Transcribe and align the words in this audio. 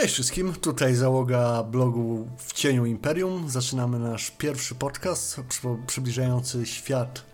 Cześć 0.00 0.14
wszystkim, 0.14 0.52
tutaj 0.52 0.94
załoga 0.94 1.62
blogu 1.62 2.28
W 2.38 2.52
Cieniu 2.52 2.86
Imperium. 2.86 3.50
Zaczynamy 3.50 3.98
nasz 3.98 4.30
pierwszy 4.30 4.74
podcast 4.74 5.40
przybliżający 5.86 6.66
świat 6.66 7.24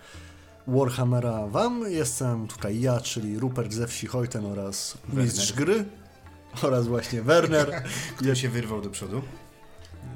Warhammera 0.66 1.46
Wam. 1.46 1.84
Jestem 1.88 2.48
tutaj 2.48 2.80
ja, 2.80 3.00
czyli 3.00 3.38
Rupert 3.38 3.72
ze 3.72 3.86
wsi 3.86 4.06
Hojten 4.06 4.46
oraz 4.46 4.98
Werner. 5.08 5.24
mistrz 5.24 5.52
gry 5.52 5.84
oraz 6.62 6.86
właśnie 6.86 7.22
Werner. 7.22 7.82
Który 8.16 8.36
się 8.36 8.48
wyrwał 8.48 8.80
do 8.80 8.90
przodu. 8.90 9.22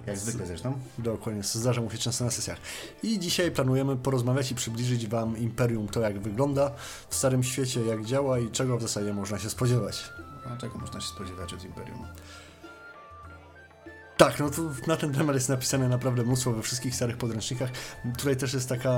Jak 0.07 0.19
zwykle 0.19 0.47
zresztą. 0.47 0.79
Dokładnie, 0.99 1.43
zdarza 1.43 1.81
mu 1.81 1.91
się 1.91 1.99
często 1.99 2.25
na 2.25 2.31
sesjach. 2.31 2.59
I 3.03 3.19
dzisiaj 3.19 3.51
planujemy 3.51 3.97
porozmawiać 3.97 4.51
i 4.51 4.55
przybliżyć 4.55 5.07
Wam 5.07 5.39
Imperium, 5.39 5.89
to 5.89 6.01
jak 6.01 6.21
wygląda 6.21 6.71
w 7.09 7.15
Starym 7.15 7.43
Świecie, 7.43 7.85
jak 7.85 8.05
działa 8.05 8.39
i 8.39 8.51
czego 8.51 8.79
w 8.79 8.83
zasadzie 8.83 9.15
można 9.15 9.39
się 9.39 9.51
spodziewać. 9.51 10.11
A 10.45 10.57
czego 10.57 10.79
można 10.79 11.01
się 11.01 11.09
spodziewać 11.09 11.55
od 11.55 11.65
Imperium? 11.65 12.07
Tak, 14.21 14.41
no 14.41 14.51
to 14.51 14.63
na 14.87 14.97
ten 14.97 15.13
temat 15.13 15.35
jest 15.35 15.49
napisane 15.49 15.89
naprawdę 15.89 16.23
mnóstwo 16.23 16.53
we 16.53 16.63
wszystkich 16.63 16.95
starych 16.95 17.17
podręcznikach. 17.17 17.71
Tutaj 18.19 18.37
też 18.37 18.55
jest 18.55 18.69
taka, 18.69 18.91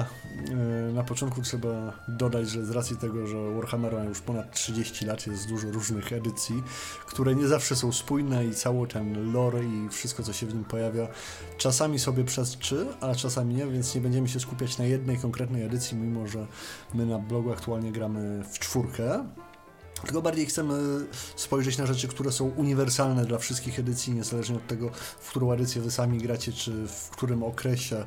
e, 0.51 0.93
na 0.93 1.05
początku 1.05 1.43
trzeba 1.43 1.93
dodać, 2.09 2.51
że 2.51 2.65
z 2.65 2.71
racji 2.71 2.97
tego, 2.97 3.27
że 3.27 3.55
Warhammer 3.55 3.93
ma 3.93 4.05
już 4.05 4.21
ponad 4.21 4.53
30 4.53 5.07
lat, 5.07 5.27
jest 5.27 5.49
dużo 5.49 5.71
różnych 5.71 6.13
edycji, 6.13 6.63
które 7.07 7.35
nie 7.35 7.47
zawsze 7.47 7.77
są 7.77 7.93
spójne 7.93 8.47
i 8.47 8.55
cały 8.55 8.89
ten 8.89 9.33
lore 9.33 9.65
i 9.65 9.89
wszystko, 9.89 10.23
co 10.23 10.33
się 10.33 10.47
w 10.47 10.55
nim 10.55 10.65
pojawia, 10.65 11.09
czasami 11.59 11.99
sobie 11.99 12.25
przeczy, 12.25 12.87
a 13.01 13.15
czasami 13.15 13.55
nie, 13.55 13.67
więc 13.67 13.95
nie 13.95 14.01
będziemy 14.01 14.29
się 14.29 14.41
skupiać 14.41 14.79
na 14.79 14.85
jednej 14.85 15.19
konkretnej 15.19 15.63
edycji, 15.63 15.97
mimo 15.97 16.27
że 16.27 16.47
my 16.95 17.07
na 17.07 17.19
blogu 17.19 17.53
aktualnie 17.53 17.93
gramy 17.93 18.45
w 18.53 18.59
czwórkę. 18.59 19.25
Tylko 20.05 20.23
bardziej 20.23 20.47
chcemy 20.47 21.07
spojrzeć 21.37 21.79
na 21.79 21.87
rzeczy, 21.87 22.09
które 22.09 22.33
są 22.33 22.45
uniwersalne 22.45 23.25
dla 23.25 23.39
wszystkich 23.39 23.79
edycji, 23.79 24.13
niezależnie 24.13 24.57
od 24.57 24.67
tego, 24.67 24.91
w 25.21 25.31
którą 25.31 25.53
edycję 25.53 25.83
wy 25.83 25.91
sami 25.91 26.19
gracie, 26.19 26.53
czy 26.53 26.87
w 26.89 27.11
którym 27.11 27.43
okresie 27.43 28.07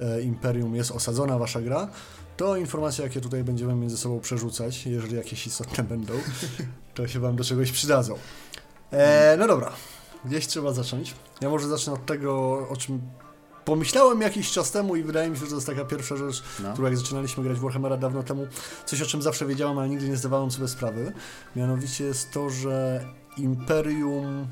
e, 0.00 0.22
Imperium 0.22 0.74
jest 0.74 0.90
osadzona 0.90 1.38
wasza 1.38 1.60
gra. 1.60 1.88
To 2.36 2.56
informacje, 2.56 3.04
jakie 3.04 3.20
tutaj 3.20 3.44
będziemy 3.44 3.74
między 3.74 3.96
sobą 3.96 4.20
przerzucać, 4.20 4.86
jeżeli 4.86 5.16
jakieś 5.16 5.46
istotne 5.46 5.84
będą, 5.84 6.14
to 6.94 7.08
się 7.08 7.20
wam 7.20 7.36
do 7.36 7.44
czegoś 7.44 7.72
przydadzą. 7.72 8.18
E, 8.90 9.36
no 9.38 9.46
dobra, 9.46 9.72
gdzieś 10.24 10.46
trzeba 10.46 10.72
zacząć. 10.72 11.14
Ja 11.40 11.48
może 11.48 11.68
zacznę 11.68 11.92
od 11.92 12.06
tego, 12.06 12.32
o 12.68 12.76
czym 12.76 13.00
pomyślałem 13.64 14.20
jakiś 14.20 14.50
czas 14.50 14.70
temu 14.70 14.96
i 14.96 15.02
wydaje 15.02 15.30
mi 15.30 15.36
się, 15.36 15.44
że 15.44 15.48
to 15.48 15.54
jest 15.54 15.66
taka 15.66 15.84
pierwsza 15.84 16.16
rzecz, 16.16 16.42
no. 16.62 16.72
którą 16.72 16.88
jak 16.88 16.96
zaczynaliśmy 16.96 17.44
grać 17.44 17.58
w 17.58 17.60
Warhammera 17.60 17.96
dawno 17.96 18.22
temu, 18.22 18.46
coś 18.86 19.02
o 19.02 19.06
czym 19.06 19.22
zawsze 19.22 19.46
wiedziałem, 19.46 19.78
ale 19.78 19.88
nigdy 19.88 20.08
nie 20.08 20.16
zdawałem 20.16 20.50
sobie 20.50 20.68
sprawy. 20.68 21.12
Mianowicie 21.56 22.04
jest 22.04 22.30
to, 22.30 22.50
że 22.50 23.04
Imperium... 23.36 24.46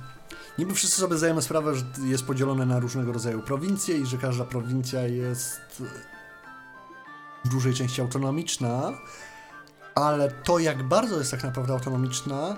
Niby 0.59 0.75
wszyscy 0.75 1.01
sobie 1.01 1.17
zdajemy 1.17 1.43
sprawę, 1.43 1.75
że 1.75 1.85
jest 2.05 2.25
podzielone 2.25 2.67
na 2.67 2.81
różnego 2.81 3.13
rodzaju 3.13 3.43
prowincje 3.43 3.99
i 3.99 4.07
że 4.07 4.19
każda 4.19 4.45
prowincja 4.45 5.03
jest 5.03 5.61
w 7.45 7.49
dużej 7.49 7.75
części 7.75 8.01
autonomiczna, 8.01 8.93
ale 9.95 10.31
to 10.31 10.59
jak 10.59 10.83
bardzo 10.83 11.19
jest 11.19 11.31
tak 11.31 11.45
naprawdę 11.45 11.73
autonomiczna, 11.73 12.57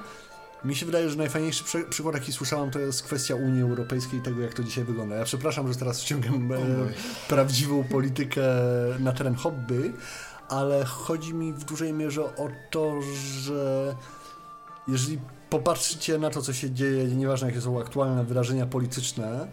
mi 0.65 0.77
się 0.77 0.87
wydaje, 0.87 1.11
że 1.11 1.17
najfajniejszy 1.17 1.65
przy, 1.65 1.85
przykład, 1.85 2.15
jaki 2.15 2.33
słyszałam, 2.33 2.71
to 2.71 2.79
jest 2.79 3.03
kwestia 3.03 3.35
Unii 3.35 3.63
Europejskiej 3.63 4.21
i 4.21 4.23
tego, 4.23 4.41
jak 4.41 4.55
to 4.55 4.65
dzisiaj 4.65 4.85
wygląda. 4.85 5.17
Ja 5.17 5.25
przepraszam, 5.25 5.73
że 5.73 5.79
teraz 5.79 6.03
wciągam 6.03 6.53
e, 6.53 6.59
prawdziwą 7.29 7.85
politykę 7.85 8.43
na 8.99 9.13
teren 9.13 9.35
hobby, 9.35 9.93
ale 10.49 10.85
chodzi 10.85 11.35
mi 11.35 11.53
w 11.53 11.65
dużej 11.65 11.93
mierze 11.93 12.25
o 12.25 12.49
to, 12.71 13.03
że 13.41 13.95
jeżeli 14.89 15.19
popatrzycie 15.51 16.19
na 16.19 16.31
to, 16.31 16.43
co 16.43 16.53
się 16.53 16.71
dzieje, 16.71 17.05
nieważne 17.05 17.49
jakie 17.49 17.61
są 17.61 17.81
aktualne 17.81 18.25
wydarzenia 18.25 18.67
polityczne, 18.67 19.49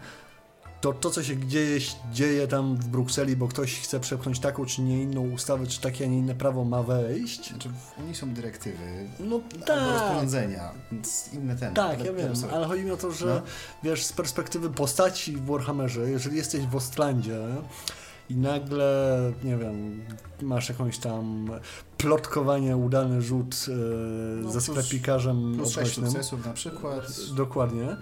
to 0.81 0.93
to, 0.93 1.09
co 1.09 1.23
się 1.23 1.47
dzieje, 1.47 1.79
dzieje 2.13 2.47
tam 2.47 2.75
w 2.75 2.87
Brukseli, 2.87 3.35
bo 3.35 3.47
ktoś 3.47 3.79
chce 3.79 3.99
przepchnąć 3.99 4.39
taką 4.39 4.65
czy 4.65 4.81
nie 4.81 5.01
inną 5.01 5.21
ustawę, 5.21 5.67
czy 5.67 5.81
takie, 5.81 6.05
a 6.05 6.07
nie 6.07 6.17
inne 6.17 6.35
prawo 6.35 6.63
ma 6.63 6.83
wejść. 6.83 7.49
Znaczy 7.49 7.69
Unii 7.99 8.15
są 8.15 8.33
dyrektywy, 8.33 9.09
no 9.19 9.41
tak. 9.65 9.93
rozporządzenia, 9.93 10.71
więc 10.91 11.29
inne 11.33 11.55
ten. 11.55 11.73
Tak, 11.73 12.05
ja 12.05 12.13
wiem, 12.13 12.33
ale 12.53 12.67
chodzi 12.67 12.83
mi 12.83 12.91
o 12.91 12.97
to, 12.97 13.11
że 13.11 13.25
no. 13.25 13.41
wiesz, 13.83 14.05
z 14.05 14.13
perspektywy 14.13 14.69
postaci 14.69 15.35
w 15.37 15.45
Warhammerze, 15.45 16.09
jeżeli 16.09 16.37
jesteś 16.37 16.65
w 16.65 16.75
Ostlandzie 16.75 17.39
i 18.29 18.35
nagle, 18.35 19.19
nie 19.43 19.57
wiem, 19.57 20.05
masz 20.41 20.69
jakąś 20.69 20.97
tam 20.97 21.51
plotkowanie, 21.97 22.77
udany 22.77 23.21
rzut 23.21 23.65
e, 23.67 23.71
no, 24.41 24.51
ze 24.51 24.61
sklepikarzem 24.61 25.55
plus, 25.55 25.73
plus 25.73 25.93
sukcesów 25.93 26.45
na 26.45 26.53
przykład. 26.53 27.03
Dokładnie 27.35 27.97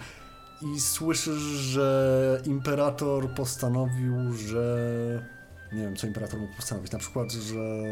i 0.62 0.80
słyszysz, 0.80 1.42
że 1.44 2.42
imperator 2.46 3.30
postanowił, 3.30 4.34
że 4.34 5.26
nie 5.74 5.82
wiem, 5.82 5.96
co 5.96 6.08
imperator 6.08 6.40
mógł 6.40 6.56
postanowić. 6.56 6.92
Na 6.92 7.00
przykład, 7.00 7.32
że 7.32 7.84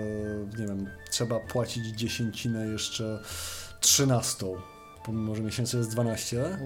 nie 0.59 0.67
wiem, 0.67 0.89
trzeba 1.11 1.39
płacić 1.39 1.85
dziesięcinę 1.85 2.67
jeszcze 2.67 3.19
trzynastą, 3.79 4.55
pomimo, 5.05 5.35
że 5.35 5.41
miesięcy 5.41 5.77
jest 5.77 5.91
12. 5.91 6.57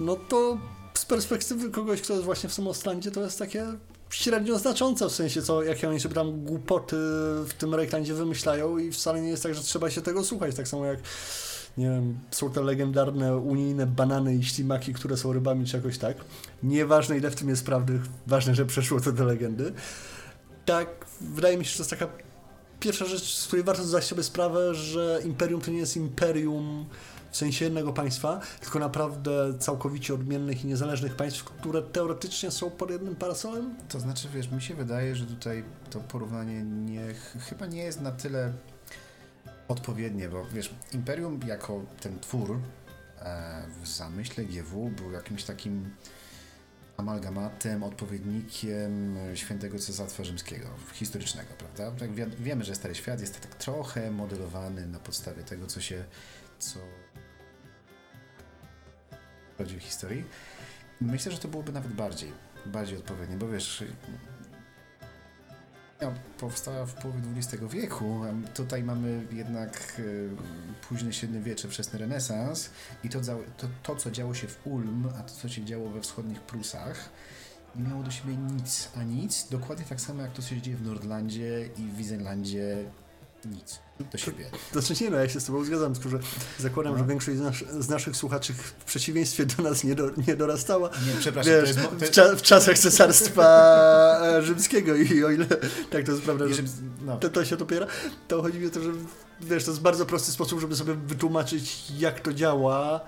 No 0.00 0.16
to 0.16 0.58
z 0.94 1.04
perspektywy 1.04 1.70
kogoś, 1.70 2.02
kto 2.02 2.12
jest 2.12 2.24
właśnie 2.24 2.48
w 2.48 2.54
Samostrandzie, 2.54 3.10
to 3.10 3.20
jest 3.20 3.38
takie 3.38 3.66
średnio 4.10 4.58
znaczące 4.58 5.08
w 5.08 5.12
sensie, 5.12 5.42
co, 5.42 5.62
jakie 5.62 5.88
oni 5.88 6.00
sobie 6.00 6.14
tam 6.14 6.44
głupoty 6.44 6.96
w 7.46 7.50
tym 7.58 7.74
Rejklandzie 7.74 8.14
wymyślają 8.14 8.78
i 8.78 8.92
wcale 8.92 9.20
nie 9.20 9.28
jest 9.28 9.42
tak, 9.42 9.54
że 9.54 9.62
trzeba 9.62 9.90
się 9.90 10.02
tego 10.02 10.24
słuchać. 10.24 10.54
Tak 10.54 10.68
samo 10.68 10.84
jak 10.84 10.98
nie 11.78 11.90
wiem, 11.90 12.18
są 12.30 12.50
to 12.50 12.62
legendarne 12.62 13.36
unijne 13.36 13.86
banany 13.86 14.34
i 14.34 14.44
ślimaki, 14.44 14.94
które 14.94 15.16
są 15.16 15.32
rybami 15.32 15.66
czy 15.66 15.76
jakoś 15.76 15.98
tak. 15.98 16.16
Nieważne 16.62 17.18
ile 17.18 17.30
w 17.30 17.34
tym 17.34 17.48
jest 17.48 17.66
prawdy, 17.66 18.00
ważne, 18.26 18.54
że 18.54 18.66
przeszło 18.66 19.00
to 19.00 19.12
do 19.12 19.24
legendy. 19.24 19.72
Tak, 20.64 21.06
wydaje 21.20 21.58
mi 21.58 21.64
się, 21.64 21.70
że 21.70 21.76
to 21.76 21.82
jest 21.82 21.90
taka 21.90 22.08
pierwsza 22.80 23.04
rzecz, 23.04 23.34
z 23.34 23.46
której 23.46 23.64
warto 23.64 23.84
zdać 23.84 24.04
sobie 24.04 24.22
sprawę, 24.22 24.74
że 24.74 25.20
imperium 25.24 25.60
to 25.60 25.70
nie 25.70 25.78
jest 25.78 25.96
imperium 25.96 26.86
w 27.30 27.36
sensie 27.36 27.64
jednego 27.64 27.92
państwa, 27.92 28.40
tylko 28.60 28.78
naprawdę 28.78 29.58
całkowicie 29.58 30.14
odmiennych 30.14 30.64
i 30.64 30.66
niezależnych 30.66 31.14
państw, 31.16 31.44
które 31.44 31.82
teoretycznie 31.82 32.50
są 32.50 32.70
pod 32.70 32.90
jednym 32.90 33.16
parasolem? 33.16 33.74
To 33.88 34.00
znaczy, 34.00 34.28
wiesz, 34.34 34.50
mi 34.50 34.62
się 34.62 34.74
wydaje, 34.74 35.16
że 35.16 35.26
tutaj 35.26 35.64
to 35.90 36.00
porównanie 36.00 36.62
nie, 36.62 37.14
chyba 37.48 37.66
nie 37.66 37.82
jest 37.82 38.00
na 38.00 38.12
tyle 38.12 38.52
odpowiednie, 39.68 40.28
bo 40.28 40.44
wiesz, 40.44 40.74
Imperium 40.92 41.40
jako 41.46 41.84
ten 42.00 42.20
twór 42.20 42.60
e, 43.18 43.62
w 43.82 43.88
zamyśle 43.88 44.44
GW 44.44 44.90
był 44.90 45.12
jakimś 45.12 45.44
takim 45.44 45.90
amalgamatem, 46.96 47.82
odpowiednikiem 47.82 49.16
świętego 49.34 49.78
Cesarstwa 49.78 50.24
Rzymskiego, 50.24 50.68
historycznego, 50.92 51.48
prawda? 51.58 51.90
Tak 51.90 52.12
wi 52.12 52.22
wiemy, 52.38 52.64
że 52.64 52.74
Stary 52.74 52.94
Świat 52.94 53.20
jest 53.20 53.40
tak 53.40 53.54
trochę 53.54 54.10
modelowany 54.10 54.86
na 54.86 54.98
podstawie 54.98 55.42
tego, 55.42 55.66
co 55.66 55.80
się, 55.80 56.04
co 56.58 56.78
w 59.58 59.80
historii. 59.80 60.24
Myślę, 61.00 61.32
że 61.32 61.38
to 61.38 61.48
byłoby 61.48 61.72
nawet 61.72 61.92
bardziej, 61.92 62.32
bardziej 62.66 62.98
odpowiednie, 62.98 63.36
bo 63.36 63.48
wiesz, 63.48 63.84
powstała 66.38 66.86
w 66.86 66.94
połowie 66.94 67.20
XX 67.36 67.62
wieku. 67.72 68.20
Tutaj 68.54 68.82
mamy 68.82 69.26
jednak 69.32 69.98
y, 69.98 70.30
późne 70.88 71.12
średniowiecze, 71.12 71.68
wczesny 71.68 71.98
renesans 71.98 72.70
i 73.04 73.08
to, 73.08 73.20
to, 73.56 73.68
to, 73.82 73.96
co 73.96 74.10
działo 74.10 74.34
się 74.34 74.48
w 74.48 74.66
Ulm, 74.66 75.08
a 75.18 75.22
to, 75.22 75.34
co 75.34 75.48
się 75.48 75.64
działo 75.64 75.90
we 75.90 76.00
wschodnich 76.00 76.40
Prusach, 76.40 77.10
nie 77.76 77.88
miało 77.88 78.02
do 78.02 78.10
siebie 78.10 78.36
nic, 78.36 78.88
a 78.96 79.02
nic. 79.02 79.48
Dokładnie 79.50 79.84
tak 79.84 80.00
samo, 80.00 80.22
jak 80.22 80.32
to, 80.32 80.42
co 80.42 80.48
się 80.48 80.62
dzieje 80.62 80.76
w 80.76 80.86
Nordlandzie 80.86 81.68
i 81.78 81.82
w 81.82 81.96
Wisenlandzie, 81.96 82.84
nic 83.44 83.78
do 84.12 84.18
siebie. 84.18 84.44
To, 84.72 84.80
znaczy 84.80 85.04
nie 85.04 85.10
no, 85.10 85.16
ja 85.16 85.28
się 85.28 85.40
z 85.40 85.44
Tobą 85.44 85.64
zgadzam, 85.64 85.94
tylko 85.94 86.08
że 86.08 86.18
zakładam, 86.58 86.92
no. 86.92 86.98
że 86.98 87.04
większość 87.04 87.38
z, 87.38 87.40
nas, 87.40 87.54
z, 87.56 87.88
naszych 87.88 88.16
słuchaczy 88.16 88.52
w 88.52 88.84
przeciwieństwie 88.84 89.46
do 89.46 89.62
nas 89.62 89.84
nie, 89.84 89.94
do, 89.94 90.10
nie 90.26 90.36
dorastała. 90.36 90.88
Nie, 90.88 91.20
przepraszam. 91.20 91.52
Wiesz, 91.52 91.74
to 91.74 91.80
jest, 91.80 91.90
to... 92.00 92.06
W, 92.06 92.10
cza, 92.10 92.36
w, 92.36 92.42
czasach 92.42 92.78
Cesarstwa 92.78 94.20
e, 94.22 94.42
Rzymskiego 94.42 94.94
i 94.94 95.24
o 95.24 95.30
ile 95.30 95.46
tak 95.90 96.04
to 96.04 96.12
jest 96.12 96.24
prawda, 96.24 96.48
że 96.48 96.62
no. 97.00 97.16
to, 97.16 97.28
to 97.28 97.44
się 97.44 97.56
dopiera, 97.56 97.86
to 98.28 98.42
chodzi 98.42 98.58
mi 98.58 98.66
o 98.66 98.70
to, 98.70 98.82
że 98.82 98.90
wiesz, 99.40 99.64
to 99.64 99.70
jest 99.70 99.82
bardzo 99.82 100.06
prosty 100.06 100.32
sposób, 100.32 100.60
żeby 100.60 100.76
sobie 100.76 100.94
wytłumaczyć, 100.94 101.90
jak 101.98 102.20
to 102.20 102.32
działa 102.32 103.00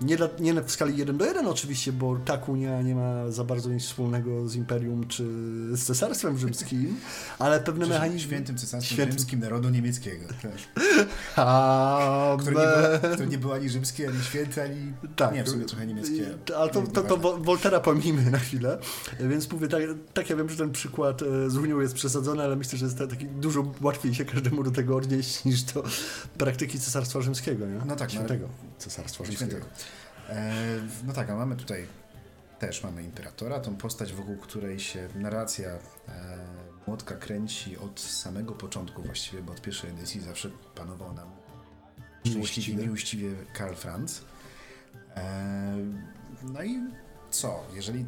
nie, 0.00 0.16
dla, 0.16 0.28
nie 0.40 0.62
w 0.62 0.70
skali 0.70 0.96
1 0.96 1.16
do 1.16 1.24
1 1.24 1.46
oczywiście, 1.46 1.92
bo 1.92 2.16
ta 2.16 2.34
Unia 2.34 2.82
nie 2.82 2.94
ma 2.94 3.30
za 3.30 3.44
bardzo 3.44 3.70
nic 3.70 3.82
wspólnego 3.82 4.48
z 4.48 4.54
Imperium 4.54 5.08
czy 5.08 5.24
z 5.72 5.84
Cesarstwem 5.84 6.38
Rzymskim, 6.38 6.96
ale 7.38 7.60
pewne 7.60 7.86
mechanizmy... 7.86 8.20
Świętym 8.20 8.56
Cesarstwem 8.56 8.96
Świętym... 8.96 9.18
Rzymskim 9.18 9.40
Narodu 9.40 9.68
Niemieckiego. 9.68 10.26
A, 11.36 12.36
które, 12.40 12.56
nie 12.56 12.98
było, 12.98 13.12
które 13.12 13.26
nie 13.26 13.38
było 13.38 13.54
ani 13.54 13.68
rzymskie, 13.68 14.08
ani 14.08 14.22
święte, 14.22 14.62
ani... 14.62 14.92
Tak, 15.16 15.34
nie, 15.34 15.44
w 15.44 15.48
sumie 15.48 15.64
trochę 15.64 15.86
niemieckie. 15.86 16.26
Ale 16.56 16.70
to, 16.70 16.82
to, 16.82 17.02
to, 17.02 17.18
to 17.18 17.38
Woltera 17.38 17.80
pomijmy 17.80 18.30
na 18.30 18.38
chwilę, 18.38 18.78
więc 19.20 19.52
mówię, 19.52 19.68
tak, 19.68 19.82
tak 20.14 20.30
ja 20.30 20.36
wiem, 20.36 20.48
że 20.48 20.56
ten 20.56 20.72
przykład 20.72 21.22
e, 21.22 21.50
z 21.50 21.56
Unią 21.56 21.80
jest 21.80 21.94
przesadzony, 21.94 22.42
ale 22.42 22.56
myślę, 22.56 22.78
że 22.78 22.84
jest 22.84 22.98
taki 22.98 23.26
dużo 23.26 23.72
łatwiej 23.80 24.14
się 24.14 24.24
każdemu 24.24 24.62
do 24.62 24.70
tego 24.70 24.96
odnieść 24.96 25.44
niż 25.44 25.62
do 25.62 25.84
praktyki 26.38 26.78
Cesarstwa 26.78 27.20
Rzymskiego, 27.20 27.66
nie? 27.66 27.80
No 27.86 27.96
tak. 27.96 28.10
Świętego 28.10 28.46
no, 28.46 28.68
Cesarstwa 28.78 29.24
Rzymskiego. 29.24 29.66
E, 30.28 30.54
no 31.06 31.12
tak, 31.12 31.30
a 31.30 31.36
mamy 31.36 31.56
tutaj 31.56 31.86
też 32.58 32.84
mamy 32.84 33.02
imperatora, 33.02 33.60
tą 33.60 33.76
postać, 33.76 34.12
wokół 34.12 34.36
której 34.36 34.80
się 34.80 35.08
narracja 35.14 35.68
e, 35.68 35.78
młotka 36.86 37.14
kręci 37.14 37.78
od 37.78 38.00
samego 38.00 38.54
początku 38.54 39.02
właściwie, 39.02 39.42
bo 39.42 39.52
od 39.52 39.60
pierwszej 39.60 39.90
edycji 39.90 40.20
zawsze 40.20 40.50
panował 40.74 41.12
nam 41.12 41.28
miłościwie 42.76 43.30
Karl 43.52 43.74
Franz. 43.74 44.22
E, 45.16 45.76
no 46.42 46.62
i 46.62 46.80
co? 47.30 47.64
Jeżeli 47.74 48.06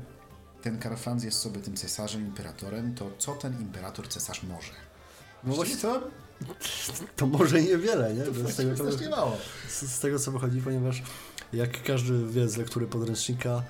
ten 0.62 0.78
Karl 0.78 0.96
Franz 0.96 1.24
jest 1.24 1.38
sobie 1.38 1.60
tym 1.60 1.76
cesarzem, 1.76 2.26
imperatorem, 2.26 2.94
to 2.94 3.10
co 3.18 3.34
ten 3.34 3.60
imperator 3.60 4.08
cesarz 4.08 4.42
może? 4.42 4.72
No 5.44 5.54
właśnie 5.54 5.76
to, 5.76 6.02
to 7.16 7.26
może 7.26 7.62
niewiele, 7.62 8.14
nie? 8.14 8.22
to 8.22 8.48
z, 8.48 8.56
tego, 8.56 8.76
to, 8.76 9.10
mało. 9.10 9.36
z, 9.68 9.82
z 9.82 9.98
tego 10.00 10.18
co 10.18 10.32
wychodzi, 10.32 10.60
ponieważ 10.60 11.02
jak 11.52 11.82
każdy 11.82 12.26
wie 12.26 12.48
z 12.48 12.56
lektury 12.56 12.86
podręcznika, 12.86 13.62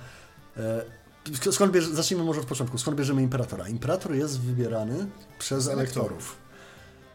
e, 0.57 0.85
sk- 1.25 1.51
skąd 1.51 1.71
bierze, 1.71 1.95
zacznijmy 1.95 2.23
może 2.25 2.39
od 2.41 2.45
początku, 2.47 2.77
skąd 2.77 2.97
bierzemy 2.97 3.21
imperatora? 3.21 3.67
Imperator 3.67 4.15
jest 4.15 4.39
wybierany 4.39 5.07
przez 5.39 5.67
elektorów. 5.67 6.37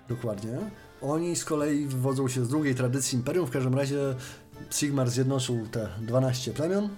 Dokładnie. 0.09 0.59
Oni 1.03 1.37
z 1.37 1.45
kolei 1.45 1.87
wywodzą 1.87 2.29
się 2.29 2.45
z 2.45 2.49
drugiej 2.49 2.75
tradycji 2.75 3.19
imperium. 3.19 3.47
W 3.47 3.51
każdym 3.51 3.75
razie 3.75 3.99
Sigmar 4.71 5.11
zjednoczył 5.11 5.67
te 5.69 5.89
12 6.01 6.53
plemion. 6.53 6.89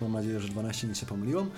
Mam 0.00 0.12
nadzieję, 0.12 0.40
że 0.40 0.48
12 0.48 0.86
nie 0.88 0.94
się 0.94 1.06
pomyliłem. 1.06 1.50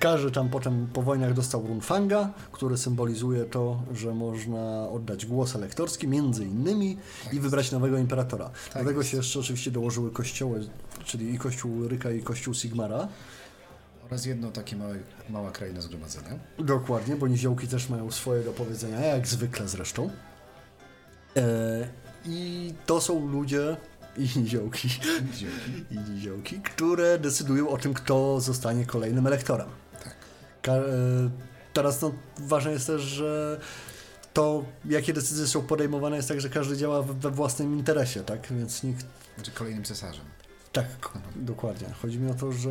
Każdy 0.00 0.30
tam 0.30 0.48
potem 0.48 0.86
po 0.92 1.02
wojnach 1.02 1.34
dostał 1.34 1.66
runfanga, 1.66 2.32
który 2.52 2.76
symbolizuje 2.76 3.44
to, 3.44 3.82
że 3.92 4.14
można 4.14 4.88
oddać 4.88 5.26
głos 5.26 5.56
elektorski 5.56 6.08
między 6.08 6.44
innymi 6.44 6.98
i 7.32 7.40
wybrać 7.40 7.72
nowego 7.72 7.98
imperatora. 7.98 8.50
Do 8.74 8.84
tego 8.84 9.00
jest. 9.00 9.10
się 9.10 9.16
jeszcze 9.16 9.40
oczywiście 9.40 9.70
dołożyły 9.70 10.10
kościoły, 10.10 10.68
czyli 11.04 11.34
i 11.34 11.38
kościół 11.38 11.88
Ryka 11.88 12.10
i 12.10 12.22
kościół 12.22 12.54
Sigmara. 12.54 13.08
Oraz 14.06 14.26
jedno 14.26 14.50
takie 14.50 14.76
małe, 14.76 14.98
mała 15.30 15.50
kraina 15.50 15.80
zgromadzenia. 15.80 16.38
Dokładnie, 16.58 17.16
bo 17.16 17.28
niziołki 17.28 17.68
też 17.68 17.88
mają 17.88 18.10
swoje 18.10 18.44
do 18.44 18.52
powiedzenia, 18.52 19.00
jak 19.00 19.26
zwykle 19.26 19.68
zresztą. 19.68 20.10
E, 21.36 21.88
I 22.26 22.74
to 22.86 23.00
są 23.00 23.28
ludzie 23.28 23.76
i 24.16 24.38
niziołki, 24.38 24.88
i 25.90 26.10
niziołki, 26.10 26.60
które 26.60 27.18
decydują 27.18 27.68
o 27.68 27.78
tym, 27.78 27.94
kto 27.94 28.40
zostanie 28.40 28.86
kolejnym 28.86 29.26
elektorem. 29.26 29.68
E, 30.72 31.30
teraz 31.72 32.02
no, 32.02 32.12
ważne 32.38 32.72
jest 32.72 32.86
też, 32.86 33.02
że 33.02 33.60
to, 34.32 34.64
jakie 34.84 35.12
decyzje 35.12 35.46
są 35.46 35.62
podejmowane, 35.62 36.16
jest 36.16 36.28
tak, 36.28 36.40
że 36.40 36.48
każdy 36.48 36.76
działa 36.76 37.02
we 37.02 37.30
własnym 37.30 37.78
interesie, 37.78 38.20
tak? 38.20 38.46
Więc 38.50 38.82
nikt 38.82 39.06
Znaczy 39.36 39.50
kolejnym 39.50 39.84
cesarzem. 39.84 40.24
Tak, 40.74 40.86
dokładnie. 41.36 41.88
Chodzi 42.02 42.18
mi 42.18 42.30
o 42.30 42.34
to, 42.34 42.52
że 42.52 42.70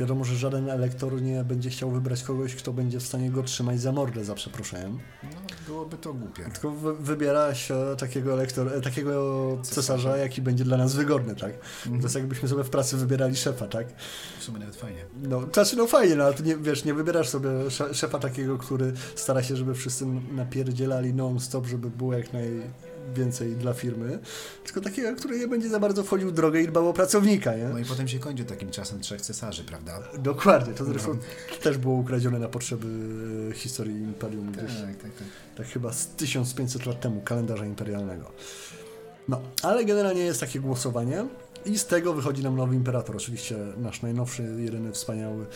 wiadomo, 0.00 0.24
że 0.24 0.36
żaden 0.36 0.70
elektor 0.70 1.22
nie 1.22 1.44
będzie 1.44 1.70
chciał 1.70 1.90
wybrać 1.90 2.22
kogoś, 2.22 2.54
kto 2.54 2.72
będzie 2.72 3.00
w 3.00 3.02
stanie 3.02 3.30
go 3.30 3.42
trzymać 3.42 3.80
za 3.80 3.92
mordę, 3.92 4.24
za 4.24 4.34
przeproszeniem. 4.34 4.98
No, 5.22 5.28
byłoby 5.66 5.96
to 5.96 6.14
głupie. 6.14 6.44
Tylko 6.52 6.70
wy, 6.70 6.94
wybiera 6.94 7.54
się 7.54 7.74
takiego 7.98 8.32
elektor, 8.32 8.72
e, 8.74 8.80
takiego 8.80 9.58
cesarza, 9.62 10.16
jaki 10.16 10.42
będzie 10.42 10.64
dla 10.64 10.76
nas 10.76 10.94
wygodny, 10.94 11.36
tak? 11.36 11.52
To 11.84 11.90
jest 12.02 12.14
jakbyśmy 12.14 12.48
sobie 12.48 12.64
w 12.64 12.70
pracy 12.70 12.96
wybierali 12.96 13.36
szefa, 13.36 13.66
tak? 13.66 13.86
W 14.38 14.44
sumie 14.44 14.58
nawet 14.58 14.76
fajnie. 14.76 15.04
No, 15.22 15.40
znaczy 15.54 15.76
no 15.76 15.86
fajnie, 15.86 16.16
no 16.16 16.24
ale 16.24 16.34
ty 16.34 16.42
nie, 16.42 16.56
wiesz, 16.56 16.84
nie 16.84 16.94
wybierasz 16.94 17.28
sobie 17.28 17.48
sze- 17.70 17.94
szefa 17.94 18.18
takiego, 18.18 18.58
który 18.58 18.92
stara 19.16 19.42
się, 19.42 19.56
żeby 19.56 19.74
wszyscy 19.74 20.06
napierdzielali 20.32 21.14
non-stop, 21.14 21.66
żeby 21.66 21.90
było 21.90 22.12
jak 22.14 22.32
najwięcej 23.06 23.56
dla 23.56 23.72
firmy, 23.72 24.18
tylko 24.64 24.80
takiego, 24.80 25.16
który 25.16 25.38
nie 25.38 25.48
będzie 25.48 25.68
za 25.68 25.80
bardzo 25.80 26.04
wchodził 26.04 26.28
w 26.28 26.32
drogę 26.32 26.60
i 26.60 26.68
dbał 26.68 26.88
o 26.88 26.92
pracownika, 26.92 27.56
nie? 27.56 27.64
No 27.64 27.78
i 27.78 27.84
potem 27.84 28.08
się 28.08 28.18
kończy 28.18 28.44
takim 28.44 28.70
czasem 28.70 29.00
trzech 29.00 29.20
cesarzy, 29.20 29.64
prawda? 29.64 30.02
Dokładnie, 30.18 30.74
to 30.74 30.84
zresztą 30.84 31.18
też 31.62 31.78
było 31.78 31.94
ukradzione 31.94 32.38
na 32.38 32.48
potrzeby 32.48 32.88
e, 33.50 33.54
historii 33.54 33.96
Imperium 33.96 34.52
gdzieś, 34.52 34.80
Tak, 34.80 34.96
tak, 34.96 35.12
tak. 35.12 35.28
tak 35.56 35.66
chyba 35.66 35.92
z 35.92 36.06
1500 36.06 36.86
lat 36.86 37.00
temu, 37.00 37.20
kalendarza 37.20 37.66
imperialnego. 37.66 38.32
No, 39.28 39.40
ale 39.62 39.84
generalnie 39.84 40.22
jest 40.22 40.40
takie 40.40 40.60
głosowanie 40.60 41.26
i 41.64 41.78
z 41.78 41.86
tego 41.86 42.12
wychodzi 42.14 42.42
nam 42.42 42.56
nowy 42.56 42.74
imperator, 42.76 43.16
oczywiście 43.16 43.56
nasz 43.76 44.02
najnowszy, 44.02 44.42
jedyny 44.58 44.92
wspaniały, 44.92 45.46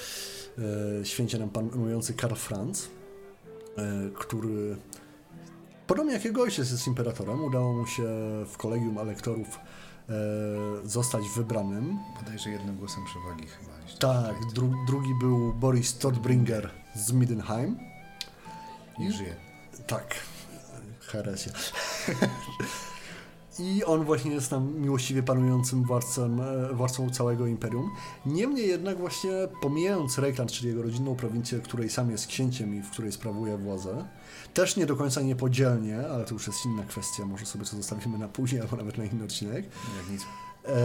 e, 1.00 1.04
święcie 1.04 1.38
nam 1.38 1.50
panujący 1.50 2.14
Karl 2.14 2.34
Franz, 2.34 2.88
e, 3.76 4.10
który 4.14 4.76
podobnie 5.86 6.12
jak 6.12 6.24
jego 6.24 6.42
ojciec 6.42 6.70
jest 6.70 6.86
imperatorem, 6.86 7.44
udało 7.44 7.72
mu 7.72 7.86
się 7.86 8.02
w 8.46 8.54
kolegium 8.56 8.98
elektorów 8.98 9.60
e, 10.08 10.12
zostać 10.84 11.22
wybranym. 11.36 11.98
Bodajże 12.20 12.50
jednym 12.50 12.76
głosem 12.76 13.04
przewagi 13.04 13.46
chyba. 13.46 13.76
Tak, 13.98 14.52
dru, 14.54 14.74
drugi 14.86 15.14
był 15.20 15.54
Boris 15.54 15.98
Todbringer 15.98 16.70
z 16.94 17.12
Middenheim. 17.12 17.78
Nie 18.98 19.12
żyje. 19.12 19.36
Tak, 19.86 20.14
heresja. 21.00 21.52
I 23.58 23.84
on 23.84 24.04
właśnie 24.04 24.30
jest 24.30 24.50
tam 24.50 24.74
miłościwie 24.78 25.22
panującym 25.22 25.84
władcą, 25.84 26.42
e, 26.42 26.74
władcą 26.74 27.10
całego 27.10 27.46
imperium. 27.46 27.90
Niemniej 28.26 28.68
jednak 28.68 28.98
właśnie 28.98 29.30
pomijając 29.62 30.18
Reikland, 30.18 30.52
czyli 30.52 30.68
jego 30.68 30.82
rodzinną 30.82 31.16
prowincję, 31.16 31.60
której 31.60 31.90
sam 31.90 32.10
jest 32.10 32.26
księciem 32.26 32.74
i 32.74 32.82
w 32.82 32.90
której 32.90 33.12
sprawuje 33.12 33.58
władzę, 33.58 34.04
też 34.56 34.76
nie 34.76 34.86
do 34.86 34.96
końca 34.96 35.20
niepodzielnie, 35.20 36.08
ale 36.08 36.24
to 36.24 36.34
już 36.34 36.46
jest 36.46 36.64
inna 36.66 36.82
kwestia, 36.84 37.24
może 37.26 37.46
sobie 37.46 37.64
to 37.64 37.76
zostawimy 37.76 38.18
na 38.18 38.28
później 38.28 38.60
albo 38.60 38.76
nawet 38.76 38.98
na 38.98 39.04
inny 39.04 39.24
odcinek, 39.24 39.64
Jak 39.96 40.10
nic. 40.10 40.22
e, 40.22 40.76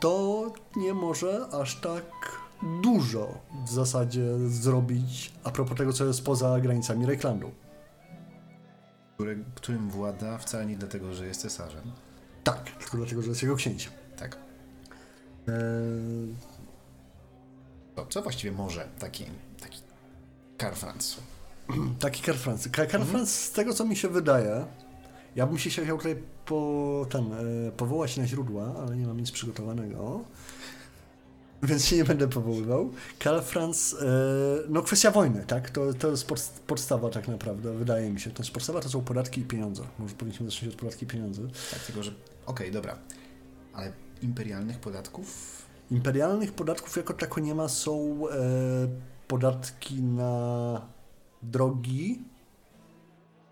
to 0.00 0.52
nie 0.76 0.94
może 0.94 1.46
aż 1.52 1.80
tak 1.80 2.04
dużo 2.82 3.38
w 3.66 3.70
zasadzie 3.70 4.48
zrobić 4.48 5.32
a 5.44 5.50
propos 5.50 5.78
tego, 5.78 5.92
co 5.92 6.04
jest 6.04 6.24
poza 6.24 6.60
granicami 6.60 7.06
Reiklandu. 7.06 7.50
Który, 9.14 9.44
którym 9.54 9.90
włada 9.90 10.38
wcale 10.38 10.66
nie 10.66 10.76
dlatego, 10.76 11.14
że 11.14 11.26
jest 11.26 11.40
cesarzem. 11.40 11.92
Tak, 12.44 12.70
tylko 12.70 12.96
dlatego, 12.96 13.22
że 13.22 13.28
jest 13.28 13.42
jego 13.42 13.56
księciem. 13.56 13.92
Tak. 14.16 14.36
Eee, 15.48 15.54
To, 17.94 18.06
co 18.06 18.22
właściwie 18.22 18.52
może 18.52 18.88
taki, 18.98 19.24
taki 19.60 19.78
Karl 20.58 20.74
Franz? 20.74 21.16
taki 22.00 22.22
Karl 22.22 22.38
Franz. 22.38 22.68
Ka- 22.68 22.86
Karl 22.86 23.04
Franz, 23.04 23.34
z 23.34 23.52
tego 23.52 23.74
co 23.74 23.84
mi 23.84 23.96
się 23.96 24.08
wydaje, 24.08 24.66
ja 25.36 25.46
bym 25.46 25.58
się 25.58 25.70
chciał 25.70 25.96
tutaj 25.96 26.16
po, 26.46 27.06
ten, 27.10 27.32
e, 27.32 27.72
powołać 27.76 28.16
na 28.16 28.26
źródła, 28.26 28.74
ale 28.82 28.96
nie 28.96 29.06
mam 29.06 29.20
nic 29.20 29.30
przygotowanego, 29.30 30.20
więc 31.62 31.84
się 31.84 31.96
nie 31.96 32.04
będę 32.04 32.28
powoływał. 32.28 32.90
Karl 33.18 33.40
Franz, 33.40 33.94
e, 34.02 34.06
no 34.68 34.82
kwestia 34.82 35.10
wojny, 35.10 35.44
tak? 35.46 35.70
To, 35.70 35.94
to 35.94 36.10
jest 36.10 36.26
podst- 36.28 36.60
podstawa 36.66 37.10
tak 37.10 37.28
naprawdę, 37.28 37.72
wydaje 37.74 38.10
mi 38.10 38.20
się. 38.20 38.30
To 38.30 38.42
jest 38.42 38.52
podstawa 38.52 38.80
to 38.80 38.88
są 38.88 39.00
podatki 39.04 39.40
i 39.40 39.44
pieniądze. 39.44 39.82
Może 39.98 40.14
powinniśmy 40.14 40.50
zacząć 40.50 40.72
od 40.72 40.78
podatki 40.80 41.04
i 41.04 41.08
pieniądze. 41.08 41.42
Tak, 41.70 41.80
tylko 41.80 42.02
że. 42.02 42.12
Okej, 42.46 42.72
dobra. 42.72 42.98
Ale 43.74 43.92
imperialnych 44.22 44.78
podatków. 44.78 45.58
Imperialnych 45.90 46.52
podatków 46.52 46.96
jako 46.96 47.14
tako 47.14 47.40
nie 47.40 47.54
ma, 47.54 47.68
są 47.68 48.22
e, 48.28 48.34
podatki 49.28 50.02
na 50.02 50.80
drogi 51.42 52.22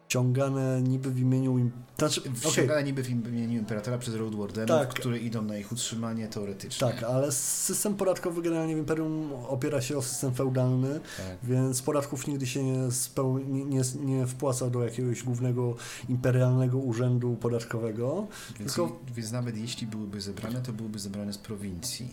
ściągane 0.08 0.82
niby 0.82 1.10
w 1.10 1.18
imieniu... 1.18 1.58
Im... 1.58 1.70
Znaczy, 1.98 2.20
okej, 2.20 2.34
Wciągane 2.34 2.84
niby 2.84 3.02
w 3.02 3.10
imieniu 3.10 3.58
imperatora 3.58 3.98
przez 3.98 4.14
Road 4.14 4.34
Wardenów, 4.34 4.68
Tak. 4.68 4.88
które 4.88 5.18
idą 5.18 5.42
na 5.42 5.58
ich 5.58 5.72
utrzymanie 5.72 6.28
teoretycznie. 6.28 6.88
tak, 6.88 7.02
ale 7.02 7.32
system 7.32 7.94
podatkowy 7.94 8.42
generalnie 8.42 8.74
w 8.76 8.78
Imperium 8.78 9.32
opiera 9.32 9.80
się 9.80 9.98
o 9.98 10.02
system 10.02 10.34
feudalny, 10.34 11.00
Tak. 11.16 11.36
więc 11.42 11.82
podatków 11.82 12.26
nigdy 12.26 12.46
się 12.46 12.64
nie, 12.64 12.90
speł... 12.90 13.38
nie, 13.38 13.82
nie, 14.00 14.26
wpłaca 14.26 14.70
do 14.70 14.84
jakiegoś 14.84 15.22
głównego 15.22 15.76
imperialnego 16.08 16.78
urzędu 16.78 17.36
podatkowego. 17.36 18.26
Więc, 18.60 18.74
Tylko- 18.74 18.98
więc 19.14 19.32
nawet 19.32 19.56
jeśli 19.56 19.86
byłyby 19.86 20.20
zebrane, 20.20 20.62
to 20.62 20.72
byłyby 20.72 20.98
zebrane 20.98 21.32
z 21.32 21.38
prowincji. 21.38 22.08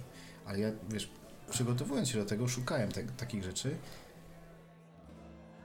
Ale 0.45 0.59
ja, 0.59 0.71
wiesz, 0.89 1.09
przygotowując 1.51 2.09
się 2.09 2.19
do 2.19 2.25
tego, 2.25 2.47
szukałem 2.47 2.91
te, 2.91 3.03
takich 3.03 3.43
rzeczy. 3.43 3.75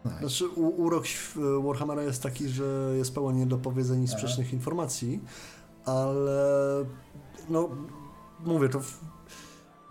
No, 0.04 0.10
Znaczy, 0.20 0.48
u, 0.48 0.82
urok 0.82 1.06
św- 1.06 1.38
Warhammera 1.64 2.02
jest 2.02 2.22
taki, 2.22 2.48
że 2.48 2.92
jest 2.96 3.14
pełen 3.14 3.36
niedopowiedzeń 3.36 4.02
i 4.02 4.08
sprzecznych 4.08 4.52
informacji, 4.52 5.20
ale 5.84 6.84
no, 7.48 7.68
mówię, 8.44 8.68
to 8.68 8.80
w, 8.80 9.00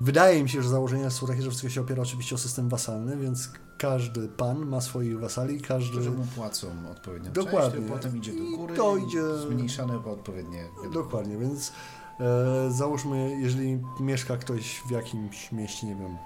wydaje 0.02 0.44
mi 0.44 0.50
się, 0.50 0.62
że 0.62 0.70
założenia 0.70 1.10
są 1.10 1.28
takie, 1.28 1.42
że 1.42 1.50
wszystko 1.50 1.70
się 1.70 1.82
opiera 1.82 2.04
oczywiście 2.04 2.36
o 2.36 2.38
system 2.38 2.70
wasalny, 2.70 3.18
więc 3.18 3.50
każdy 3.78 4.28
pan 4.28 4.66
ma 4.66 4.82
swoich 4.82 5.20
wasali, 5.20 5.62
każdy... 5.62 5.92
którzy 5.92 6.12
mu 6.12 6.24
płacą 6.36 6.68
odpowiednią 6.92 7.32
Dokładnie. 7.32 7.72
część, 7.80 7.88
to 7.90 7.94
potem 7.96 8.18
idzie 8.18 8.32
do 8.32 8.38
I 8.44 8.58
góry 8.58 8.76
to 8.76 8.98
i 8.98 9.04
idzie- 9.04 9.38
zmniejszane 9.38 9.98
o 9.98 10.12
odpowiednie... 10.12 10.66
Dokładnie, 10.94 11.38
więc 11.38 11.72
e, 12.20 12.72
załóżmy, 12.72 13.38
jeżeli 13.42 13.80
mieszka 14.00 14.38
ktoś 14.38 14.82
w 14.88 14.92
jakimś 14.92 15.52
mieście, 15.52 15.88
nie 15.88 15.96
wiem, 15.96 16.18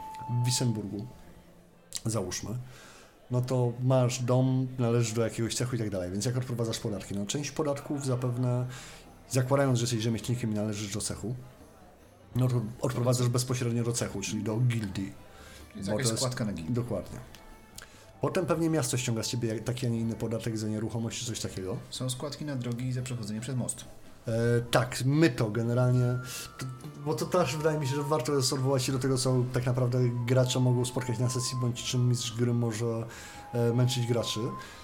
w 0.42 0.46
Wissenburgu, 0.46 1.08
załóżmy, 2.06 2.50
no 3.32 3.42
to 3.42 3.74
masz 3.84 4.20
dom, 4.24 4.68
należy 4.80 5.16
do 5.16 5.22
jakiegoś 5.24 5.56
cechu 5.56 5.76
i 5.76 5.80
tak 5.80 5.90
dalej, 5.90 6.12
więc 6.12 6.26
jak 6.26 6.38
odprowadzasz 6.38 6.80
podatki? 6.80 7.16
No 7.16 7.26
część 7.26 7.52
podatków 7.52 8.06
zapewne, 8.06 8.66
zakładając, 9.30 9.80
że 9.80 9.84
jesteś 9.84 10.02
rzemieślnikiem 10.02 10.52
i 10.52 10.56
należysz 10.56 10.94
do 10.94 11.02
cechu, 11.02 11.36
No 12.36 12.48
to 12.48 12.62
odprowadzasz 12.82 13.28
bezpośrednio 13.28 13.84
do 13.84 13.92
cechu, 13.94 14.22
czyli 14.22 14.44
do 14.44 14.58
gildii. 14.58 15.14
Jest 15.76 15.90
Bo 15.90 15.96
to 15.96 16.02
jest- 16.02 16.16
składka 16.18 16.46
na 16.46 16.54
gildii. 16.54 16.74
Dokładnie. 16.74 17.20
Potem 18.22 18.46
pewnie 18.46 18.70
miasto 18.70 18.98
ściąga 18.98 19.24
z 19.24 19.28
ciebie 19.28 19.60
taki, 19.60 19.86
a 19.86 19.90
nie 19.90 20.00
inny 20.00 20.16
podatek 20.16 20.58
za 20.58 20.68
nieruchomość 20.68 21.20
czy 21.20 21.26
coś 21.26 21.40
takiego. 21.40 21.78
Są 21.90 22.10
składki 22.10 22.46
na 22.46 22.56
drogi 22.56 22.94
za 22.94 23.02
przechodzenie 23.02 23.42
przez 23.42 23.56
most. 23.56 23.86
E, 24.28 24.32
tak, 24.72 24.98
my 25.06 25.30
to 25.30 25.50
generalnie, 25.50 26.20
bo 27.06 27.13
to 27.13 27.25
też 27.25 27.56
wydaje 27.58 27.80
mi 27.80 27.88
się, 27.88 27.96
że 27.96 28.04
warto 28.04 28.34
jest 28.36 28.54
odwołać 28.54 28.84
się 28.84 28.92
do 28.92 29.00
tego, 29.00 29.18
co 29.18 29.36
tak 29.54 29.66
naprawdę 29.66 30.00
gracze 30.25 30.60
mogą 30.60 30.86
spotkać 30.86 31.20
na 31.20 31.30
sesji, 31.30 31.58
bądź 31.62 31.84
czym 31.84 32.10
mistrz 32.10 32.38
gry 32.38 32.54
może 32.54 33.06
e, 33.54 33.74
męczyć 33.74 34.08
graczy. 34.08 34.40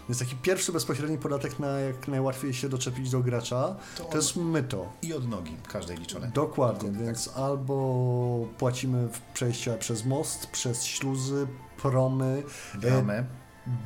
Więc 0.10 0.20
taki 0.20 0.36
pierwszy 0.36 0.72
bezpośredni 0.72 1.18
podatek 1.18 1.60
na 1.60 1.68
jak 1.80 2.08
najłatwiej 2.08 2.54
się 2.54 2.70
doczepić 2.70 3.10
do 3.10 3.20
gracza, 3.20 3.76
To, 3.98 4.04
to 4.04 4.18
jest 4.18 4.36
myto. 4.36 4.90
I 5.02 5.14
od 5.14 5.30
nogi 5.30 5.58
każdej 5.68 5.98
liczone. 5.98 6.32
Dokładnie, 6.34 6.90
Tak. 6.90 7.02
więc 7.02 7.30
albo 7.36 8.48
płacimy 8.58 9.08
w 9.08 9.22
przejścia 9.34 9.74
przez 9.78 10.06
most, 10.06 10.48
przez 10.48 10.84
śluzy, 10.84 11.48
promy, 11.82 12.44
Bramę, 12.82 13.26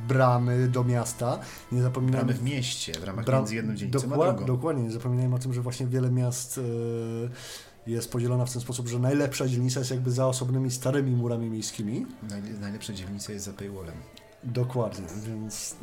bramy 0.08 0.68
do 0.68 0.84
miasta. 0.84 1.38
Nie 1.72 1.82
zapominamy 1.82 2.24
bramy 2.24 2.38
w 2.38 2.42
mieście, 2.42 2.92
w 3.00 3.04
ramach 3.04 3.24
Bram- 3.24 3.38
między 3.40 3.54
jedną 3.54 3.74
dzielnicą 3.74 4.06
a 4.06 4.10
Dokład, 4.10 4.36
drugą. 4.36 4.46
dokładnie, 4.54 4.82
nie 4.82 4.90
zapominajmy 4.90 5.34
o 5.34 5.38
tym, 5.38 5.52
że 5.52 5.60
właśnie 5.62 5.86
wiele 5.86 6.10
miast 6.10 6.58
e, 6.58 7.90
jest 7.90 8.12
podzielona 8.12 8.46
w 8.46 8.52
ten 8.52 8.60
sposób, 8.62 8.88
że 8.88 8.98
najlepsza 8.98 9.48
dzielnica 9.48 9.78
jest 9.80 9.90
jakby 9.90 10.10
za 10.10 10.26
osobnymi 10.26 10.70
starymi 10.70 11.10
murami 11.10 11.50
miejskimi. 11.50 12.06
Najle- 12.28 12.60
najlepsza 12.60 12.92
dzielnica 12.92 13.32
jest 13.32 13.44
za 13.44 13.52
paywallem. 13.52 13.94
Dokładnie, 14.44 15.06
więc 15.26 15.76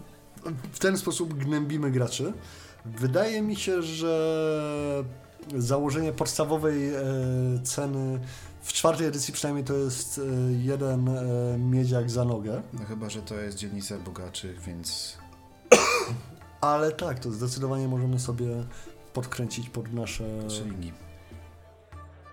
w 0.72 0.79
ten 0.79 0.98
sposób 0.98 1.34
gnębimy 1.34 1.91
graczy. 1.91 2.34
Wydaje 2.86 3.41
mi 3.41 3.56
się, 3.56 3.82
że 3.82 5.03
założenie 5.58 6.12
podstawowej 6.13 6.94
e, 6.96 7.01
ceny 7.63 8.20
w 8.62 8.74
czwartej 8.74 9.08
edycji 9.08 9.34
przynajmniej 9.34 9.66
to 9.66 9.74
jest 9.74 10.18
e, 10.18 10.22
jeden 10.51 11.08
e, 11.10 11.22
miedziak 11.60 12.10
za 12.10 12.25
nogę. 12.25 12.62
No 12.74 12.86
chyba, 12.86 13.10
że 13.10 13.22
to 13.22 13.36
jest 13.36 13.58
dzielnica 13.58 13.98
bogaczych, 13.98 14.62
więc 14.62 15.18
Ale 16.62 16.92
tak, 16.92 17.20
to 17.20 17.32
zdecydowanie 17.32 17.88
możemy 17.88 18.20
sobie 18.20 18.48
podkręcić 19.13 19.70
pod 19.70 19.94
nasze 19.94 20.50
szylingi. 20.50 20.94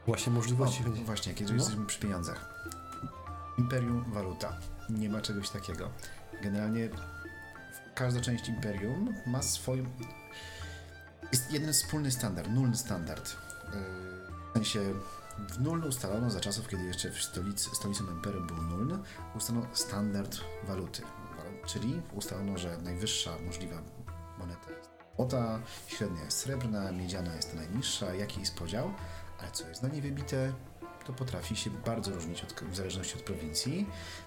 właśnie 0.06 0.32
możliwości. 0.32 0.82
O, 0.86 1.04
właśnie, 1.04 1.34
kiedy 1.34 1.50
No. 1.52 1.56
jesteśmy 1.58 1.86
przy 1.86 2.00
pieniądzach. 2.00 2.54
Imperium 3.58 4.04
waluta. 4.12 4.56
Nie 4.90 5.08
ma 5.10 5.20
czegoś 5.20 5.50
takiego. 5.50 5.90
Generalnie 6.42 6.88
każda 7.94 8.20
część 8.20 8.48
imperium 8.48 9.14
ma 9.26 9.42
swój. 9.42 9.84
Jest 11.32 11.52
jeden 11.52 11.72
wspólny 11.72 12.10
standard, 12.10 12.48
nulny 12.50 12.76
standard. 12.76 13.36
Yy, 13.64 13.70
W 14.50 14.52
sensie 14.54 14.80
w 15.38 15.60
nul 15.60 15.84
ustalono 15.84 16.30
za 16.30 16.40
czasów, 16.40 16.68
kiedy 16.68 16.84
jeszcze 16.84 17.10
w 17.10 17.22
stolicy, 17.22 17.70
stolicą 17.74 18.04
imperium 18.04 18.46
był 18.46 18.56
nul, 18.56 18.98
ustalono 19.36 19.66
standard 19.72 20.36
waluty. 20.66 21.02
Czyli 21.66 22.02
ustalono, 22.12 22.58
że 22.58 22.78
najwyższa 22.78 23.30
możliwa 23.46 23.82
moneta 24.38 24.70
jest 24.70 24.90
złota, 25.16 25.60
średnia 25.86 26.24
jest 26.24 26.38
srebrna, 26.38 26.92
miedziana 26.92 27.34
jest 27.34 27.54
najniższa, 27.54 28.14
jaki 28.14 28.40
jest 28.40 28.54
podział, 28.54 28.92
ale 29.38 29.50
co 29.50 29.68
jest 29.68 29.82
na 29.82 29.88
niej 29.88 30.02
wybite, 30.02 30.52
to 31.06 31.12
potrafi 31.12 31.56
się 31.56 31.70
bardzo 31.70 32.10
różnić 32.10 32.42
od, 32.42 32.52
w 32.52 32.76
zależności 32.76 33.14
od 33.14 33.22
prowincji. 33.22 33.86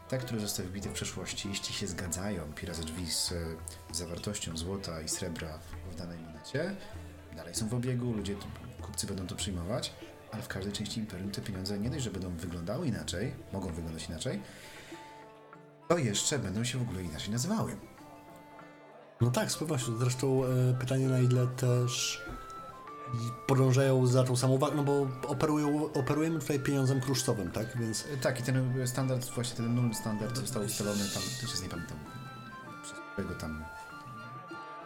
Te, 0.09 0.17
które 0.17 0.39
zostały 0.39 0.69
wybite 0.69 0.89
w 0.89 0.93
przeszłości, 0.93 1.49
jeśli 1.49 1.73
się 1.73 1.87
zgadzają 1.87 2.53
pi 2.53 2.65
razy 2.65 2.83
drzwi 2.83 3.11
z 3.11 3.31
e, 3.31 3.35
zawartością 3.91 4.57
złota 4.57 5.01
i 5.01 5.09
srebra 5.09 5.59
w 5.91 5.95
danej 5.95 6.19
monecie, 6.19 6.75
dalej 7.35 7.55
są 7.55 7.67
w 7.67 7.73
obiegu, 7.73 8.13
ludzie, 8.13 8.35
kupcy 8.81 9.07
będą 9.07 9.27
to 9.27 9.35
przyjmować, 9.35 9.93
ale 10.31 10.41
w 10.41 10.47
każdej 10.47 10.73
części 10.73 10.99
imperium 10.99 11.31
te 11.31 11.41
pieniądze 11.41 11.79
nie 11.79 11.89
dość, 11.89 12.03
że 12.03 12.11
będą 12.11 12.29
wyglądały 12.29 12.87
inaczej, 12.87 13.33
mogą 13.53 13.73
wyglądać 13.73 14.09
inaczej, 14.09 14.41
to 15.87 15.97
jeszcze 15.97 16.39
będą 16.39 16.63
się 16.63 16.77
w 16.77 16.81
ogóle 16.81 17.03
inaczej 17.03 17.31
nazywały. 17.31 17.75
No 19.21 19.31
tak, 19.31 19.51
z 19.51 19.57
pewnością. 19.57 19.97
Zresztą 19.97 20.43
e, 20.45 20.73
pytanie 20.79 21.07
na 21.07 21.19
ile 21.19 21.47
też 21.47 22.21
podążają 23.47 24.07
za 24.07 24.23
tą 24.23 24.35
samą 24.35 24.57
wagą, 24.57 24.75
no 24.75 24.83
bo 24.83 25.07
operują, 25.27 25.93
operujemy 25.93 26.39
tutaj 26.39 26.59
pieniądzem 26.59 27.01
kruszcowym, 27.01 27.51
tak? 27.51 27.77
Więc 27.77 28.05
E, 28.13 28.17
Tak, 28.17 28.39
i 28.39 28.43
ten 28.43 28.87
standard, 28.87 29.29
właśnie 29.29 29.57
ten 29.57 29.75
nulny 29.75 29.95
standard 29.95 30.37
został 30.37 30.63
ustalony 30.63 31.03
tam, 31.13 31.23
też 31.41 31.61
nie 31.61 31.69
pamiętam, 31.69 31.97
przez 32.83 32.99
którego 33.13 33.35
tam... 33.35 33.65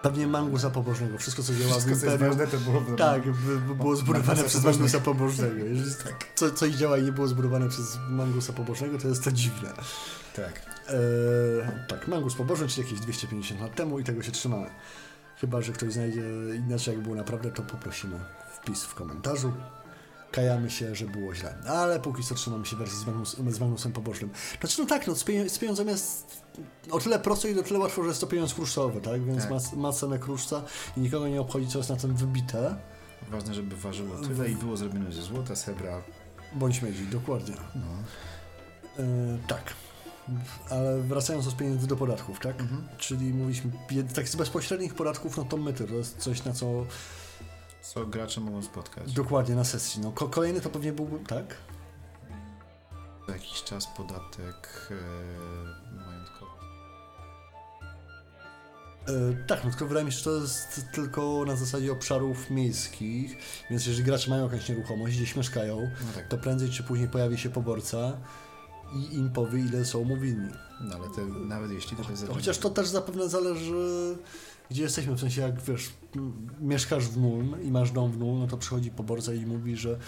pewnie 0.03 0.27
mangusa 0.27 0.69
pobożnego. 0.69 1.17
Wszystko, 1.17 1.43
co 1.43 1.53
działa 1.53 1.65
w 1.65 1.71
Wszystko, 1.71 1.89
co 1.89 2.05
jest 2.05 2.15
imperium. 2.21 2.37
ważne, 2.37 2.59
to 2.59 2.63
było... 2.65 2.81
w- 2.81 2.95
Tak, 2.95 3.21
by, 3.31 3.57
by 3.59 3.75
było 3.75 3.95
zbudowane 3.95 4.43
przez 4.43 4.63
mangusa 4.63 4.99
pobożnego. 4.99 5.55
Jeżeli 5.65 5.95
Tak. 6.03 6.25
co, 6.35 6.51
coś 6.51 6.73
działa 6.73 6.97
i 6.97 7.03
nie 7.03 7.11
było 7.11 7.27
zbudowane 7.27 7.69
przez 7.69 7.97
mangusa 8.09 8.53
pobożnego, 8.53 8.97
to 8.97 9.07
jest 9.07 9.23
to 9.23 9.31
dziwne. 9.31 9.73
Tak. 10.35 10.61
E, 10.89 11.85
tak, 11.87 12.07
mangus 12.07 12.35
pobożny, 12.35 12.67
czyli 12.67 12.87
jakieś 12.87 12.99
250 12.99 13.61
lat 13.61 13.75
temu 13.75 13.99
i 13.99 14.03
tego 14.03 14.23
się 14.23 14.31
trzymamy. 14.31 14.69
Chyba, 15.41 15.61
że 15.61 15.71
ktoś 15.73 15.93
znajdzie 15.93 16.21
inaczej, 16.67 16.93
jak 16.93 17.03
było 17.03 17.15
naprawdę, 17.15 17.51
to 17.51 17.61
poprosimy 17.63 18.19
wpis 18.55 18.83
w 18.83 18.93
komentarzu. 18.95 19.53
Kajamy 20.33 20.69
się, 20.69 20.95
że 20.95 21.05
było 21.05 21.35
źle. 21.35 21.55
Ale 21.67 21.99
póki 21.99 22.23
co 22.23 22.35
trzymamy 22.35 22.65
się 22.65 22.75
wersji 22.75 22.99
z, 22.99 23.05
Magnus, 23.05 23.37
z 23.37 23.59
Magnusem 23.59 23.91
pobożnym. 23.91 24.29
Znaczy, 24.59 24.81
no 24.81 24.87
tak, 24.87 25.07
no, 25.07 25.15
z, 25.15 25.23
pieniądzem 25.59 25.87
jest 25.87 26.43
o 26.91 26.99
tyle 26.99 27.19
prosto 27.19 27.47
i 27.47 27.59
o 27.59 27.63
tyle 27.63 27.79
łatwo, 27.79 28.03
że 28.03 28.09
jest 28.09 28.21
to 28.21 28.27
pieniądz 28.27 28.53
kruszcowy, 28.53 29.01
tak? 29.01 29.25
Więc 29.25 29.41
Tak. 29.41 29.51
Ma, 29.51 29.59
ma 29.75 29.91
cenę 29.91 30.19
kruszca 30.19 30.63
i 30.97 30.99
nikogo 30.99 31.27
nie 31.27 31.41
obchodzi, 31.41 31.67
co 31.67 31.77
jest 31.77 31.89
na 31.89 31.95
tym 31.95 32.15
wybite. 32.15 32.75
Ważne, 33.31 33.53
żeby 33.53 33.75
ważyło 33.75 34.17
tyle 34.17 34.49
i 34.49 34.55
było 34.55 34.77
zrobione 34.77 35.11
ze 35.11 35.21
złota, 35.21 35.55
srebra. 35.55 36.01
Bądź 36.53 36.81
miedzi, 36.81 37.07
dokładnie. 37.07 37.55
No. 37.75 37.87
E, 39.03 39.37
tak. 39.47 39.73
Ale 40.69 41.01
wracając 41.01 41.45
do 41.45 41.51
pieniędzy 41.51 41.87
do 41.87 41.95
podatków, 41.95 42.39
tak? 42.39 42.61
Mhm. 42.61 42.87
Czyli 42.97 43.33
mówiliśmy, 43.33 43.71
tak 44.15 44.29
z 44.29 44.35
bezpośrednich 44.35 44.93
podatków, 44.93 45.37
no 45.37 45.45
to 45.45 45.57
myty, 45.57 45.87
to 45.87 45.93
jest 45.93 46.17
coś, 46.17 46.43
na 46.43 46.53
co 46.53 46.85
Co 47.83 48.05
gracze 48.05 48.41
mogą 48.41 48.61
spotkać. 48.61 49.13
dokładnie 49.13 49.55
na 49.55 49.63
sesji. 49.63 50.01
No 50.01 50.11
ko- 50.11 50.29
kolejny 50.29 50.61
to 50.61 50.69
pewnie 50.69 50.93
byłby, 50.93 51.19
tak? 51.27 51.55
Za 53.27 53.33
jakiś 53.33 53.63
czas 53.63 53.87
podatek 53.97 54.89
e, 54.91 55.95
majątkowy. 56.05 56.51
E, 59.07 59.45
tak, 59.47 59.63
no 59.63 59.69
tylko 59.69 59.85
wydaje 59.85 60.05
mi 60.05 60.11
się, 60.11 60.17
że 60.17 60.23
to 60.23 60.35
jest 60.35 60.81
tylko 60.93 61.43
na 61.47 61.55
zasadzie 61.55 61.91
obszarów 61.91 62.49
miejskich, 62.49 63.37
więc 63.69 63.85
jeżeli 63.85 64.03
gracze 64.03 64.29
mają 64.29 64.43
jakąś 64.43 64.69
nieruchomość, 64.69 65.15
gdzieś 65.17 65.35
mieszkają, 65.35 65.91
No 66.07 66.13
tak, 66.15 66.27
to 66.27 66.37
prędzej 66.37 66.69
czy 66.69 66.83
później 66.83 67.07
pojawi 67.09 67.37
się 67.37 67.49
poborca 67.49 68.17
i 68.95 69.15
im 69.15 69.29
powie, 69.29 69.59
ile 69.59 69.85
są 69.85 70.03
mu 70.03 70.17
winni. 70.17 70.53
no 70.81 70.95
ale 70.95 71.09
te, 71.09 71.21
nawet 71.25 71.71
jeśli 71.71 71.97
to 71.97 72.11
jest... 72.11 72.27
Chociaż 72.27 72.57
to 72.57 72.69
też 72.69 72.87
zapewne 72.87 73.29
zależy, 73.29 74.17
gdzie 74.69 74.83
jesteśmy. 74.83 75.15
W 75.15 75.19
sensie, 75.19 75.41
jak 75.41 75.61
wiesz, 75.61 75.89
mieszkasz 76.61 77.07
w 77.07 77.17
Nuln 77.17 77.55
i 77.63 77.71
masz 77.71 77.91
dom 77.91 78.11
w 78.11 78.17
Nuln, 78.17 78.39
no 78.39 78.47
to 78.47 78.57
przychodzi 78.57 78.91
poborca 78.91 79.33
i 79.33 79.45
mówi, 79.45 79.77
że 79.77 79.99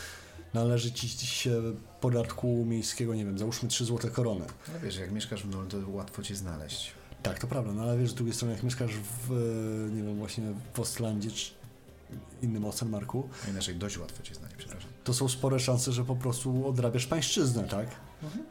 należy 0.54 0.92
ci 0.92 1.10
się 1.10 1.62
podatku 2.02 2.66
miejskiego, 2.66 3.16
nie 3.16 3.26
wiem, 3.26 3.40
załóżmy 3.40 3.70
3 3.70 3.86
złote 3.86 4.10
korony. 4.10 4.46
No 4.74 4.80
wiesz, 4.84 4.98
jak 4.98 5.12
mieszkasz 5.12 5.44
w 5.44 5.50
Nul, 5.50 5.68
to 5.68 5.78
łatwo 5.90 6.24
cię 6.24 6.36
znaleźć. 6.36 6.92
Tak, 7.24 7.40
to 7.40 7.48
prawda, 7.48 7.72
no 7.72 7.82
ale 7.84 7.98
wiesz, 7.98 8.12
z 8.12 8.14
drugiej 8.14 8.34
strony, 8.34 8.54
jak 8.54 8.64
mieszkasz 8.64 8.92
w, 8.92 9.32
e, 9.32 9.96
nie 9.96 10.04
wiem, 10.04 10.18
właśnie 10.18 10.44
w 10.74 10.80
Ostlandzie 10.80 11.32
czy 11.32 11.52
innym 12.42 12.66
Ostermarku, 12.66 13.30
A 13.46 13.50
inaczej 13.50 13.76
dość 13.76 13.98
łatwo 13.98 14.24
cię 14.24 14.36
znaleźć, 14.36 14.58
przepraszam. 14.58 14.85
To 15.06 15.14
są 15.14 15.30
spore 15.30 15.60
szanse, 15.60 15.92
że 15.92 16.04
po 16.06 16.16
prostu 16.16 16.68
odrabiasz 16.68 17.08
pańszczyznę, 17.08 17.64
tak? 17.64 17.88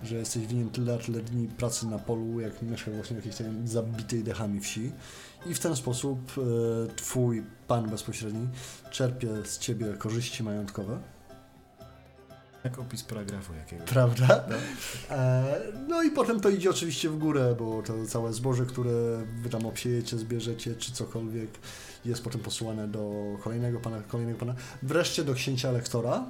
Że 0.03 0.17
jesteś 0.17 0.47
winien 0.47 0.71
tyle, 0.71 0.99
tyle 0.99 1.21
dni 1.21 1.49
pracy 1.49 1.87
na 1.87 1.99
polu, 1.99 2.41
jak 2.41 2.63
mieszkasz 2.63 2.95
właśnie 2.95 3.15
w 3.15 3.19
jakiejś 3.19 3.37
tam 3.37 3.69
zabitej 3.69 4.25
dechami 4.25 4.61
wsi 4.61 4.93
i 5.47 5.55
w 5.55 5.59
ten 5.61 5.77
sposób 5.77 6.19
e, 6.39 6.95
twój 6.97 7.43
pan 7.69 7.91
bezpośredni 7.91 8.49
czerpie 8.91 9.29
z 9.45 9.59
ciebie 9.59 9.87
korzyści 9.99 10.43
majątkowe, 10.43 10.99
Jak 12.65 12.79
opis 12.79 13.03
paragrafu 13.03 13.55
jakiegoś. 13.55 13.89
prawda? 13.89 14.45
No. 14.51 14.57
E, 15.17 15.59
no 15.89 16.03
i 16.03 16.11
potem 16.11 16.41
to 16.41 16.49
idzie 16.49 16.71
oczywiście 16.71 17.09
w 17.11 17.19
górę, 17.19 17.57
bo 17.59 17.83
to 17.83 18.07
całe 18.07 18.33
zboże, 18.33 18.67
które 18.67 18.93
wy 19.43 19.49
tam 19.51 19.67
obsiejecie, 19.67 20.19
zbierzecie, 20.19 20.75
czy 20.75 20.93
cokolwiek, 20.93 21.51
jest 22.05 22.25
potem 22.25 22.41
posyłane 22.41 22.89
do 22.89 23.13
kolejnego 23.43 23.81
pana, 23.81 24.01
kolejnego 24.03 24.39
pana, 24.39 24.55
wreszcie 24.83 25.25
do 25.25 25.35
księcia 25.35 25.71
lektora, 25.73 26.27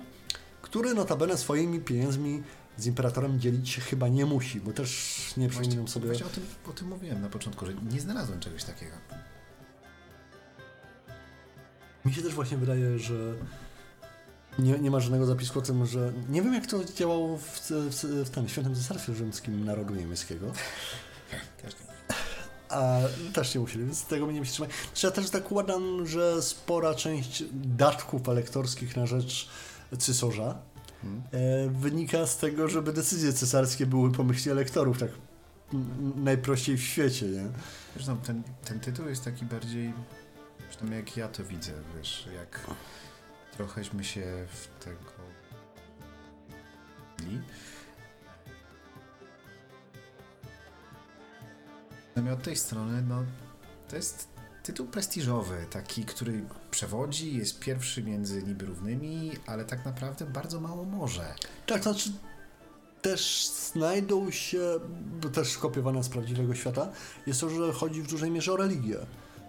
który 0.74 0.94
notabene 0.94 1.38
swoimi 1.38 1.80
pieniędzmi 1.80 2.42
z 2.78 2.86
imperatorem 2.86 3.40
dzielić 3.40 3.70
się 3.70 3.80
chyba 3.80 4.08
nie 4.08 4.26
musi, 4.26 4.60
bo 4.60 4.72
też 4.72 5.32
nie 5.36 5.48
przypominam 5.48 5.88
sobie... 5.88 6.06
Właśnie 6.06 6.26
o 6.26 6.28
tym, 6.28 6.46
o 6.70 6.72
tym 6.72 6.88
mówiłem 6.88 7.22
na 7.22 7.28
początku, 7.28 7.66
że 7.66 7.72
nie 7.92 8.00
znalazłem 8.00 8.40
czegoś 8.40 8.64
takiego. 8.64 8.96
Mi 12.04 12.14
się 12.14 12.22
też 12.22 12.34
właśnie 12.34 12.56
wydaje, 12.56 12.98
że 12.98 13.34
nie, 14.58 14.78
nie 14.78 14.90
ma 14.90 15.00
żadnego 15.00 15.26
zapisku 15.26 15.58
o 15.58 15.62
tym, 15.62 15.86
że... 15.86 16.12
Nie 16.28 16.42
wiem, 16.42 16.54
jak 16.54 16.66
to 16.66 16.84
działało 16.84 17.38
w, 17.38 17.60
w, 17.70 18.04
w 18.24 18.30
tym 18.30 18.48
Świętym 18.48 18.74
Cesarstwie 18.74 19.14
Rzymskim 19.14 19.64
Narodu 19.64 19.94
Niemieckiego. 19.94 20.52
Też 21.62 21.74
nie. 21.74 22.14
A 22.68 23.00
też 23.32 23.54
nie 23.54 23.60
musieli, 23.60 23.84
więc 23.84 24.04
tego 24.04 24.26
mnie 24.26 24.40
nie 24.40 24.46
trzymać. 24.46 24.70
Czy 24.94 25.06
ja 25.06 25.10
też 25.12 25.26
zakładam, 25.26 26.06
że 26.06 26.42
spora 26.42 26.94
część 26.94 27.44
datków 27.52 28.28
elektorskich 28.28 28.96
na 28.96 29.06
rzecz 29.06 29.48
cysarza 29.98 30.58
Hmm. 31.04 31.22
e, 31.32 31.68
wynika 31.68 32.26
z 32.26 32.38
tego, 32.38 32.68
żeby 32.68 32.92
decyzje 32.92 33.32
cesarskie 33.32 33.86
były 33.86 34.12
po 34.12 34.24
myśli 34.24 34.50
elektorów, 34.50 34.98
tak 34.98 35.10
najprościej 36.16 36.76
w 36.76 36.82
świecie, 36.82 37.26
nie? 37.26 37.48
Zresztą 37.94 38.16
ten, 38.16 38.42
ten 38.64 38.80
tytuł 38.80 39.08
jest 39.08 39.24
taki 39.24 39.44
bardziej, 39.44 39.92
przynajmniej 40.70 41.00
jak 41.00 41.16
ja 41.16 41.28
to 41.28 41.44
widzę, 41.44 41.72
wiesz, 41.96 42.28
jak 42.36 42.66
trochęśmy 43.56 44.04
się 44.04 44.46
w 44.48 44.84
tego... 44.84 45.14
Natomiast 52.16 52.38
od 52.38 52.44
tej 52.44 52.56
strony, 52.56 53.02
no, 53.02 53.24
to 53.88 53.96
jest 53.96 54.33
tytuł 54.64 54.86
prestiżowy, 54.86 55.66
taki, 55.70 56.04
który 56.04 56.44
przewodzi, 56.70 57.36
jest 57.36 57.60
pierwszy 57.60 58.02
między 58.02 58.42
niby 58.42 58.66
równymi, 58.66 59.32
ale 59.46 59.64
tak 59.64 59.84
naprawdę 59.84 60.26
bardzo 60.26 60.60
mało 60.60 60.84
może. 60.84 61.34
Tak, 61.66 61.82
to 61.82 61.92
znaczy 61.92 62.12
też 63.02 63.50
znajdą 63.72 64.30
się, 64.30 64.60
bo 65.22 65.28
też 65.28 65.58
kopiowane 65.58 66.04
z 66.04 66.08
prawdziwego 66.08 66.54
świata, 66.54 66.88
jest 67.26 67.40
to, 67.40 67.50
że 67.50 67.72
chodzi 67.72 68.02
w 68.02 68.06
dużej 68.06 68.30
mierze 68.30 68.52
o 68.52 68.56
religię. 68.56 68.96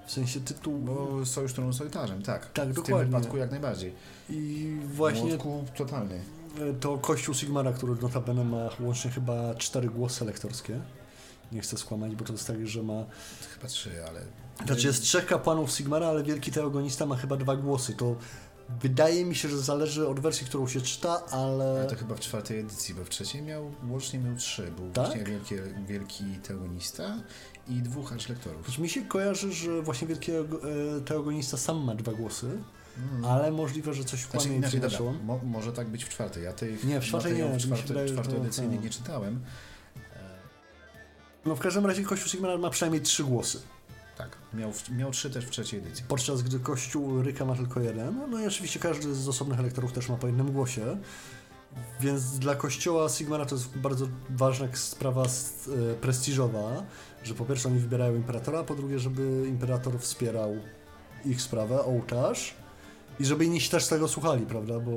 W 0.08 0.12
sensie 0.12 0.40
tytuł... 0.40 0.78
Bo 0.78 1.26
Sojusz 1.26 1.54
Tronu 1.54 1.74
Solitarzem, 1.74 2.22
tak. 2.22 2.52
Tak, 2.52 2.70
w 2.70 2.74
dokładnie. 2.74 3.00
tym 3.00 3.12
wypadku 3.12 3.38
jak 3.38 3.52
najbardziej. 3.52 3.94
I 4.30 4.78
właśnie 4.94 5.30
Młotku 5.30 5.66
totalny. 5.78 6.22
to 6.80 6.98
Kościół 6.98 7.36
Sigmara, 7.36 7.74
który 7.74 7.96
notabene 8.02 8.44
ma 8.44 8.70
łącznie 8.80 9.12
chyba 9.12 9.56
cztery 9.56 9.88
głosy 9.90 10.24
elektorskie. 10.24 10.80
Nie 11.52 11.62
chcę 11.62 11.78
skłamać, 11.78 12.16
bo 12.16 12.26
to 12.26 12.34
jest 12.34 12.48
tak, 12.48 12.68
że 12.68 12.84
ma... 12.84 13.06
Chyba 13.56 13.68
trzy, 13.68 14.06
ale... 14.08 14.22
Znaczy 14.66 14.88
jest 14.88 15.04
trzech 15.04 15.26
kapłanów 15.26 15.72
Sigmara, 15.72 16.08
ale 16.08 16.24
Wielki 16.24 16.52
Teogonista 16.52 17.06
ma 17.06 17.16
chyba 17.16 17.38
dwa 17.38 17.56
głosy. 17.56 17.94
To 17.94 18.16
wydaje 18.82 19.26
mi 19.26 19.36
się, 19.36 19.50
że 19.50 19.58
zależy 19.58 20.08
od 20.08 20.20
wersji, 20.20 20.48
którą 20.48 20.68
się 20.68 20.82
czyta, 20.82 21.26
ale... 21.32 21.66
Ale 21.80 21.86
to 21.88 21.96
chyba 21.96 22.16
w 22.16 22.20
czwartej 22.20 22.60
edycji, 22.60 22.96
bo 22.96 23.06
w 23.06 23.10
trzeciej 23.10 23.42
miał, 23.42 23.72
łącznie 23.90 24.20
miał 24.20 24.36
trzy. 24.36 24.72
Był 24.78 24.92
Tak? 24.92 25.06
właśnie 25.06 25.24
wielki, 25.24 25.56
wielki 25.88 26.24
teogonista 26.24 27.18
i 27.68 27.74
dwóch 27.74 28.14
archlektorów. 28.14 28.80
Mi 28.80 28.90
się 28.90 29.02
kojarzy, 29.02 29.54
że 29.54 29.82
właśnie 29.82 30.08
Wielki 30.08 30.32
e, 30.32 30.44
Teogonista 31.06 31.58
sam 31.58 31.84
ma 31.84 31.96
dwa 31.96 32.12
głosy, 32.14 32.58
ale 33.28 33.52
możliwe, 33.52 33.94
że 33.94 34.04
coś 34.04 34.20
Znaczy, 34.20 34.38
kłamie 34.38 34.56
i 34.56 34.58
inaczej, 34.58 34.80
dobra, 34.80 35.00
mo, 35.24 35.40
może 35.44 35.74
tak 35.74 35.88
być 35.88 36.04
w 36.04 36.10
czwartej. 36.10 36.44
Ja 36.44 36.54
tych 36.54 36.84
Nie, 36.84 37.02
w 37.02 37.04
czwartej 37.04 37.34
nie, 37.34 37.38
materiałów 37.38 37.56
mi 37.56 37.62
się 37.62 37.68
czwarte, 37.68 37.88
wydaje, 37.88 38.08
że 38.08 38.16
to- 38.16 38.22
czwartoedycyjnych 38.22 38.76
tak. 38.76 38.84
nie 38.84 38.90
czytałem. 38.90 39.40
No 41.46 41.56
w 41.56 41.60
każdym 41.60 41.86
razie 41.86 42.04
Kościół 42.04 42.30
Sigmara 42.30 42.58
ma 42.58 42.70
przynajmniej 42.70 43.02
trzy 43.02 43.24
głosy. 43.24 43.62
Tak, 44.18 44.38
miał, 44.54 44.72
miał 44.92 45.12
trzy 45.12 45.30
też 45.30 45.46
w 45.46 45.50
trzeciej 45.50 45.80
edycji. 45.80 46.06
Podczas 46.08 46.42
gdy 46.42 46.60
Kościół 46.60 47.22
Ryka 47.22 47.46
ma 47.46 47.56
tylko 47.56 47.80
jeden. 47.80 48.32
No 48.32 48.42
i 48.42 48.48
oczywiście 48.48 48.80
każdy 48.80 49.16
z 49.16 49.28
osobnych 49.28 49.60
elektorów 49.60 49.94
też 49.94 50.10
ma 50.10 50.16
po 50.16 50.28
jednym 50.28 50.52
głosie. 50.52 50.98
Więc 52.00 52.40
dla 52.40 52.56
Kościoła 52.56 53.10
Sigmara 53.10 53.46
to 53.46 53.56
jest 53.56 53.78
bardzo 53.78 54.08
ważna 54.30 54.68
sprawa 54.74 55.24
e, 55.24 55.94
prestiżowa, 55.94 56.84
że 57.24 57.34
po 57.34 57.46
pierwsze 57.46 57.70
oni 57.70 57.80
wybierają 57.80 58.16
imperatora, 58.16 58.60
a 58.60 58.64
po 58.64 58.76
drugie, 58.76 59.00
żeby 59.00 59.46
imperator 59.48 60.00
wspierał 60.00 60.56
ich 61.26 61.42
sprawę, 61.42 61.84
ołtarz 61.84 62.54
i 63.20 63.26
żeby 63.26 63.46
inni 63.46 63.62
się 63.62 63.70
też 63.70 63.88
tego 63.88 64.08
słuchali, 64.08 64.46
prawda? 64.46 64.80
Bo 64.80 64.92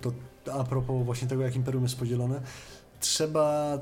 to 0.00 0.12
a 0.52 0.64
propos 0.64 1.04
właśnie 1.04 1.28
tego, 1.28 1.42
jak 1.42 1.56
imperium 1.56 1.82
jest 1.82 1.98
podzielone, 1.98 2.40
trzeba 3.00 3.78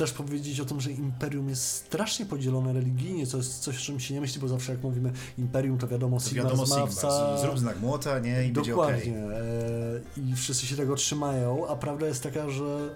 też 0.00 0.12
powiedzieć 0.12 0.60
o 0.60 0.64
tym, 0.64 0.80
że 0.80 0.90
imperium 0.90 1.48
jest 1.48 1.64
strasznie 1.64 2.26
podzielone 2.26 2.72
religijnie, 2.72 3.26
co 3.26 3.36
jest 3.36 3.58
coś, 3.58 3.76
o 3.76 3.80
czym 3.80 4.00
się 4.00 4.14
nie 4.14 4.20
myśli, 4.20 4.40
bo 4.40 4.48
zawsze 4.48 4.72
jak 4.72 4.82
mówimy 4.82 5.12
imperium, 5.38 5.78
to 5.78 5.88
wiadomo, 5.88 6.18
To 6.20 6.28
Sigmar, 6.28 6.44
wiadomo, 6.44 6.66
zmawca, 6.66 7.38
zrób 7.38 7.58
znak 7.58 7.80
młota, 7.80 8.18
nie? 8.18 8.46
I. 8.46 8.52
Dokładnie. 8.52 9.16
e, 9.16 10.00
I 10.16 10.36
wszyscy 10.36 10.66
się 10.66 10.76
tego 10.76 10.96
trzymają, 10.96 11.68
a 11.68 11.76
prawda 11.76 12.06
jest 12.06 12.22
taka, 12.22 12.50
że 12.50 12.94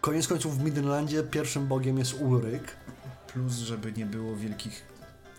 koniec 0.00 0.28
końców 0.28 0.58
w 0.58 0.64
Midlandzie 0.64 1.22
pierwszym 1.22 1.66
bogiem 1.66 1.98
jest 1.98 2.14
Ulryk. 2.20 2.76
Plus, 3.32 3.52
żeby 3.54 3.92
nie 3.92 4.06
było 4.06 4.36
wielkich... 4.36 4.82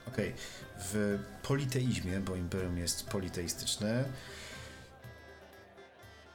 Okej, 0.07 0.33
w 0.79 1.19
politeizmie, 1.43 2.19
bo 2.19 2.35
imperium 2.35 2.77
jest 2.77 3.05
politeistyczne, 3.05 4.05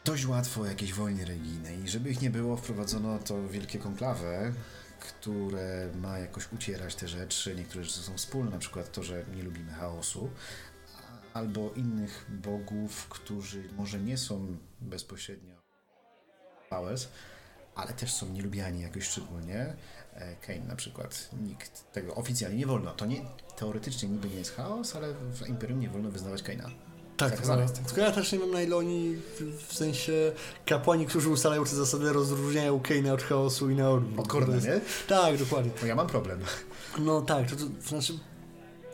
dość 0.05 0.27
łatwo 0.27 0.61
o 0.61 0.67
jakiejś 0.67 0.95
wojnie 0.95 1.25
religijnej. 1.25 1.85
I 1.85 1.89
żeby 1.89 2.11
ich 2.11 2.23
nie 2.23 2.31
było, 2.31 2.57
wprowadzono 2.57 3.19
to 3.19 3.49
wielkie 3.49 3.79
konklawę, 3.79 4.53
które 5.01 5.89
ma 5.95 6.19
jakoś 6.19 6.53
ucierać 6.53 6.95
te 6.95 7.09
rzeczy. 7.09 7.55
Niektóre 7.57 7.85
rzeczy 7.85 8.01
są 8.01 8.17
wspólne, 8.17 8.51
na 8.51 8.59
przykład 8.59 8.93
to, 8.93 9.03
że 9.03 9.25
nie 9.37 9.43
lubimy 9.43 9.73
chaosu, 9.73 10.31
albo 11.35 11.71
innych 11.77 12.27
bogów, 12.29 13.09
którzy 13.09 13.65
może 13.77 13.99
nie 13.99 14.19
są 14.19 14.57
bezpośrednio 14.81 15.55
powers, 16.71 17.09
ale 17.75 17.93
też 17.93 18.13
są 18.13 18.29
nielubiani 18.29 18.81
jakoś 18.81 19.05
szczególnie. 19.05 19.77
E, 20.15 20.37
Kane 20.37 20.65
na 20.69 20.77
przykład. 20.77 21.31
Nikt 21.43 21.93
tego 21.93 22.15
oficjalnie 22.15 22.59
nie 22.59 22.67
wolno. 22.67 22.91
To 22.91 23.07
nie, 23.07 23.25
teoretycznie 23.57 24.09
niby 24.09 24.29
nie 24.29 24.37
jest 24.37 24.57
chaos, 24.57 24.97
ale 24.97 25.15
w 25.15 25.49
Imperium 25.49 25.81
nie 25.81 25.89
wolno 25.89 26.11
wyznawać 26.11 26.43
Kaina. 26.43 26.71
Tak, 27.21 27.31
Zakazane 27.31 27.65
no, 27.65 27.87
tylko 27.87 28.01
ja 28.01 28.13
też 28.13 28.33
nie 28.33 28.39
wiem 28.39 28.51
na 28.51 28.63
ile 28.63 28.77
oni, 28.77 29.17
w- 29.69 29.75
sensie 29.75 30.33
kapłani, 30.67 31.07
którzy 31.07 31.29
ustalają 31.29 31.65
te 31.65 31.71
zasady, 31.77 32.13
rozróżniają 32.13 32.79
Kane'a 32.79 33.11
od 33.13 33.23
chaosu 33.23 33.71
i 33.71 33.75
na 33.75 33.91
odwrót. 33.91 34.47
To 34.47 34.55
jest- 34.55 34.67
nie? 34.67 34.81
Tak, 35.09 35.37
dokładnie. 35.39 35.71
No 35.83 35.87
ja 35.89 35.95
mam 35.95 36.07
problem. 36.07 36.41
No 36.99 37.21
tak, 37.23 37.51
to, 37.51 37.57
to 37.57 37.89
znaczy, 37.89 38.13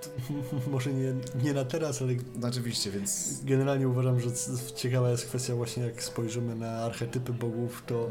to, 0.02 0.08
może 0.70 0.92
nie, 0.92 1.14
nie 1.42 1.52
na 1.54 1.64
teraz, 1.64 2.02
ale 2.02 2.12
No 2.36 2.48
oczywiście, 2.48 2.90
więc... 2.90 3.40
generalnie 3.44 3.88
uważam, 3.88 4.20
że 4.20 4.28
ciekawa 4.76 5.10
jest 5.10 5.26
kwestia 5.26 5.54
właśnie 5.54 5.82
jak 5.82 6.02
spojrzymy 6.02 6.54
na 6.54 6.70
archetypy 6.70 7.32
bogów, 7.32 7.82
to 7.86 8.10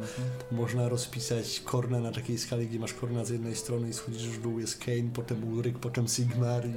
można 0.51 0.89
rozpisać 0.89 1.59
Korna 1.65 1.99
na 1.99 2.11
takiej 2.11 2.37
skali, 2.37 2.67
gdzie 2.67 2.79
masz 2.79 2.93
Korna 2.93 3.25
z 3.25 3.29
jednej 3.29 3.55
strony 3.55 3.89
i 3.89 3.93
schodzisz 3.93 4.27
w 4.27 4.41
dół, 4.41 4.59
jest 4.59 4.77
Kane, 4.77 5.09
potem 5.13 5.53
Ulryk, 5.53 5.79
potem 5.79 6.07
Sigmar 6.07 6.65
i... 6.65 6.71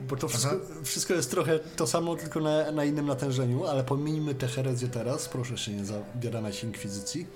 Bo 0.00 0.16
to 0.16 0.28
wszystko, 0.28 0.56
wszystko 0.84 1.14
jest 1.14 1.30
trochę 1.30 1.58
to 1.58 1.86
samo, 1.86 2.16
tylko 2.16 2.40
na, 2.40 2.72
na 2.72 2.84
innym 2.84 3.06
natężeniu, 3.06 3.66
ale 3.66 3.84
pomijmy 3.84 4.34
tę 4.34 4.46
herezję 4.48 4.88
teraz, 4.88 5.28
proszę 5.28 5.58
się 5.58 5.72
nie 5.72 5.84
zabierać 5.84 6.64
inkwizycji. 6.64 7.26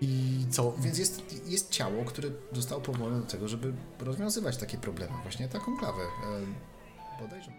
I 0.00 0.44
co? 0.50 0.72
Więc 0.78 0.98
jest, 0.98 1.22
jest 1.46 1.70
ciało, 1.70 2.04
które 2.04 2.28
zostało 2.52 2.80
powołane 2.80 3.20
do 3.20 3.26
tego, 3.26 3.48
żeby 3.48 3.72
rozwiązywać 4.00 4.56
takie 4.56 4.78
problemy. 4.78 5.12
Właśnie 5.22 5.48
taką 5.48 5.76
klawę. 5.76 6.02
E, 6.02 7.22
bodajże. 7.22 7.52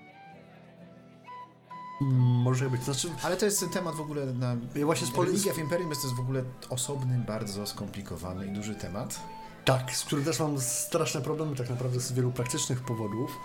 Mm, 2.02 2.18
Może 2.20 2.70
być, 2.70 2.84
znaczy... 2.84 3.10
Ale 3.24 3.38
to 3.38 3.46
jest 3.46 3.66
temat 3.74 3.96
w 3.96 4.02
ogóle 4.02 4.26
na... 4.26 4.56
Ja 4.76 4.86
właśnie 4.86 5.08
z 5.08 5.18
Religia 5.18 5.54
w 5.54 5.58
Imperium 5.58 5.90
jest 5.90 6.02
to 6.02 6.08
jest 6.08 6.18
w 6.18 6.24
ogóle 6.24 6.44
osobny, 6.70 7.24
bardzo 7.28 7.68
skomplikowany 7.68 8.48
i 8.48 8.50
duży 8.50 8.76
temat. 8.76 9.20
Tak, 9.66 9.96
z 9.96 10.04
którym 10.04 10.26
też 10.26 10.40
mam 10.40 10.62
straszne 10.62 11.22
problemy 11.22 11.56
tak 11.56 11.70
naprawdę 11.70 12.00
z 12.00 12.12
wielu 12.12 12.32
praktycznych 12.32 12.82
powodów. 12.82 13.38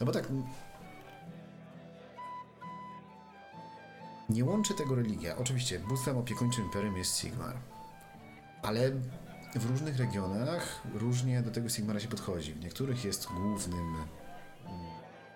No 0.00 0.06
bo 0.06 0.12
tak. 0.12 0.28
Nie 4.28 4.44
łączy 4.44 4.74
tego 4.74 4.94
religia. 4.94 5.36
Oczywiście, 5.36 5.78
bóstwem 5.78 6.18
opiekuńczym 6.18 6.64
imperium 6.64 6.96
jest 6.96 7.18
Sigmar. 7.18 7.56
Ale 8.62 8.90
w 9.54 9.70
różnych 9.70 9.96
regionach 9.96 10.82
różnie 10.94 11.42
do 11.42 11.50
tego 11.50 11.68
Sigmara 11.68 12.00
się 12.00 12.08
podchodzi. 12.08 12.52
W 12.52 12.60
niektórych 12.60 13.04
jest 13.04 13.26
głównym 13.26 13.96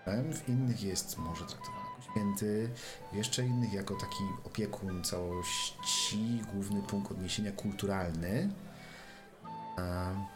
mm, 0.07 0.33
w 0.33 0.49
innych 0.49 0.83
jest 0.83 1.19
może 1.19 1.45
traktowany 1.45 1.85
jako 1.90 2.11
święty, 2.11 2.71
jeszcze 3.12 3.47
innych 3.47 3.73
jako 3.73 3.95
taki 3.95 4.25
opiekun 4.45 5.05
całości, 5.05 6.43
główny 6.53 6.83
punkt 6.83 7.12
odniesienia 7.12 7.53
kulturalny. 7.53 8.51
A 9.81 10.31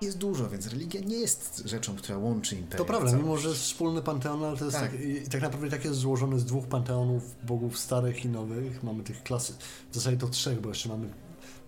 jest 0.00 0.18
dużo, 0.18 0.48
więc 0.50 0.66
religia 0.66 1.00
nie 1.00 1.16
jest 1.16 1.62
rzeczą, 1.64 1.96
która 1.96 2.18
łączy 2.18 2.56
imperium. 2.56 2.78
To 2.78 2.92
prawda, 2.92 3.16
mimo 3.16 3.36
że 3.38 3.48
jest 3.48 3.60
wspólny 3.60 4.02
panteon, 4.02 4.44
ale 4.44 4.56
to 4.56 4.64
jest 4.64 4.76
Tak. 4.76 4.90
tak, 4.90 5.00
i, 5.00 5.28
tak 5.28 5.42
naprawdę 5.42 5.70
tak 5.70 5.84
jest 5.84 5.98
złożony 5.98 6.38
z 6.40 6.44
dwóch 6.44 6.66
panteonów 6.66 7.36
bogów 7.46 7.78
starych 7.78 8.24
i 8.24 8.28
nowych. 8.28 8.82
Mamy 8.82 9.02
tych 9.04 9.22
klasy, 9.22 9.52
w 9.90 9.94
zasadzie 9.94 10.16
to 10.16 10.28
trzech, 10.28 10.60
bo 10.60 10.68
jeszcze 10.68 10.88
mamy, 10.88 11.08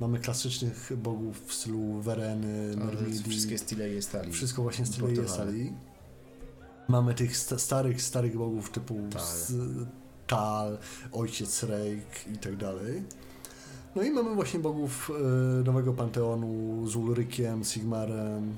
mamy 0.00 0.18
klasycznych 0.18 0.92
bogów 0.96 1.46
w 1.46 1.54
stylu 1.54 2.00
Wereny, 2.02 2.76
Myrmidii, 2.76 3.30
Wszystkie 3.30 3.58
stile 3.58 3.88
jest 3.88 4.08
stali. 4.08 4.32
wszystko 4.32 4.62
właśnie 4.62 4.86
stylu 4.86 5.08
importowane. 5.08 5.52
Jesali. 5.52 5.72
Mamy 6.88 7.14
tych 7.14 7.36
sta, 7.36 7.58
starych, 7.58 8.02
starych 8.02 8.36
bogów 8.36 8.70
typu 8.70 8.94
Tal. 9.10 9.22
Tal, 10.26 10.78
Ojciec 11.12 11.62
Rejk 11.62 12.28
i 12.34 12.38
tak 12.38 12.56
dalej. 12.56 13.02
No 13.96 14.02
i 14.02 14.10
mamy 14.10 14.34
właśnie 14.34 14.60
bogów 14.60 15.10
e, 15.10 15.64
nowego 15.64 15.92
panteonu 15.92 16.86
z 16.86 16.96
Ulrykiem, 16.96 17.64
Sigmarem 17.64 18.56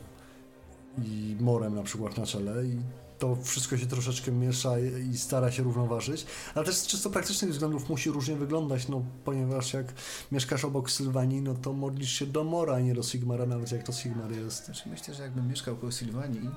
i 1.05 1.37
Morem 1.41 1.75
na 1.75 1.83
przykład 1.83 2.19
na 2.19 2.27
czele 2.27 2.65
i 2.65 2.77
to 3.19 3.37
wszystko 3.43 3.77
się 3.77 3.87
troszeczkę 3.87 4.33
miesza 4.33 4.79
i 5.13 5.19
stara 5.19 5.53
się 5.53 5.63
równoważyć, 5.63 6.27
ale 6.55 6.67
też 6.67 6.77
z 6.77 6.87
czysto 6.87 7.11
praktycznych 7.11 7.51
względów 7.51 7.89
musi 7.89 8.11
różnie 8.11 8.37
wyglądać, 8.37 8.89
no 8.89 9.03
ponieważ 9.25 9.73
jak 9.73 9.87
mieszkasz 10.33 10.65
obok 10.65 10.91
Sylwanii, 10.91 11.43
no 11.43 11.55
to 11.55 11.73
modlisz 11.73 12.13
się 12.13 12.27
do 12.27 12.45
Mora, 12.45 12.75
a 12.75 12.81
nie 12.81 12.95
do 12.95 13.03
Sigmara, 13.03 13.47
nawet 13.47 13.73
jak 13.73 13.83
to 13.83 13.93
Sigmar 13.93 14.33
jest. 14.33 14.65
Znaczy 14.65 14.89
myślę, 14.89 15.15
że 15.15 15.23
jakbym 15.23 15.49
mieszkał 15.49 15.77
koło 15.77 15.93
Sylwanii 15.93 16.41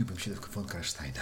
i 0.00 0.04
Bym 0.04 0.18
się 0.18 0.30
do 0.30 0.40
von 0.54 0.64
Karsteina. 0.64 1.20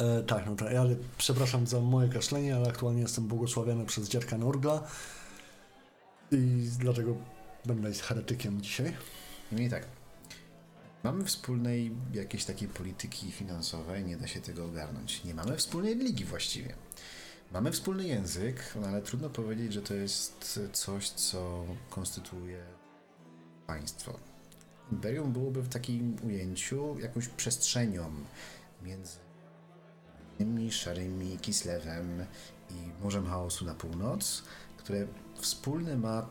E, 0.00 0.22
tak, 0.22 0.46
no 0.46 0.56
tak. 0.56 0.72
Ja 0.72 0.84
przepraszam 1.18 1.66
za 1.66 1.80
moje 1.80 2.08
kaszlenie, 2.08 2.56
ale 2.56 2.68
aktualnie 2.68 3.02
jestem 3.02 3.24
błogosławiony 3.24 3.86
przez 3.86 4.08
dziadka 4.08 4.38
Norgla 4.38 4.82
i 6.30 6.68
dlatego 6.78 7.16
będę 7.64 7.92
heretykiem 7.92 8.62
dzisiaj. 8.62 8.96
Niemniej 9.52 9.70
tak. 9.70 9.86
Mamy 11.02 11.24
wspólnej 11.24 11.92
jakiejś 12.14 12.44
takiej 12.44 12.68
polityki 12.68 13.32
finansowej, 13.32 14.04
nie 14.04 14.16
da 14.16 14.26
się 14.26 14.40
tego 14.40 14.64
ogarnąć. 14.64 15.24
Nie 15.24 15.34
mamy 15.34 15.56
wspólnej 15.56 15.96
ligi 15.96 16.24
właściwie. 16.24 16.74
Mamy 17.52 17.72
wspólny 17.72 18.06
język, 18.06 18.74
no 18.80 18.86
ale 18.86 19.02
trudno 19.02 19.30
powiedzieć, 19.30 19.72
że 19.72 19.82
to 19.82 19.94
jest 19.94 20.60
coś, 20.72 21.08
co 21.08 21.64
konstytuuje 21.90 22.64
państwo. 23.66 24.18
Imperium 24.92 25.32
byłoby 25.32 25.62
w 25.62 25.68
takim 25.68 26.16
ujęciu 26.26 26.98
jakąś 26.98 27.28
przestrzenią 27.28 28.10
między 28.82 29.23
szarymi 30.70 31.38
Kislewem 31.38 32.26
i 32.70 33.02
Morzem 33.04 33.26
Chaosu 33.26 33.64
na 33.64 33.74
północ, 33.74 34.42
które 34.76 35.06
wspólny 35.40 35.96
ma 35.96 36.26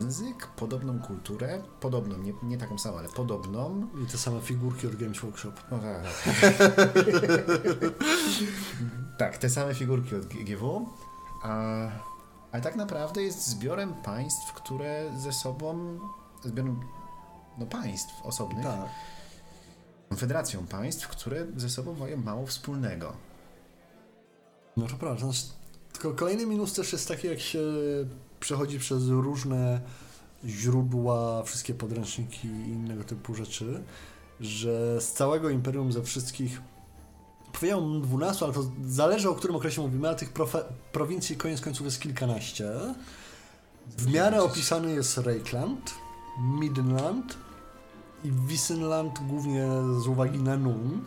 język, 0.00 0.46
podobną 0.46 1.00
kulturę, 1.00 1.62
podobną, 1.80 2.18
nie, 2.18 2.32
nie 2.42 2.58
taką 2.58 2.78
samą, 2.78 2.98
ale 2.98 3.08
podobną. 3.08 3.88
I 4.04 4.06
te 4.06 4.18
same 4.18 4.40
figurki 4.40 4.86
od 4.86 4.96
Games 4.96 5.20
Workshop. 5.20 5.52
No 5.70 5.78
tak, 5.78 6.02
tak, 9.18 9.38
te 9.42 9.50
same 9.50 9.74
figurki 9.74 10.14
od 10.14 10.26
GW, 10.26 10.86
a, 11.42 11.88
ale 12.52 12.62
tak 12.62 12.76
naprawdę 12.76 13.22
jest 13.22 13.46
zbiorem 13.46 13.94
państw, 13.94 14.52
które 14.52 15.10
ze 15.18 15.32
sobą, 15.32 15.98
zbiorem 16.44 16.80
no, 17.58 17.66
państw 17.66 18.22
osobnych, 18.22 18.64
Tak. 18.64 18.88
Konfederacją 20.12 20.66
państw, 20.66 21.08
które 21.08 21.46
ze 21.56 21.70
sobą 21.70 21.94
mają 21.94 22.16
mało 22.16 22.46
wspólnego. 22.46 23.12
No 24.76 24.86
to 24.86 24.94
prawda. 24.96 25.20
Znaczy, 25.20 25.42
tylko 25.92 26.12
kolejny 26.12 26.46
minus 26.46 26.72
też 26.72 26.92
jest 26.92 27.08
taki, 27.08 27.26
jak 27.26 27.40
się 27.40 27.60
przechodzi 28.40 28.78
przez 28.78 29.08
różne 29.08 29.80
źródła, 30.44 31.42
wszystkie 31.42 31.74
podręczniki 31.74 32.48
i 32.48 32.68
innego 32.68 33.04
typu 33.04 33.34
rzeczy, 33.34 33.82
że 34.40 35.00
z 35.00 35.12
całego 35.12 35.50
imperium, 35.50 35.92
ze 35.92 36.02
wszystkich, 36.02 36.60
powiedziałbym 37.52 38.02
12, 38.02 38.44
ale 38.44 38.54
to 38.54 38.70
zależy 38.84 39.30
o 39.30 39.34
którym 39.34 39.56
okresie 39.56 39.82
mówimy, 39.82 40.08
ale 40.08 40.16
tych 40.16 40.32
prowincji 40.92 41.36
koniec 41.36 41.60
końców 41.60 41.84
jest 41.84 42.00
kilkanaście. 42.00 42.70
W 43.98 44.12
miarę 44.12 44.42
opisany 44.42 44.92
jest 44.92 45.18
Reikland, 45.18 45.94
Midland 46.60 47.36
i 48.24 48.32
Wissenland 48.32 49.20
głównie 49.28 49.66
z 50.00 50.06
uwagi 50.06 50.38
na 50.38 50.56
Nun. 50.56 51.04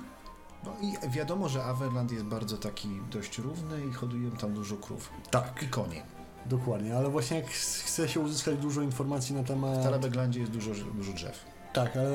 No 0.63 0.71
i 0.81 1.09
wiadomo, 1.09 1.49
że 1.49 1.63
Averland 1.63 2.11
jest 2.11 2.25
bardzo 2.25 2.57
taki 2.57 2.89
dość 3.11 3.37
równy 3.37 3.85
i 3.85 3.93
hodują 3.93 4.31
tam 4.31 4.53
dużo 4.53 4.75
krów. 4.75 5.09
Tak. 5.31 5.63
I 5.63 5.67
konie. 5.67 6.03
Dokładnie, 6.45 6.97
ale 6.97 7.09
właśnie 7.09 7.37
jak 7.37 7.47
chce 7.49 8.09
się 8.09 8.19
uzyskać 8.19 8.57
dużo 8.57 8.81
informacji 8.81 9.35
na 9.35 9.41
W 9.41 9.47
temat... 9.47 9.83
Tarabeglandzie 9.83 10.39
jest 10.39 10.51
dużo, 10.51 10.71
dużo 10.95 11.13
drzew. 11.13 11.45
Tak, 11.73 11.97
ale 11.97 12.09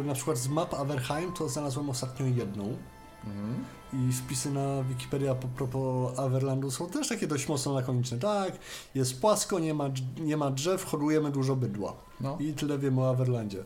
e, 0.00 0.04
na 0.04 0.14
przykład 0.14 0.38
z 0.38 0.48
map 0.48 0.74
Averheim 0.74 1.32
to 1.32 1.48
znalazłem 1.48 1.90
ostatnio 1.90 2.26
jedną 2.26 2.76
Mhm. 3.24 3.64
i 3.92 4.12
wpisy 4.12 4.50
na 4.50 4.82
Wikipedia 4.82 5.34
po 5.34 5.48
propos 5.48 6.18
Averlandu 6.18 6.70
są 6.70 6.86
też 6.86 7.08
takie 7.08 7.26
dość 7.26 7.48
mocno 7.48 7.72
lakoniczne. 7.72 8.18
Tak, 8.18 8.52
jest 8.94 9.20
płasko, 9.20 9.58
nie 9.58 9.74
ma, 9.74 9.84
nie 10.20 10.36
ma 10.36 10.50
drzew, 10.50 10.84
hodujemy 10.84 11.30
dużo 11.30 11.56
bydła. 11.56 11.96
No. 12.20 12.36
I 12.40 12.52
tyle 12.52 12.78
wiemy 12.78 13.00
o 13.00 13.10
Averlandzie. 13.10 13.64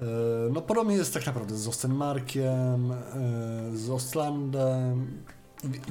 E, 0.00 0.04
No 0.52 0.60
podobnie 0.62 0.96
jest 0.96 1.14
tak 1.14 1.26
naprawdę 1.26 1.56
z 1.56 1.68
Ostenmarkiem, 1.68 2.92
e, 2.92 2.96
z 3.74 3.90
Ostlandem. 3.90 5.22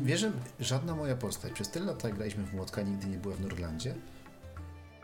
Wiesz, 0.02 0.20
że 0.20 0.32
żadna 0.60 0.96
moja 0.96 1.16
postać 1.16 1.52
przez 1.54 1.70
tyle 1.70 1.86
lat, 1.86 2.04
jak 2.04 2.16
graliśmy 2.16 2.44
w 2.44 2.54
Młotka, 2.54 2.82
nigdy 2.82 3.08
nie 3.08 3.18
była 3.18 3.36
w 3.36 3.42
Norlandzie? 3.42 3.96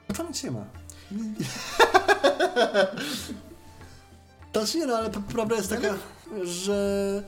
No 0.10 0.16
tam 0.16 0.28
nic 0.28 0.44
nie 0.44 0.52
ma. 0.52 0.66
To 4.52 4.62
nie, 4.76 4.86
no 4.86 4.98
ale 4.98 5.10
prawda 5.10 5.56
jest 5.56 5.70
taka, 5.70 5.94
że 6.44 7.24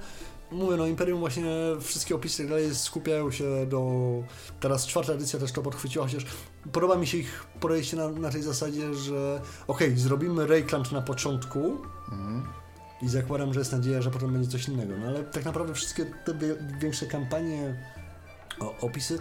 mówię, 0.54 0.78
no 0.78 0.88
Imperium 0.88 1.20
właśnie 1.20 1.46
wszystkie 1.82 2.16
opisy 2.16 2.38
tak 2.38 2.48
dalej 2.48 2.76
skupiają 2.76 3.32
się 3.32 3.66
do... 3.66 3.84
Teraz 4.60 4.88
czwarta 4.88 5.14
edycja 5.14 5.40
też 5.40 5.52
to 5.52 5.62
podchwyciła, 5.62 6.06
chociaż 6.06 6.26
podoba 6.72 6.96
mi 6.96 7.08
się 7.08 7.18
ich 7.18 7.46
podejście 7.60 7.98
na, 7.98 8.10
na 8.10 8.30
tej 8.30 8.42
zasadzie, 8.42 8.94
że 8.94 9.42
okej, 9.68 9.98
zrobimy 9.98 10.48
Reikland 10.48 10.92
na 10.92 11.02
początku 11.02 11.78
Mhm. 12.12 12.44
i 13.02 13.10
zakładam, 13.10 13.54
że 13.54 13.60
jest 13.60 13.72
nadzieja, 13.72 14.02
że 14.02 14.12
potem 14.12 14.34
będzie 14.34 14.50
coś 14.50 14.68
innego, 14.68 14.94
no 14.98 15.08
ale 15.08 15.24
tak 15.24 15.46
naprawdę 15.46 15.74
wszystkie 15.74 16.06
te 16.06 16.34
większe 16.80 17.06
kampanie, 17.06 17.76
o, 18.60 18.76
opisy 18.82 19.20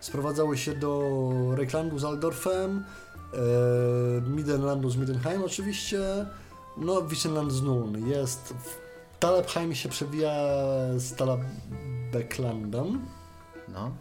sprowadzały 0.00 0.58
się 0.58 0.72
do 0.76 1.30
Reiklandu 1.54 1.98
z 1.98 2.04
Aldorfem, 2.04 2.84
e, 3.34 4.30
Midenlandu 4.30 4.90
z 4.90 4.96
Midenheim 4.96 5.42
oczywiście, 5.44 6.00
no 6.76 7.02
Wissenland 7.02 7.52
z 7.52 7.62
Nun. 7.62 8.08
Jest 8.08 8.54
w 8.64 8.91
Talabheim 9.22 9.74
się 9.74 9.88
przewija 9.88 10.34
z 10.96 11.14
Talabeklandem, 11.14 13.06
No. 13.68 13.92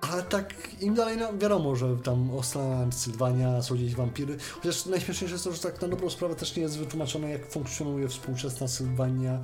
ale 0.00 0.22
tak 0.22 0.82
im 0.82 0.94
dalej, 0.94 1.16
no 1.16 1.38
wiadomo, 1.38 1.76
że 1.76 1.96
tam 1.96 2.30
Ostland, 2.30 2.94
Sylwania, 2.94 3.62
są 3.62 3.74
gdzieś 3.74 3.94
wampiry, 3.94 4.36
chociaż 4.54 4.86
najśmieszniejsze 4.86 5.34
jest 5.34 5.44
to, 5.44 5.52
że 5.52 5.58
tak 5.58 5.82
na 5.82 5.88
dobrą 5.88 6.10
sprawę 6.10 6.34
też 6.34 6.56
nie 6.56 6.62
jest 6.62 6.78
wytłumaczone, 6.78 7.30
jak 7.30 7.46
funkcjonuje 7.46 8.08
współczesna 8.08 8.68
Sylwania 8.68 9.38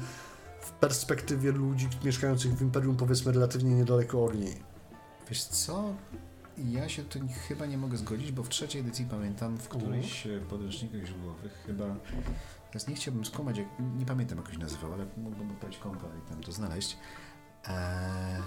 w 0.60 0.70
perspektywie 0.70 1.52
ludzi 1.52 1.88
mieszkających 2.04 2.54
w 2.54 2.62
Imperium, 2.62 2.96
powiedzmy 2.96 3.32
relatywnie 3.32 3.74
niedaleko 3.74 4.24
od 4.24 4.34
niej. 4.34 4.56
Wiesz 5.28 5.42
co? 5.44 5.94
Ja 6.58 6.88
się 6.88 7.04
tu 7.04 7.18
chyba 7.48 7.66
nie 7.66 7.78
mogę 7.78 7.96
zgodzić, 7.96 8.32
bo 8.32 8.42
w 8.42 8.48
trzeciej 8.48 8.80
edycji 8.80 9.06
pamiętam 9.10 9.56
w 9.56 9.68
którychś 9.68 10.26
e, 10.26 10.40
podręcznikach 10.40 11.04
źródłowych 11.04 11.62
chyba... 11.66 11.84
Teraz 12.70 12.88
nie 12.88 12.94
chciałbym 12.94 13.24
skłamać, 13.24 13.58
jak, 13.58 13.68
nie 13.98 14.06
pamiętam 14.06 14.38
jak 14.38 14.52
się 14.52 14.58
nazywał, 14.58 14.92
ale 14.92 15.06
mógłbym 15.16 15.50
odpalić 15.50 15.78
kompa 15.78 16.06
i 16.06 16.28
tam 16.30 16.42
to 16.42 16.52
znaleźć. 16.52 16.96
Eee... 17.68 18.42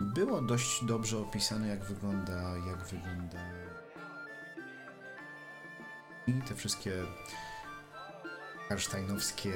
Było 0.00 0.42
dość 0.42 0.84
dobrze 0.84 1.18
opisane, 1.18 1.68
jak 1.68 1.84
wygląda, 1.84 2.56
jak 2.56 2.84
wygląda 2.84 3.38
i 6.26 6.42
te 6.42 6.54
wszystkie 6.54 6.92
karsztajnowskie 8.68 9.52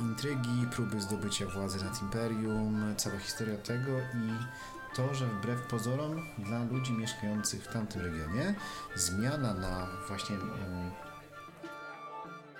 intrygi, 0.00 0.66
próby 0.72 1.00
zdobycia 1.00 1.46
władzy 1.46 1.84
nad 1.84 2.02
imperium, 2.02 2.94
cała 2.96 3.18
historia 3.18 3.56
tego 3.56 3.98
i 3.98 4.44
to, 4.96 5.14
że 5.14 5.26
wbrew 5.26 5.62
pozorom 5.62 6.26
dla 6.38 6.64
ludzi 6.64 6.92
mieszkających 6.92 7.64
w 7.64 7.72
tamtym 7.72 8.02
regionie 8.02 8.54
zmiana 8.94 9.54
na 9.54 9.86
właśnie 10.08 10.36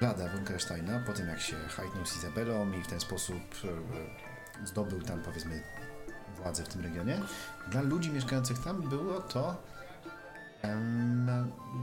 von 0.01 0.45
Karsteina, 0.45 0.99
po 1.07 1.13
tym 1.13 1.29
jak 1.29 1.41
się 1.41 1.57
hajtnął 1.57 2.07
z 2.07 2.17
Izabelą 2.17 2.73
i 2.73 2.83
w 2.83 2.87
ten 2.87 3.01
sposób 3.01 3.43
e, 3.65 4.67
zdobył 4.67 5.03
tam 5.03 5.23
powiedzmy 5.23 5.63
władzę 6.37 6.65
w 6.65 6.69
tym 6.69 6.83
regionie, 6.83 7.21
dla 7.71 7.83
ludzi 7.83 8.11
mieszkających 8.11 8.59
tam 8.59 8.83
było 8.83 9.21
to 9.21 9.57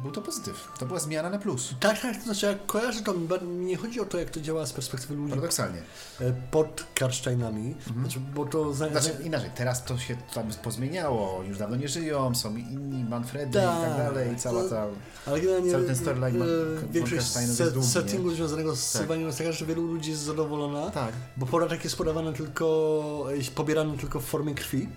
był 0.04 0.12
to 0.12 0.22
pozytyw. 0.22 0.68
To 0.80 0.86
była 0.86 1.00
zmiana 1.00 1.30
na 1.30 1.40
plus. 1.40 1.74
Tak, 1.80 2.02
tak, 2.02 2.18
to 2.18 2.24
znaczy 2.24 2.46
jak 2.46 2.66
kojarzę 2.66 3.02
to, 3.02 3.14
nie 3.46 3.78
chodzi 3.78 4.00
o 4.02 4.06
to, 4.06 4.18
jak 4.20 4.30
to 4.30 4.42
działa 4.42 4.66
z 4.66 4.74
perspektywy 4.74 5.16
ludzi 5.16 5.30
Paradoksalnie. 5.30 5.82
e, 6.22 6.34
pod 6.52 6.86
Karsztajnami, 6.96 7.76
znaczy, 8.02 8.20
bo 8.20 8.46
to... 8.46 8.74
Znaczy 8.74 9.18
inaczej, 9.24 9.50
teraz 9.56 9.84
to 9.86 9.98
się 9.98 10.18
tam 10.34 10.48
pozmieniało, 10.64 11.44
już 11.44 11.58
dawno 11.58 11.76
nie 11.76 11.88
żyją, 11.88 12.36
są 12.36 12.56
inni 12.56 13.04
Manfredy 13.04 13.50
i 13.50 13.62
Tak, 13.62 13.82
tak 13.82 13.98
dalej, 13.98 14.36
cała 14.36 14.64
to- 14.64 14.70
ta... 14.70 14.86
Ale 15.26 15.40
generalnie 15.42 15.72
Cały 15.72 15.84
ten 15.86 15.96
storyline 15.96 16.38
ma- 16.38 16.46
e, 16.46 16.92
większość 16.92 17.28
set, 17.28 17.86
settingu 17.86 18.30
nie? 18.30 18.36
związanego 18.36 18.76
z 18.76 18.92
Tak. 18.92 19.00
Sylwanią 19.02 19.26
jest 19.26 19.38
taka, 19.38 19.52
że 19.52 19.66
wielu 19.66 19.88
ludzi 19.88 20.10
jest 20.12 20.22
zadowolona, 20.24 20.90
Tak. 20.92 21.14
bo 21.38 21.46
podatek 21.46 21.84
jest 21.84 21.96
podawany 21.96 22.34
tylko, 22.34 23.26
pobierany 23.56 23.98
tylko 23.98 24.20
w 24.20 24.26
formie 24.26 24.56
krwi, 24.56 24.90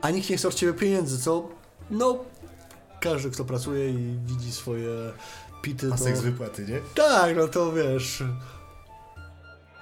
a 0.00 0.10
nikt 0.10 0.30
nie 0.30 0.36
chce 0.36 0.48
od 0.48 0.54
ciebie 0.54 0.72
pieniędzy, 0.72 1.18
co 1.18 1.48
no 1.90 2.24
każdy, 3.00 3.30
kto 3.30 3.44
pracuje 3.44 3.90
i 3.90 4.18
widzi 4.26 4.52
swoje 4.52 5.12
pity, 5.62 5.88
A 5.92 5.96
to... 5.96 6.04
seks 6.04 6.20
wypłaty, 6.20 6.66
nie? 6.66 6.80
Tak, 6.94 7.36
no 7.36 7.48
to 7.48 7.72
wiesz... 7.72 8.24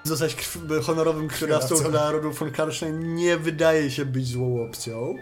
Zostać 0.02 0.34
krw... 0.34 0.58
honorowym 0.82 1.28
Krwiodawcą. 1.28 1.90
dla 1.90 2.12
rodu 2.12 2.32
von 2.32 2.50
Karstein 2.50 3.14
nie 3.14 3.36
wydaje 3.36 3.90
się 3.90 4.04
być 4.04 4.28
złą 4.28 4.66
opcją, 4.68 5.14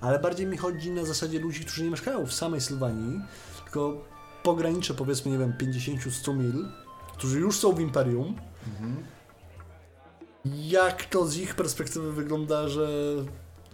ale 0.00 0.18
bardziej 0.18 0.46
mi 0.46 0.56
chodzi 0.56 0.90
na 0.90 1.04
zasadzie 1.04 1.38
ludzi, 1.38 1.64
którzy 1.64 1.84
nie 1.84 1.90
mieszkają 1.90 2.26
w 2.26 2.32
samej 2.32 2.60
Sylwanii, 2.60 3.20
tylko 3.64 4.04
pogranicze 4.42 4.94
powiedzmy, 4.94 5.30
nie 5.30 5.38
wiem, 5.38 5.54
50-100 5.60 6.36
mil, 6.36 6.68
którzy 7.12 7.40
już 7.40 7.58
są 7.58 7.72
w 7.72 7.80
Imperium. 7.80 8.36
Mhm. 8.66 9.04
Jak 10.44 11.04
to 11.04 11.26
z 11.26 11.36
ich 11.36 11.54
perspektywy 11.54 12.12
wygląda, 12.12 12.68
że 12.68 12.88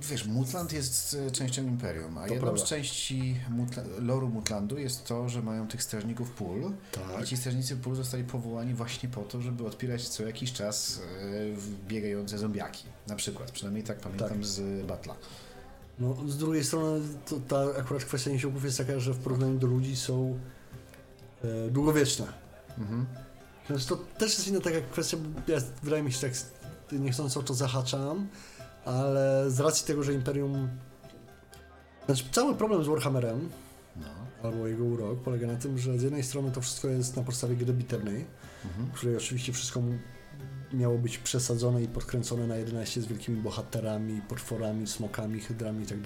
wiesz, 0.00 0.26
Mutland 0.26 0.72
jest 0.72 1.16
e, 1.26 1.30
częścią 1.30 1.62
Imperium, 1.62 2.18
a 2.18 2.26
To 2.26 2.35
jedną 2.35 2.40
prawda. 2.48 2.66
z 2.66 2.68
części 2.68 3.40
Mutla 3.50 3.82
loru 3.98 4.28
Mutlandu 4.28 4.78
jest 4.78 5.04
to, 5.04 5.28
że 5.28 5.42
mają 5.42 5.68
tych 5.68 5.82
strażników 5.82 6.30
pól. 6.30 6.72
Tak. 6.92 7.22
I 7.24 7.26
ci 7.26 7.37
strażnicy 7.37 7.76
pól 7.76 7.94
zostali 7.94 8.24
powołani 8.24 8.74
właśnie 8.74 9.09
po 9.09 9.22
to, 9.22 9.42
żeby 9.42 9.66
odpierać 9.66 10.09
co 10.09 10.22
jakiś 10.26 10.52
czas 10.52 11.00
e, 11.00 11.88
biegające 11.88 12.38
zombiaki. 12.38 12.85
Na 13.06 13.16
przykład, 13.16 13.50
przynajmniej 13.50 13.85
tak 13.85 13.98
pamiętam 14.00 14.28
Tak. 14.28 14.44
z 14.44 14.87
Batla. 14.87 15.14
No, 15.98 16.16
z 16.28 16.37
drugiej 16.38 16.64
strony 16.64 17.00
to, 17.28 17.37
ta 17.48 17.61
akurat 17.80 18.04
kwestia 18.04 18.30
nisiołków 18.30 18.64
jest 18.64 18.78
taka, 18.78 19.00
że 19.00 19.12
w 19.12 19.18
porównaniu 19.18 19.59
do 19.59 19.66
ludzi 19.66 19.96
są 19.96 20.38
e, 21.44 21.70
długowieczne. 21.70 22.26
Mhm. 22.78 23.06
Znaczy 23.66 23.87
to 23.87 23.96
też 23.96 24.35
jest 24.35 24.48
inna 24.48 24.61
taka 24.61 24.80
kwestia, 24.80 25.16
ja 25.48 25.56
wydaje 25.82 26.02
mi 26.02 26.12
się 26.12 26.20
tak 26.20 26.32
niechcąco 26.92 27.40
o 27.40 27.42
to 27.42 27.54
zahaczam, 27.54 28.28
ale 28.87 29.44
z 29.51 29.61
racji 29.61 29.87
tego, 29.87 30.03
że 30.03 30.12
Imperium... 30.14 30.68
Znaczy 32.07 32.25
cały 32.33 32.55
problem 32.55 32.85
z 32.85 32.87
Warhammerem, 32.87 33.49
No. 33.96 34.07
albo 34.42 34.66
jego 34.66 34.85
urok, 34.85 35.20
polega 35.22 35.46
na 35.46 35.57
tym, 35.57 35.79
że 35.79 35.99
z 35.99 36.03
jednej 36.03 36.22
strony 36.22 36.51
to 36.53 36.61
wszystko 36.61 36.88
jest 36.88 37.16
na 37.16 37.22
podstawie 37.22 37.57
gry 37.57 37.72
bitewnej, 37.72 38.25
Mhm. 38.64 38.87
w 38.87 38.92
której 38.92 39.16
oczywiście 39.16 39.53
wszystko 39.53 39.83
miało 40.72 40.99
być 40.99 41.18
przesadzone 41.18 41.83
i 41.83 41.88
podkręcone 41.88 42.46
na 42.46 42.57
11 42.57 43.01
z 43.01 43.07
wielkimi 43.07 43.42
bohaterami, 43.42 44.20
potworami, 44.29 44.87
smokami, 44.87 45.40
hydrami 45.40 45.85
i 45.85 45.87
tak. 45.87 45.99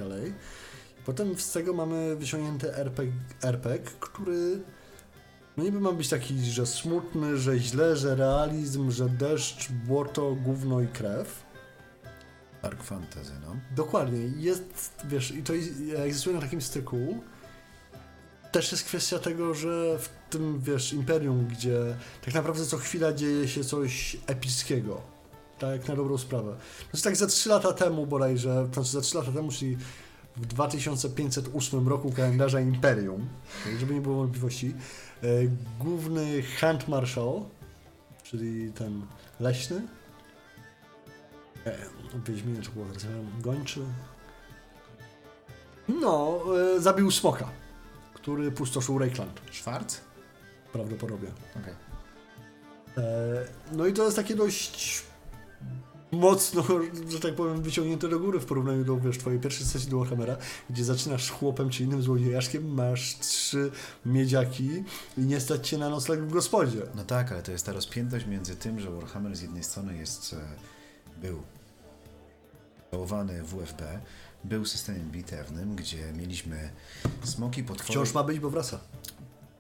Potem 1.07 1.39
z 1.39 1.53
tego 1.53 1.73
mamy 1.73 2.17
wyciągnięty 2.17 2.75
RPG, 2.77 3.13
RPG, 3.43 3.91
który 4.01 4.61
no 5.57 5.65
niby 5.65 5.81
ma 5.81 5.93
być 5.93 6.09
taki, 6.09 6.41
że 6.45 6.67
smutny, 6.67 7.37
że 7.37 7.59
źle, 7.59 7.97
że 7.97 8.15
realizm, 8.15 8.91
że 8.91 9.09
deszcz, 9.09 9.73
błoto, 9.73 10.35
gówno 10.45 10.81
i 10.81 10.87
krew. 10.89 11.50
Dark 12.63 12.83
Fantasy, 12.83 13.33
no. 13.47 13.57
Dokładnie. 13.77 14.19
Jest, 14.19 14.93
wiesz, 15.05 15.31
i 15.31 15.43
to 15.43 15.53
egzystuje 15.97 16.37
na 16.37 16.43
takim 16.43 16.61
styku. 16.61 17.23
Też 18.53 18.73
jest 18.73 18.85
kwestia 18.85 19.19
tego, 19.19 19.55
że 19.55 19.99
w 19.99 20.09
tym, 20.31 20.61
wiesz, 20.61 20.93
imperium, 20.93 21.47
gdzie 21.47 21.97
tak 22.25 22.35
naprawdę 22.35 22.67
co 22.67 22.77
chwila 22.77 23.13
dzieje 23.13 23.49
się 23.49 23.65
coś 23.65 24.17
epickiego. 24.27 25.01
Tak, 25.59 25.89
na 25.89 25.97
dobrą 25.97 26.19
sprawę. 26.19 26.57
Znaczy 26.91 27.05
tak 27.05 27.17
za 27.17 27.27
3 27.27 27.49
lata 27.49 27.73
temu 27.73 28.07
bodajże, 28.07 28.67
znaczy 28.73 28.91
za 28.91 29.01
3 29.01 29.17
lata 29.17 29.33
temu, 29.33 29.53
czyli 29.53 29.77
w 30.37 30.47
2508 30.47 31.89
roku 31.89 32.13
kalendarza 32.13 32.61
Imperium, 32.61 33.29
tak, 33.65 33.79
żeby 33.79 33.95
nie 33.95 34.01
było 34.01 34.17
wątpliwości, 34.17 34.75
e, 35.23 35.27
główny 35.81 36.43
Hand 36.43 36.89
Marshal, 36.89 37.43
czyli 38.23 38.73
ten 38.73 39.03
leśny, 39.41 39.83
w 42.15 42.29
Wiedźminie 42.29 42.63
to 42.63 42.71
było 42.71 42.87
gończy, 43.41 43.81
no, 45.89 46.41
e, 46.77 46.81
zabił 46.81 47.11
smoka, 47.11 47.49
który 48.15 48.53
pustoszył 48.53 48.99
Reikland, 48.99 49.41
Schwarz? 49.53 49.85
prawdopodobnie. 50.73 51.29
Okej. 51.61 51.75
E, 52.99 53.45
No 53.73 53.87
i 53.87 53.93
to 53.93 54.05
jest 54.05 54.17
takie 54.17 54.35
dość 54.37 55.03
mocno, 56.13 56.65
że 57.09 57.21
tak 57.21 57.35
powiem, 57.35 57.63
wyciągnięte 57.63 58.09
do 58.09 58.21
góry 58.21 58.41
w 58.41 58.47
porównaniu 58.47 58.85
do, 58.85 58.97
wiesz, 58.97 59.19
twojej 59.19 59.41
pierwszej 59.41 59.67
sesji 59.67 59.91
do 59.91 59.99
Warhammera, 59.99 60.37
gdzie 60.71 60.85
zaczynasz 60.85 61.31
chłopem 61.31 61.71
czy 61.71 61.83
innym 61.85 62.03
złodziejaszkiem, 62.03 62.75
masz 62.75 63.19
trzy 63.19 63.71
miedziaki 64.07 64.71
i 65.19 65.21
nie 65.21 65.41
stać 65.41 65.69
cię 65.69 65.79
na 65.79 65.91
nocleg 65.91 66.21
w 66.21 66.33
gospodzie. 66.33 66.83
No 66.95 67.05
tak, 67.05 67.33
ale 67.33 67.43
to 67.43 67.53
jest 67.53 67.67
ta 67.67 67.73
rozpiętość 67.73 68.27
między 68.27 68.57
tym, 68.57 68.81
że 68.81 68.91
Warhammer 68.91 69.37
z 69.37 69.43
jednej 69.43 69.65
strony 69.65 69.97
jest, 69.97 70.33
e, 70.33 70.37
był 71.21 71.43
żałowany 72.93 73.43
WFB, 73.43 73.83
był 74.45 74.65
systemem 74.65 75.11
bitewnym, 75.11 75.77
gdzie 75.77 76.13
mieliśmy 76.13 76.71
smoki, 77.25 77.65
potwory. 77.65 77.91
Wciąż 77.91 78.15
ma 78.15 78.23
być, 78.25 78.39
bo 78.39 78.51
wraca. 78.51 78.81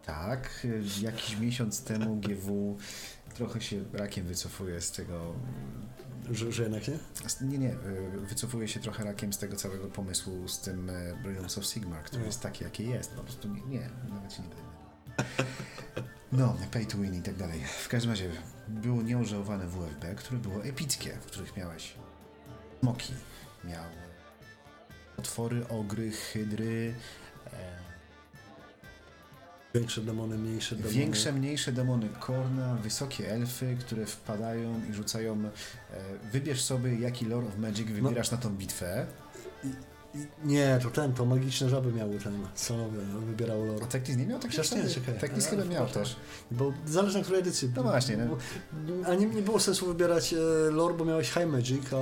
Tak, 0.06 0.66
jakiś 1.00 1.36
miesiąc 1.38 1.84
temu 1.84 2.16
GW 2.16 2.78
trochę 3.34 3.60
się 3.60 3.84
rakiem 3.92 4.26
wycofuje 4.26 4.80
z 4.80 4.92
tego. 4.92 5.34
Że, 6.30 6.52
że 6.52 6.62
jednak 6.62 6.88
nie? 6.88 6.98
Nie, 7.40 7.58
nie, 7.58 7.70
e, 7.72 7.76
wycofuje 8.28 8.68
się 8.68 8.80
trochę 8.80 9.04
rakiem 9.04 9.32
z 9.32 9.38
tego 9.38 9.56
całego 9.56 9.86
pomysłu 9.86 10.48
z 10.48 10.60
tym 10.60 10.90
e, 10.90 11.14
Realms 11.24 11.58
of 11.58 11.66
Sigmar, 11.66 12.02
który 12.04 12.20
No. 12.20 12.26
jest 12.26 12.40
taki, 12.40 12.64
jakie 12.64 12.84
jest. 12.84 13.10
Po 13.10 13.22
prostu 13.22 13.48
nie, 13.48 13.60
nie 13.66 13.90
nawet 14.10 14.32
się 14.32 14.42
nie 14.42 14.48
będę. 14.48 14.70
No, 16.32 16.56
pay 16.70 16.86
to 16.86 16.98
win 16.98 17.14
i 17.14 17.22
tak 17.22 17.36
dalej. 17.36 17.60
W 17.84 17.88
każdym 17.88 18.10
razie 18.10 18.30
było 18.70 19.02
nieożałowane 19.02 19.66
WFB, 19.66 20.14
które 20.16 20.40
było 20.40 20.64
epickie, 20.64 21.12
w 21.20 21.26
których 21.26 21.56
miałeś 21.56 21.94
smoki, 22.80 23.12
miał 23.64 23.84
potwory, 25.16 25.68
ogry, 25.68 26.10
hydry, 26.10 26.94
e, 27.52 27.80
Większe 29.74 30.00
demony, 30.00 30.38
mniejsze 30.38 30.76
demony. 30.76 30.94
Większe, 30.94 31.32
mniejsze 31.32 31.72
demony 31.72 32.08
Korna, 32.20 32.74
wysokie 32.74 33.32
elfy, 33.32 33.76
które 33.80 34.06
wpadają 34.06 34.80
i 34.90 34.94
rzucają. 34.94 35.44
E, 35.44 35.50
wybierz 36.32 36.62
sobie, 36.62 36.94
jaki 36.94 37.24
Lord 37.24 37.48
of 37.48 37.58
Magic 37.58 37.86
wybierasz 37.88 38.30
na 38.30 38.38
tą 38.38 38.56
bitwę. 38.56 39.06
Nie, 40.44 40.78
to 40.82 40.90
ten, 40.90 41.12
to 41.12 41.24
magiczne 41.24 41.68
żaby 41.68 41.92
miały 41.92 42.18
ten, 42.18 42.46
co 42.54 42.74
wybierało 43.26 43.64
A 43.64 43.66
lore. 43.66 43.86
Tektis 43.86 44.16
nie 44.16 44.26
miał 44.26 44.38
takiej 44.38 44.56
Chociaż 44.56 44.72
nie, 44.72 44.88
czekaj. 44.88 45.18
Tektis 45.18 45.46
A, 45.46 45.50
chyba 45.50 45.64
miał 45.64 45.86
też. 45.86 46.16
Bo 46.50 46.72
zależy 46.86 47.18
na 47.18 47.24
której 47.24 47.40
edycji. 47.40 47.72
No 47.76 47.82
właśnie, 47.82 48.16
no. 48.16 48.36
A 49.06 49.14
nie, 49.14 49.26
nie 49.26 49.42
było 49.42 49.60
sensu 49.60 49.86
wybierać 49.86 50.32
e, 50.32 50.36
lore, 50.70 50.94
bo 50.94 51.04
miałeś 51.04 51.30
High 51.30 51.46
Magic, 51.46 51.82
a 51.92 51.96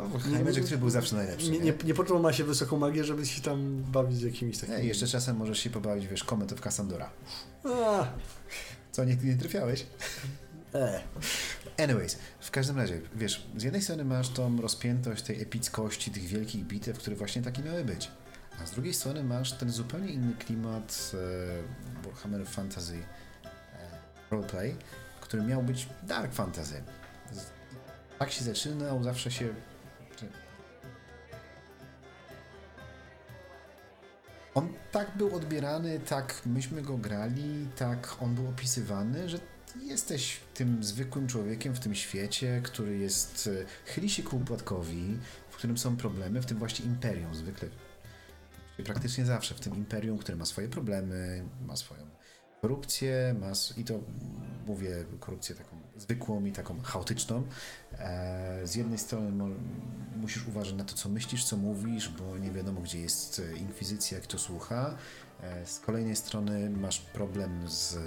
No, 0.00 0.18
High 0.18 0.44
Magic, 0.44 0.64
który 0.64 0.78
był 0.78 0.90
zawsze 0.90 1.16
najlepszy. 1.16 1.50
nie, 1.50 1.58
Nie, 1.58 1.64
nie, 1.64 1.74
nie 1.84 1.94
po 1.94 2.04
to 2.04 2.18
ma 2.18 2.32
się 2.32 2.44
wysoką 2.44 2.78
magię, 2.78 3.04
żeby 3.04 3.26
się 3.26 3.42
tam 3.42 3.82
bawić 3.82 4.16
z 4.18 4.22
jakimiś 4.22 4.58
takimi... 4.58 4.78
Nie, 4.78 4.84
jeszcze 4.84 5.06
czasem 5.06 5.36
możesz 5.36 5.58
się 5.58 5.70
pobawić, 5.70 6.06
wiesz, 6.06 6.24
Comet 6.24 6.52
of. 6.52 6.60
A, 7.64 8.06
Co, 8.92 9.04
nie, 9.04 9.16
nie 9.16 9.36
trafiałeś? 9.36 9.86
e. 10.74 11.00
Anyways, 11.84 12.18
w 12.40 12.50
każdym 12.50 12.76
razie, 12.76 13.00
wiesz, 13.14 13.46
z 13.56 13.62
jednej 13.62 13.82
strony 13.82 14.04
masz 14.04 14.28
tą 14.28 14.60
rozpiętość 14.60 15.22
tej 15.22 15.42
epickości, 15.42 16.10
tych 16.10 16.22
wielkich 16.22 16.64
bitew, 16.64 16.98
które 16.98 17.16
właśnie 17.16 17.42
takie 17.42 17.62
miały 17.62 17.84
być. 17.84 18.10
A 18.62 18.66
z 18.66 18.70
drugiej 18.70 18.94
strony 18.94 19.24
masz 19.24 19.52
ten 19.52 19.70
zupełnie 19.70 20.12
inny 20.12 20.34
klimat 20.34 21.12
e, 21.14 22.08
Warhammer 22.08 22.46
Fantasy 22.46 22.94
e, 22.94 23.48
Roleplay, 24.30 24.76
który 25.20 25.42
miał 25.42 25.62
być 25.62 25.88
Dark 26.02 26.32
Fantasy. 26.32 26.82
Tak 28.18 28.32
się 28.32 28.44
zaczynał, 28.44 29.04
zawsze 29.04 29.30
się... 29.30 29.54
On 34.54 34.72
tak 34.92 35.16
był 35.16 35.36
odbierany, 35.36 36.00
tak 36.00 36.42
myśmy 36.46 36.82
go 36.82 36.96
grali, 36.96 37.68
tak 37.76 38.16
on 38.20 38.34
był 38.34 38.48
opisywany, 38.48 39.28
że 39.28 39.38
jesteś 39.76 40.40
tym 40.54 40.84
zwykłym 40.84 41.26
człowiekiem 41.26 41.74
w 41.74 41.80
tym 41.80 41.94
świecie, 41.94 42.60
który 42.64 42.98
jest, 42.98 43.50
e, 43.62 43.90
chyli 43.92 44.10
się 44.10 44.22
ku 44.22 44.36
upadkowi, 44.36 45.18
w 45.50 45.56
którym 45.56 45.78
są 45.78 45.96
problemy, 45.96 46.42
w 46.42 46.46
tym 46.46 46.58
właśnie 46.58 46.86
imperium 46.86 47.34
zwykle. 47.34 47.68
Praktycznie 48.84 49.24
zawsze 49.24 49.54
w 49.54 49.60
tym 49.60 49.74
imperium, 49.74 50.18
które 50.18 50.36
ma 50.36 50.44
swoje 50.44 50.68
problemy, 50.68 51.44
ma 51.66 51.76
swoją 51.76 52.06
korupcję, 52.60 53.34
ma, 53.40 53.52
i 53.76 53.84
to 53.84 54.00
mówię 54.66 55.04
korupcję 55.20 55.54
taką 55.54 55.76
zwykłą 55.96 56.44
i 56.44 56.52
taką 56.52 56.80
chaotyczną. 56.80 57.42
E, 57.98 58.60
z 58.64 58.74
jednej 58.74 58.98
strony 58.98 59.54
musisz 60.16 60.46
uważać 60.48 60.74
na 60.74 60.84
to, 60.84 60.94
co 60.94 61.08
myślisz, 61.08 61.44
co 61.44 61.56
mówisz, 61.56 62.08
bo 62.08 62.38
nie 62.38 62.50
wiadomo, 62.50 62.80
gdzie 62.80 63.00
jest 63.00 63.42
e, 63.54 63.56
inkwizycja, 63.56 64.20
kto 64.20 64.38
słucha. 64.38 64.96
Z 65.64 65.78
kolejnej 65.78 66.16
strony 66.16 66.70
masz 66.70 67.00
problem 67.00 67.68
z, 67.68 67.98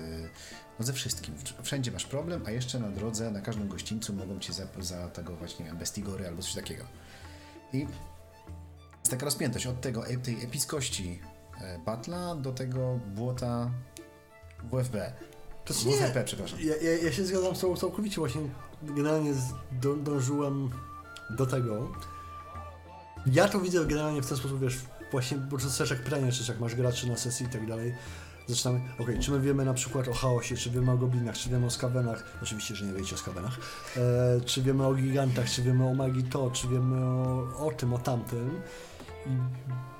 no 0.80 0.86
ze 0.86 0.94
wszystkim. 0.94 1.36
Wszędzie 1.64 1.92
masz 1.92 2.06
problem, 2.06 2.44
a 2.46 2.52
jeszcze 2.52 2.80
na 2.80 2.90
drodze, 2.90 3.32
na 3.32 3.42
każdym 3.42 3.68
gościńcu 3.68 4.14
mogą 4.14 4.40
cię 4.40 4.54
za- 4.54 4.68
zaatakować, 4.82 5.60
nie 5.60 5.66
wiem, 5.66 5.78
bestigory 5.78 6.28
albo 6.28 6.42
coś 6.42 6.54
takiego. 6.54 6.84
I 7.74 7.80
jest 7.80 9.12
taka 9.12 9.26
rozpiętość 9.26 9.68
od 9.68 9.82
tego, 9.82 10.08
e- 10.08 10.18
tej 10.18 10.44
epickości 10.44 11.20
e, 11.62 11.80
Batla 11.80 12.36
do 12.36 12.52
tego 12.52 13.00
błota 13.16 13.72
WFB. 14.72 15.14
To 15.66 15.74
jest 15.74 15.86
WFP, 15.86 16.24
przepraszam. 16.24 16.60
Ja, 16.62 16.76
ja, 16.76 16.98
ja 16.98 17.12
się 17.12 17.26
zgadzam 17.26 17.56
z 17.56 17.60
tobą 17.60 17.76
całkowicie, 17.76 18.16
właśnie 18.16 18.42
generalnie 18.84 19.34
do, 19.72 19.96
dążyłem 19.96 20.70
do 21.30 21.46
tego. 21.46 21.92
Ja 23.26 23.48
to 23.48 23.60
widzę 23.60 23.86
generalnie 23.86 24.22
w 24.22 24.28
ten 24.28 24.38
sposób, 24.38 24.60
wiesz, 24.62 24.78
właśnie, 25.12 25.38
też 25.78 25.90
jak 25.90 26.04
pytanie, 26.04 26.32
czy 26.32 26.52
jak 26.52 26.60
masz 26.62 26.76
graczy 26.76 27.08
na 27.10 27.18
sesji 27.18 27.46
i 27.46 27.50
tak 27.50 27.68
dalej, 27.68 27.94
zaczynamy, 28.48 28.82
okej, 29.00 29.20
czy 29.20 29.32
my 29.32 29.40
wiemy 29.40 29.66
na 29.66 29.74
przykład 29.74 30.08
o 30.08 30.14
chaosie, 30.14 30.56
czy 30.58 30.70
wiemy 30.70 30.92
o 30.92 30.98
goblinach, 30.98 31.36
czy 31.38 31.50
wiemy 31.50 31.66
o 31.66 31.70
skawenach, 31.70 32.24
oczywiście, 32.44 32.76
że 32.76 32.86
nie 32.86 32.94
wiecie 32.94 33.16
o 33.16 33.18
skawenach, 33.18 33.58
e, 33.98 34.42
czy 34.46 34.62
wiemy 34.62 34.86
o 34.88 34.94
gigantach, 34.94 35.50
czy 35.50 35.62
wiemy 35.62 35.88
o 35.90 35.94
magii 35.94 36.24
to, 36.24 36.52
czy 36.52 36.68
wiemy 36.68 37.06
o, 37.06 37.48
o 37.68 37.72
tym, 37.72 37.94
o 37.94 37.98
tamtym. 37.98 38.62
I 39.26 39.30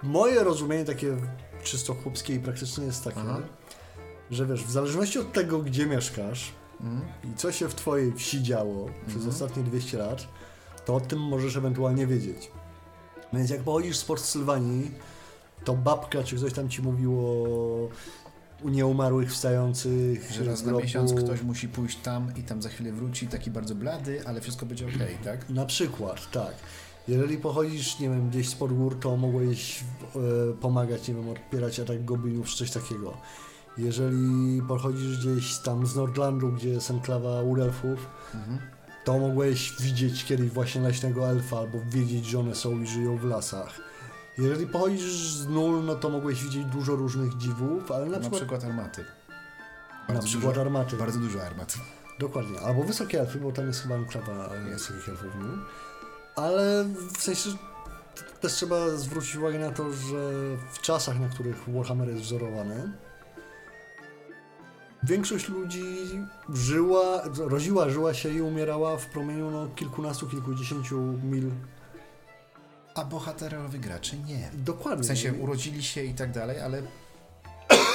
moje 0.08 0.44
rozumienie 0.44 0.86
takie 0.86 1.18
czysto 1.64 1.94
chłopskie 1.94 2.36
i 2.36 2.40
praktyczne 2.40 2.86
jest 2.86 3.04
takie, 3.04 3.20
Aha. 3.20 3.40
że 4.32 4.46
wiesz, 4.46 4.64
w 4.64 4.72
zależności 4.72 5.20
od 5.20 5.34
tego, 5.34 5.60
gdzie 5.60 5.86
mieszkasz 5.86 6.52
Mm. 6.82 7.02
i 7.24 7.36
co 7.38 7.52
się 7.52 7.70
w 7.70 7.76
twojej 7.76 8.14
wsi 8.14 8.44
działo 8.44 8.86
przez 9.08 9.16
Mhm. 9.16 9.30
ostatnie 9.30 9.64
200 9.64 9.98
lat, 9.98 10.28
to 10.86 10.96
o 10.96 11.00
tym 11.02 11.20
możesz 11.20 11.56
ewentualnie 11.56 12.08
wiedzieć. 12.08 12.52
Więc 13.34 13.50
jak 13.50 13.62
pochodzisz 13.62 13.98
z 13.98 14.06
Port 14.06 14.24
Sylwanii, 14.24 14.92
to 15.64 15.74
babka 15.74 16.24
czy 16.24 16.36
ktoś 16.36 16.54
tam 16.54 16.70
ci 16.70 16.82
mówił 16.82 17.18
o 18.66 18.70
nieumarłych 18.70 19.32
wstających 19.32 20.32
Że 20.32 20.44
raz 20.44 20.64
na 20.64 20.72
miesiąc 20.72 21.14
ktoś 21.14 21.42
musi 21.42 21.68
pójść 21.70 21.98
tam 21.98 22.32
i 22.36 22.44
tam 22.44 22.62
za 22.62 22.70
chwilę 22.70 22.92
wróci, 22.92 23.28
taki 23.28 23.52
bardzo 23.52 23.76
blady, 23.76 24.28
ale 24.28 24.42
wszystko 24.42 24.66
będzie 24.66 24.88
okej, 24.88 25.18
tak? 25.24 25.50
Na 25.50 25.66
przykład, 25.66 26.32
tak. 26.32 26.54
Jeżeli 27.08 27.38
pochodzisz, 27.38 28.00
nie 28.00 28.10
wiem, 28.10 28.30
gdzieś 28.30 28.50
z 28.50 28.56
gór, 28.56 29.00
to 29.00 29.18
mogłeś 29.18 29.84
e, 30.16 30.54
pomagać, 30.54 31.08
nie 31.08 31.14
wiem, 31.14 31.30
odpierać 31.30 31.80
atak 31.80 32.06
goblinów 32.06 32.48
czy 32.48 32.58
coś 32.58 32.72
takiego. 32.72 33.18
Jeżeli 33.78 34.62
pochodzisz 34.68 35.18
gdzieś 35.18 35.58
tam 35.58 35.88
z 35.88 35.96
Nordlandu, 35.96 36.52
gdzie 36.52 36.70
jest 36.70 36.92
enklawa 36.92 37.42
Urelfów, 37.42 38.08
Mhm. 38.34 38.60
to 39.06 39.20
mogłeś 39.20 39.74
widzieć 39.82 40.26
kiedyś 40.26 40.50
właśnie 40.50 40.82
leśnego 40.82 41.30
elfa, 41.30 41.58
albo 41.60 41.78
wiedzieć, 41.90 42.26
że 42.26 42.40
one 42.40 42.56
są 42.56 42.82
i 42.82 42.88
żyją 42.88 43.18
w 43.18 43.24
lasach. 43.24 43.82
Jeżeli 44.38 44.68
pochodzisz 44.68 45.32
z 45.32 45.48
nul, 45.48 45.84
no 45.86 45.96
to 45.96 46.10
mogłeś 46.10 46.44
widzieć 46.44 46.66
dużo 46.66 46.96
różnych 46.96 47.38
dziwów, 47.38 47.92
ale 47.92 48.06
na, 48.06 48.12
Na 48.12 48.20
przykład, 48.20 48.42
przykład 48.42 48.64
armaty. 48.64 49.06
na 50.10 50.20
przykład 50.20 50.54
dużo, 50.54 50.62
armaty. 50.62 50.96
Bardzo 50.98 51.20
dużo 51.20 51.44
armat. 51.44 51.76
Dokładnie. 52.20 52.60
Albo 52.60 52.84
wysokie 52.84 53.20
elfy, 53.20 53.40
bo 53.40 53.52
tam 53.52 53.68
jest 53.68 53.82
chyba 53.82 53.96
enklawa 53.96 54.50
wysokich 54.70 55.10
elfów? 55.10 55.32
Ale 56.36 56.86
w 57.18 57.22
sensie 57.22 57.50
też 58.42 58.54
trzeba 58.54 58.90
zwrócić 58.90 59.36
uwagę 59.36 59.60
na 59.60 59.72
to, 59.72 59.94
że 59.94 60.32
w 60.74 60.82
czasach, 60.82 61.20
na 61.20 61.30
których 61.30 61.70
Warhammer 61.70 62.10
jest 62.10 62.22
wzorowany, 62.22 62.92
większość 65.04 65.50
ludzi 65.50 66.10
żyła, 66.54 67.22
rodziła, 67.38 67.90
żyła 67.90 68.14
się 68.14 68.30
i 68.30 68.42
umierała 68.42 68.98
w 68.98 69.06
promieniu 69.06 69.52
no, 69.52 69.68
kilkunastu, 69.76 70.28
kilkudziesięciu 70.28 71.02
mil. 71.02 71.52
A 72.96 73.06
bohaterowie 73.06 73.80
gracze 73.80 74.18
nie. 74.18 74.50
Dokładnie. 74.54 75.04
W 75.04 75.08
sensie 75.08 75.34
urodzili 75.34 75.84
się 75.84 76.04
i 76.04 76.14
tak 76.14 76.32
dalej, 76.32 76.60
ale 76.60 76.82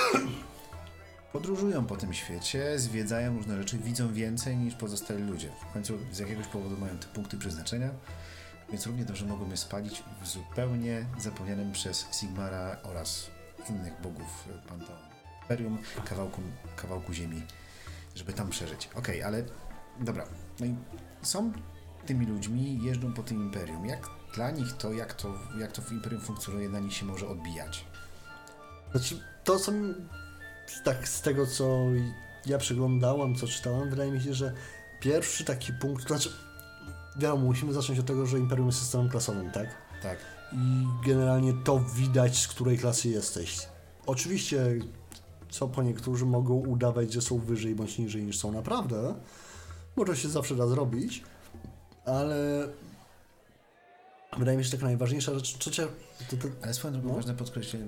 podróżują 1.32 1.86
po 1.86 1.96
tym 1.96 2.14
świecie, 2.14 2.78
zwiedzają 2.78 3.36
różne 3.36 3.56
rzeczy, 3.58 3.78
widzą 3.78 4.12
więcej 4.12 4.56
niż 4.56 4.74
pozostali 4.74 5.22
ludzie. 5.22 5.50
W 5.70 5.72
końcu 5.72 5.98
z 6.12 6.18
jakiegoś 6.18 6.46
powodu 6.46 6.76
mają 6.76 6.98
te 6.98 7.06
punkty 7.06 7.36
przeznaczenia, 7.36 7.90
więc 8.70 8.86
równie 8.86 9.04
dobrze 9.04 9.26
mogą 9.26 9.50
je 9.50 9.56
spalić 9.56 10.02
w 10.22 10.28
zupełnie 10.28 11.06
zapomnianym 11.18 11.72
przez 11.72 12.06
Sigmara 12.12 12.76
oraz 12.82 13.30
innych 13.70 14.00
bogów 14.02 14.48
Panteonu. 14.68 15.08
Imperium, 15.42 15.78
kawałku, 16.04 16.42
kawałku 16.76 17.12
ziemi, 17.12 17.42
żeby 18.14 18.32
tam 18.32 18.50
przeżyć. 18.50 18.90
Okej, 18.94 19.22
ale 19.22 19.44
dobra. 20.00 20.24
No 20.60 20.66
i 20.66 20.76
są 21.22 21.52
tymi 22.06 22.26
ludźmi, 22.26 22.84
jeżdżą 22.84 23.12
po 23.12 23.22
tym 23.22 23.36
Imperium. 23.42 23.86
Jak 23.86 24.17
dla 24.34 24.50
nich 24.50 24.72
to, 24.72 24.92
jak 24.92 25.14
to, 25.14 25.34
jak 25.58 25.72
to 25.72 25.82
w 25.82 25.92
Imperium 25.92 26.22
funkcjonuje, 26.22 26.68
na 26.68 26.80
nich 26.80 26.94
się 26.94 27.06
może 27.06 27.28
odbijać? 27.28 27.84
Znaczy, 28.90 29.20
to 29.44 29.58
co 29.58 29.72
tak 30.84 31.08
z 31.08 31.22
tego, 31.22 31.46
co 31.46 31.78
ja 32.46 32.58
przeglądałem, 32.58 33.34
co 33.34 33.46
czytałem, 33.46 33.90
wydaje 33.90 34.12
mi 34.12 34.20
się, 34.20 34.34
że 34.34 34.52
pierwszy 35.00 35.44
taki 35.44 35.72
punkt, 35.72 36.06
znaczy, 36.06 36.30
wiadomo, 37.16 37.44
musimy 37.44 37.72
zacząć 37.72 37.98
od 37.98 38.06
tego, 38.06 38.26
że 38.26 38.38
Imperium 38.38 38.66
jest 38.66 38.78
systemem 38.78 39.08
klasowym, 39.08 39.50
tak? 39.50 39.68
Tak. 40.02 40.18
I 40.52 40.86
generalnie 41.06 41.54
to 41.64 41.80
widać, 41.80 42.38
z 42.38 42.48
której 42.48 42.78
klasy 42.78 43.08
jesteś. 43.08 43.68
Oczywiście, 44.06 44.78
co 45.50 45.68
po 45.68 45.82
niektórzy 45.82 46.26
mogą 46.26 46.54
udawać, 46.54 47.12
że 47.12 47.22
są 47.22 47.38
wyżej 47.38 47.74
bądź 47.74 47.98
niżej 47.98 48.22
niż 48.22 48.38
są 48.38 48.52
naprawdę, 48.52 49.14
to 50.06 50.14
się 50.14 50.28
zawsze 50.28 50.56
da 50.56 50.66
zrobić, 50.66 51.22
ale 52.04 52.68
wydaje 54.36 54.58
mi 54.58 54.64
się, 54.64 54.70
że 54.70 54.76
taka 54.76 54.86
najważniejsza 54.86 55.34
rzecz, 55.34 55.58
trzecia, 55.58 55.88
to, 56.30 56.36
to, 56.36 56.48
Ale 56.62 56.74
swoją 56.74 56.92
drogą 56.94 57.08
No. 57.08 57.14
ważne 57.14 57.34
podkreślenie, 57.34 57.86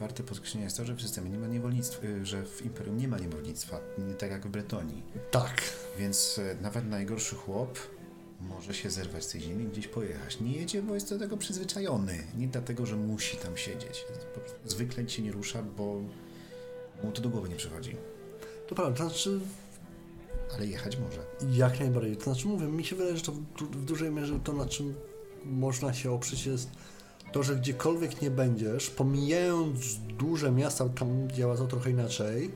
warte 0.00 0.22
podkreślenia 0.22 0.64
jest 0.64 0.76
to, 0.76 0.84
że 0.84 0.94
w 0.94 1.02
systemie 1.02 1.30
nie 1.30 1.38
ma 1.38 1.46
niewolnictwa, 1.46 2.06
y, 2.06 2.26
że 2.26 2.42
w 2.44 2.62
Imperium 2.64 2.96
nie 2.98 3.08
ma 3.08 3.18
niewolnictwa, 3.18 3.80
nie 4.08 4.14
tak 4.14 4.30
jak 4.30 4.46
w 4.46 4.50
Bretonii. 4.50 5.02
tak, 5.30 5.62
Więc 5.98 6.38
e, 6.38 6.56
nawet 6.62 6.86
najgorszy 6.88 7.34
chłop 7.34 7.78
może 8.40 8.74
się 8.74 8.90
zerwać 8.90 9.24
z 9.24 9.28
tej 9.28 9.40
ziemi 9.40 9.64
i 9.64 9.68
gdzieś 9.68 9.88
pojechać. 9.88 10.40
Nie 10.40 10.52
jedzie, 10.52 10.82
bo 10.82 10.94
jest 10.94 11.10
do 11.10 11.18
tego 11.18 11.36
przyzwyczajony. 11.36 12.18
Nie 12.38 12.48
dlatego, 12.48 12.86
że 12.86 12.96
musi 12.96 13.36
tam 13.36 13.56
siedzieć. 13.56 14.04
Zwykle 14.64 15.08
się 15.08 15.22
nie 15.22 15.32
rusza, 15.32 15.62
bo 15.62 16.00
mu 17.04 17.12
to 17.12 17.22
do 17.22 17.28
głowy 17.28 17.48
nie 17.48 17.56
przychodzi. 17.56 17.96
to 18.68 18.74
prawda, 18.74 18.96
to 18.98 19.04
znaczy 19.04 19.40
Ale 20.54 20.66
jechać 20.66 20.96
może. 20.98 21.18
Jak 21.56 21.80
najbardziej. 21.80 22.16
To 22.16 22.24
znaczy 22.24 22.48
mówię, 22.48 22.66
mi 22.66 22.84
się 22.84 22.96
wydaje, 22.96 23.16
że 23.16 23.22
to 23.22 23.32
w 23.72 23.84
dużej 23.84 24.10
mierze 24.10 24.40
to, 24.44 24.52
na 24.52 24.66
czym 24.66 24.94
można 25.46 25.94
się 25.94 26.12
oprzeć 26.12 26.46
jest 26.46 26.70
to, 27.32 27.42
że 27.42 27.56
gdziekolwiek 27.56 28.22
nie 28.22 28.30
będziesz, 28.30 28.90
pomijając 28.90 29.96
duże 29.96 30.52
miasta, 30.52 30.88
tam 30.88 31.30
działa 31.30 31.56
to 31.56 31.66
trochę 31.66 31.90
inaczej, 31.90 32.50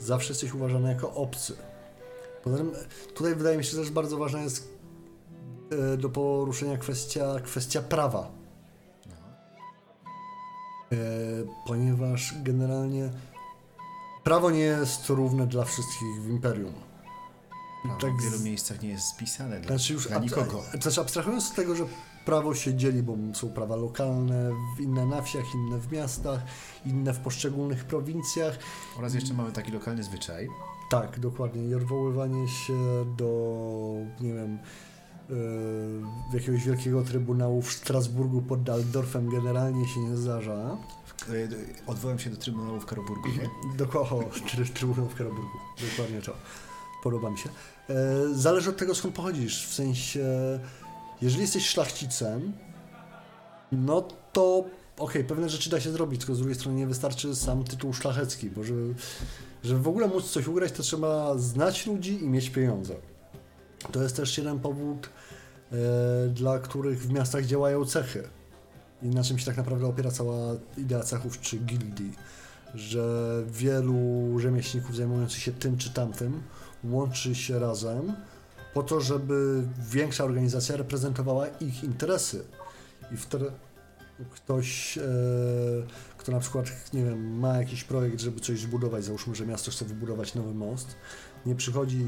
zawsze 0.00 0.28
jesteś 0.32 0.54
uważany 0.54 0.88
jako 0.88 1.14
obcy. 1.14 1.56
Poza 2.44 2.56
tym 2.56 2.72
tutaj 3.14 3.34
wydaje 3.34 3.58
mi 3.58 3.64
się 3.64 3.76
też 3.76 3.90
bardzo 3.90 4.16
ważna 4.16 4.42
jest 4.42 4.68
e, 5.92 5.96
do 5.96 6.08
poruszenia 6.08 6.78
kwestia, 6.78 7.40
kwestia 7.44 7.82
prawa. 7.82 8.30
E, 10.92 10.96
ponieważ 11.66 12.34
generalnie 12.42 13.10
prawo 14.24 14.50
nie 14.50 14.58
jest 14.60 15.08
równe 15.08 15.46
dla 15.46 15.64
wszystkich 15.64 16.22
w 16.22 16.30
Imperium. 16.30 16.72
Prawo 17.82 18.00
Tak 18.00 18.12
w 18.16 18.20
z- 18.20 18.24
wielu 18.24 18.40
miejscach 18.44 18.82
nie 18.82 18.88
jest 18.88 19.06
spisane 19.06 19.60
dla, 19.60 19.68
Znaczy 19.76 19.92
już 19.92 20.08
dla 20.08 20.18
nikogo. 20.18 20.62
Znaczy 20.80 21.00
abstrahując 21.00 21.44
z 21.44 21.52
tego, 21.52 21.76
że 21.76 21.84
prawo 22.30 22.54
się 22.54 22.74
dzieli, 22.74 23.02
bo 23.02 23.16
są 23.34 23.48
prawa 23.48 23.76
lokalne, 23.76 24.50
w- 24.76 24.80
inne 24.80 25.06
na 25.06 25.22
wsiach, 25.22 25.54
inne 25.54 25.78
w 25.78 25.92
miastach, 25.92 26.40
inne 26.86 27.14
w 27.14 27.18
poszczególnych 27.18 27.84
prowincjach. 27.84 28.58
Oraz 28.98 29.14
jeszcze 29.14 29.34
mamy 29.34 29.52
taki 29.52 29.72
lokalny 29.72 30.02
zwyczaj, 30.02 30.48
Tak, 30.90 31.20
dokładnie. 31.20 31.64
I 31.68 31.74
odwoływanie 31.74 32.48
się 32.48 33.04
do, 33.16 33.30
nie 34.20 34.34
wiem, 34.34 34.58
yy, 35.28 35.36
jakiegoś 36.34 36.64
wielkiego 36.64 37.02
trybunału 37.02 37.62
w 37.62 37.72
Strasburgu 37.72 38.42
pod 38.42 38.62
Daldorfem 38.62 39.30
generalnie 39.30 39.88
się 39.88 40.00
nie 40.00 40.16
zdarza. 40.16 40.76
E, 41.28 41.32
Odwołam 41.86 42.18
się 42.18 42.30
do 42.30 42.36
Trybunału 42.36 42.80
w 42.80 42.86
Karoburgu, 42.86 43.28
nie? 43.28 43.50
Dokładnie, 43.84 44.26
Trybunał 44.74 45.06
w 45.08 45.14
Karaburgu. 45.14 45.58
Dokładnie 45.90 46.20
to. 46.22 46.32
Podoba 47.02 47.30
mi 47.30 47.38
się. 47.38 47.48
E, 47.88 47.94
zależy 48.34 48.70
od 48.70 48.76
tego, 48.76 48.94
skąd 48.94 49.14
pochodzisz. 49.14 49.66
W 49.68 49.74
sensie, 49.74 50.24
jeżeli 51.22 51.42
jesteś 51.42 51.68
szlachcicem, 51.68 52.52
no 53.72 54.08
to 54.32 54.64
okej, 54.98 55.24
pewne 55.24 55.48
rzeczy 55.48 55.70
da 55.70 55.80
się 55.80 55.90
zrobić, 55.90 56.20
tylko 56.20 56.34
z 56.34 56.38
drugiej 56.38 56.54
strony 56.54 56.78
nie 56.78 56.86
wystarczy 56.86 57.36
sam 57.36 57.64
tytuł 57.64 57.92
szlachecki, 57.92 58.50
bo 58.50 58.64
żeby, 58.64 58.94
żeby 59.64 59.80
w 59.80 59.88
ogóle 59.88 60.08
móc 60.08 60.30
coś 60.30 60.46
ugrać, 60.46 60.72
to 60.72 60.82
trzeba 60.82 61.38
znać 61.38 61.86
ludzi 61.86 62.24
i 62.24 62.28
mieć 62.28 62.50
pieniądze. 62.50 62.94
To 63.92 64.02
jest 64.02 64.16
też 64.16 64.38
jeden 64.38 64.60
powód, 64.60 65.10
e, 65.72 66.28
dla 66.28 66.58
których 66.58 67.02
w 67.02 67.12
miastach 67.12 67.44
działają 67.44 67.84
cechy. 67.84 68.28
I 69.02 69.06
na 69.06 69.22
czym 69.22 69.38
się 69.38 69.46
tak 69.46 69.56
naprawdę 69.56 69.86
opiera 69.86 70.10
cała 70.10 70.36
idea 70.76 71.02
cechów 71.02 71.40
czy 71.40 71.56
gildii 71.56 72.12
że 72.74 73.42
wielu 73.46 74.38
rzemieślników 74.38 74.96
zajmujących 74.96 75.42
się 75.42 75.52
tym 75.52 75.78
czy 75.78 75.90
tamtym 75.90 76.42
łączy 76.84 77.34
się 77.34 77.58
razem 77.58 78.12
po 78.74 78.82
to, 78.82 79.00
żeby 79.00 79.62
większa 79.90 80.24
organizacja 80.24 80.76
reprezentowała 80.76 81.46
ich 81.46 81.84
interesy. 81.84 82.44
I 83.12 83.16
wtedy 83.16 83.52
ktoś, 84.30 84.98
e, 84.98 85.02
kto 86.18 86.32
na 86.32 86.40
przykład, 86.40 86.92
nie 86.92 87.04
wiem, 87.04 87.38
ma 87.38 87.56
jakiś 87.58 87.84
projekt, 87.84 88.20
żeby 88.20 88.40
coś 88.40 88.60
zbudować, 88.60 89.04
załóżmy, 89.04 89.34
że 89.34 89.46
miasto 89.46 89.70
chce 89.70 89.84
wybudować 89.84 90.34
nowy 90.34 90.54
most, 90.54 90.96
nie 91.46 91.54
przychodzi, 91.54 92.04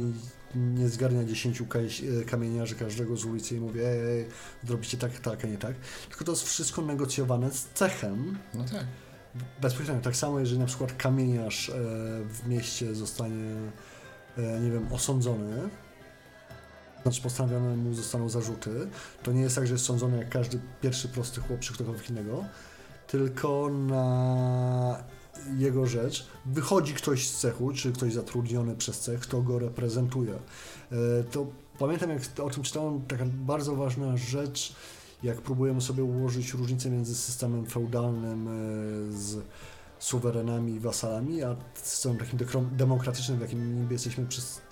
nie 0.54 0.88
zgarnia 0.88 1.24
10 1.24 1.62
kaj- 1.68 2.20
e, 2.20 2.24
kamieniarzy 2.24 2.74
każdego 2.74 3.16
z 3.16 3.24
ulicy 3.24 3.56
i 3.56 3.60
mówi, 3.60 3.80
ej, 3.80 4.00
ej, 4.00 4.26
zrobicie 4.64 4.98
tak, 4.98 5.20
tak, 5.20 5.44
a 5.44 5.48
nie 5.48 5.58
tak, 5.58 5.74
tylko 6.08 6.24
to 6.24 6.32
jest 6.32 6.44
wszystko 6.44 6.82
negocjowane 6.82 7.50
z 7.50 7.68
cechem, 7.74 8.38
No 8.54 8.64
tak. 8.64 8.84
Bezpośrednio. 9.60 10.02
Tak 10.02 10.16
samo, 10.16 10.40
jeżeli 10.40 10.60
na 10.60 10.66
przykład 10.66 10.92
kamieniarz 10.92 11.68
e, 11.68 11.72
w 12.28 12.48
mieście 12.48 12.94
zostanie, 12.94 13.54
e, 14.38 14.60
nie 14.60 14.70
wiem, 14.70 14.92
osądzony, 14.92 15.68
znaczy 17.02 17.22
postawione 17.22 17.76
mu 17.76 17.94
zostaną 17.94 18.28
zarzuty, 18.28 18.70
to 19.22 19.32
nie 19.32 19.40
jest 19.40 19.56
tak, 19.56 19.66
że 19.66 19.72
jest 19.72 19.84
sądzony 19.84 20.18
jak 20.18 20.28
każdy 20.28 20.60
pierwszy 20.80 21.08
prosty 21.08 21.40
chłop 21.40 21.60
ktokolwiek 21.74 22.10
innego, 22.10 22.44
tylko 23.06 23.70
na 23.70 25.04
jego 25.58 25.86
rzecz 25.86 26.26
wychodzi 26.46 26.94
ktoś 26.94 27.28
z 27.28 27.38
cechu, 27.38 27.72
czy 27.72 27.92
ktoś 27.92 28.12
zatrudniony 28.12 28.76
przez 28.76 29.00
cech, 29.00 29.20
kto 29.20 29.42
go 29.42 29.58
reprezentuje. 29.58 30.34
E, 30.34 31.24
to 31.30 31.46
pamiętam, 31.78 32.10
jak 32.10 32.22
o 32.42 32.50
tym 32.50 32.62
czytałem, 32.62 33.02
taka 33.02 33.24
bardzo 33.26 33.76
ważna 33.76 34.16
rzecz, 34.16 34.74
jak 35.22 35.40
próbujemy 35.40 35.80
sobie 35.80 36.04
ułożyć 36.04 36.54
różnicę 36.54 36.90
między 36.90 37.14
systemem 37.14 37.66
feudalnym 37.66 38.48
e, 38.48 38.50
z 39.12 39.44
suwerenami 39.98 40.74
i 40.74 40.80
wasalami, 40.80 41.42
a 41.42 41.56
systemem 41.82 42.18
takim 42.18 42.38
demokratycznym, 42.72 43.38
w 43.38 43.40
jakim 43.40 43.88
jesteśmy 43.90 44.26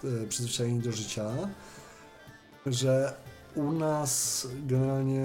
e, 0.04 0.26
przyzwyczajeni 0.26 0.80
do 0.80 0.92
życia, 0.92 1.30
że 2.66 3.14
u 3.54 3.72
nas 3.72 4.46
generalnie 4.66 5.24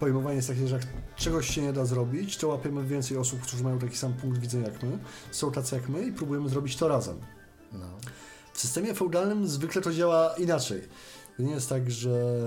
pojmowanie 0.00 0.36
jest 0.36 0.48
takie, 0.48 0.68
że 0.68 0.74
jak 0.76 0.86
czegoś 1.16 1.54
się 1.54 1.62
nie 1.62 1.72
da 1.72 1.84
zrobić, 1.84 2.36
to 2.36 2.48
łapiemy 2.48 2.84
więcej 2.84 3.16
osób, 3.16 3.40
którzy 3.40 3.64
mają 3.64 3.78
taki 3.78 3.96
sam 3.96 4.12
punkt 4.12 4.38
widzenia 4.38 4.68
jak 4.68 4.82
my, 4.82 4.98
są 5.30 5.52
tacy 5.52 5.74
jak 5.74 5.88
my 5.88 6.02
i 6.02 6.12
próbujemy 6.12 6.48
zrobić 6.48 6.76
to 6.76 6.88
razem. 6.88 7.20
No. 7.72 7.86
W 8.52 8.60
systemie 8.60 8.94
feudalnym 8.94 9.48
zwykle 9.48 9.82
to 9.82 9.92
działa 9.92 10.34
inaczej. 10.38 10.82
To 11.36 11.42
nie 11.42 11.52
jest 11.52 11.68
tak, 11.68 11.90
że 11.90 12.40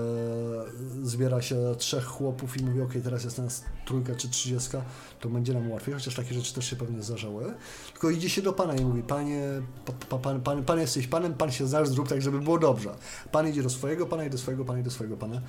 zbiera 1.02 1.42
się 1.42 1.74
trzech 1.78 2.04
chłopów 2.04 2.56
i 2.56 2.64
mówi, 2.64 2.80
ok, 2.80 2.92
teraz 3.04 3.24
jest 3.24 3.38
nas 3.38 3.64
trójka 3.86 4.14
czy 4.14 4.28
trzydziestka, 4.28 4.82
to 5.20 5.28
będzie 5.28 5.54
nam 5.54 5.70
łatwiej, 5.70 5.94
chociaż 5.94 6.14
takie 6.14 6.34
rzeczy 6.34 6.54
też 6.54 6.70
się 6.70 6.76
pewnie 6.76 7.02
zdarzały. 7.02 7.54
Tylko 7.92 8.10
idzie 8.10 8.30
się 8.30 8.42
do 8.42 8.52
pana 8.52 8.74
i 8.74 8.84
mówi, 8.84 9.02
panie, 9.02 9.42
pa, 9.84 9.92
pa, 9.92 10.18
pan, 10.18 10.40
pan, 10.40 10.64
pan 10.64 10.80
jesteś 10.80 11.06
panem, 11.06 11.34
pan 11.34 11.52
się 11.52 11.66
znasz, 11.66 11.88
zrób 11.88 12.08
tak, 12.08 12.22
żeby 12.22 12.40
było 12.40 12.58
dobrze. 12.58 12.94
Pan 13.32 13.48
idzie 13.48 13.62
do 13.62 13.70
swojego 13.70 14.06
pana 14.06 14.24
i 14.24 14.30
do 14.30 14.38
swojego 14.38 14.64
pana 14.64 14.78
i 14.78 14.82
do 14.82 14.90
swojego 14.90 15.16
pana 15.16 15.42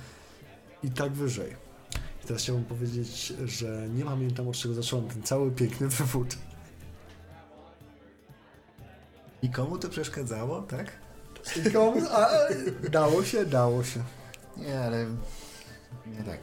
i 0.82 0.90
tak 0.90 1.12
wyżej. 1.12 1.56
I 2.24 2.26
teraz 2.26 2.42
chciałbym 2.42 2.64
powiedzieć, 2.64 3.32
że 3.44 3.88
nie 3.94 4.04
pamiętam 4.04 4.48
od 4.48 4.56
czego 4.56 4.74
zacząłem 4.74 5.08
ten 5.08 5.22
cały 5.22 5.50
piękny 5.50 5.88
wywód. 5.88 6.36
I 9.42 9.50
komu 9.50 9.78
to 9.78 9.88
przeszkadzało, 9.88 10.62
tak? 10.62 11.07
Komu- 11.72 12.06
A, 12.12 12.28
dało 12.90 13.24
się, 13.24 13.46
dało 13.46 13.84
się. 13.84 14.02
Nie, 14.56 14.80
ale 14.80 15.06
nie 16.06 16.22
tak. 16.26 16.40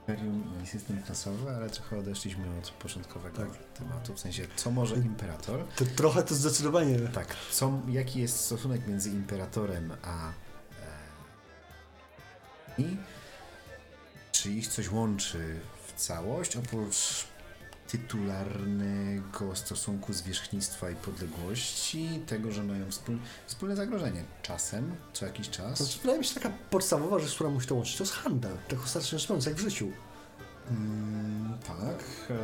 Imperium 0.00 0.62
i 0.62 0.66
system 0.66 1.02
klasowy, 1.02 1.50
ale 1.56 1.70
trochę 1.70 1.98
odeszliśmy 1.98 2.44
od 2.58 2.70
początkowego 2.70 3.36
Tak. 3.38 3.48
tematu. 3.78 4.14
W 4.14 4.20
sensie, 4.20 4.46
co 4.56 4.70
może 4.70 4.96
imperator? 4.96 5.64
To, 5.76 5.84
trochę 5.96 6.22
to 6.22 6.34
zdecydowanie. 6.34 6.98
Tak, 6.98 7.26
co, 7.50 7.80
jaki 7.88 8.20
jest 8.20 8.40
stosunek 8.40 8.86
między 8.86 9.10
imperatorem 9.10 9.92
a 10.02 10.28
e, 10.28 10.32
i 12.82 12.96
czy 14.32 14.50
ich 14.50 14.68
coś 14.68 14.90
łączy 14.90 15.60
w 15.86 16.00
całość, 16.00 16.56
oprócz 16.56 17.26
tytularnego 17.88 19.56
stosunku 19.56 20.12
zwierzchnictwa 20.12 20.90
i 20.90 20.96
podległości, 20.96 22.20
tego, 22.26 22.52
że 22.52 22.62
mają 22.64 22.90
wspól, 22.90 23.18
wspólne 23.46 23.76
zagrożenie. 23.76 24.24
Czasem, 24.42 24.94
co 25.12 25.26
jakiś 25.26 25.50
czas. 25.50 25.78
Znaczy, 25.78 25.98
wydaje 25.98 26.18
mi 26.18 26.24
się 26.24 26.34
taka 26.34 26.50
podstawowa 26.70 27.18
rzecz, 27.18 27.34
która 27.34 27.50
musi 27.50 27.66
to 27.66 27.74
łączyć, 27.74 27.96
to 27.96 28.04
jest 28.04 28.14
handel. 28.14 28.56
Tak 28.68 28.80
ostatecznie 28.84 29.18
rzecz 29.18 29.28
biorąc, 29.28 29.46
jak 29.46 29.54
w 29.54 29.58
życiu. 29.60 29.92
Mm, 30.70 31.58
tak. 31.66 32.04
E, 32.30 32.36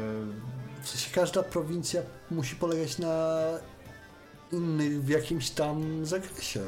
W 0.82 0.88
sensie 0.88 1.10
każda 1.14 1.42
prowincja 1.42 2.02
musi 2.30 2.56
polegać 2.56 2.98
na 2.98 3.38
innych 4.52 5.04
w 5.04 5.08
jakimś 5.08 5.50
tam 5.50 6.06
zakresie. 6.06 6.60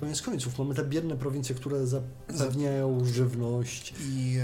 Koniec 0.00 0.22
końców, 0.22 0.58
mamy 0.58 0.74
te 0.74 0.84
biedne 0.84 1.16
prowincje, 1.16 1.54
które 1.54 1.86
zapewniają 1.86 3.04
żywność. 3.04 3.94
I 4.00 4.38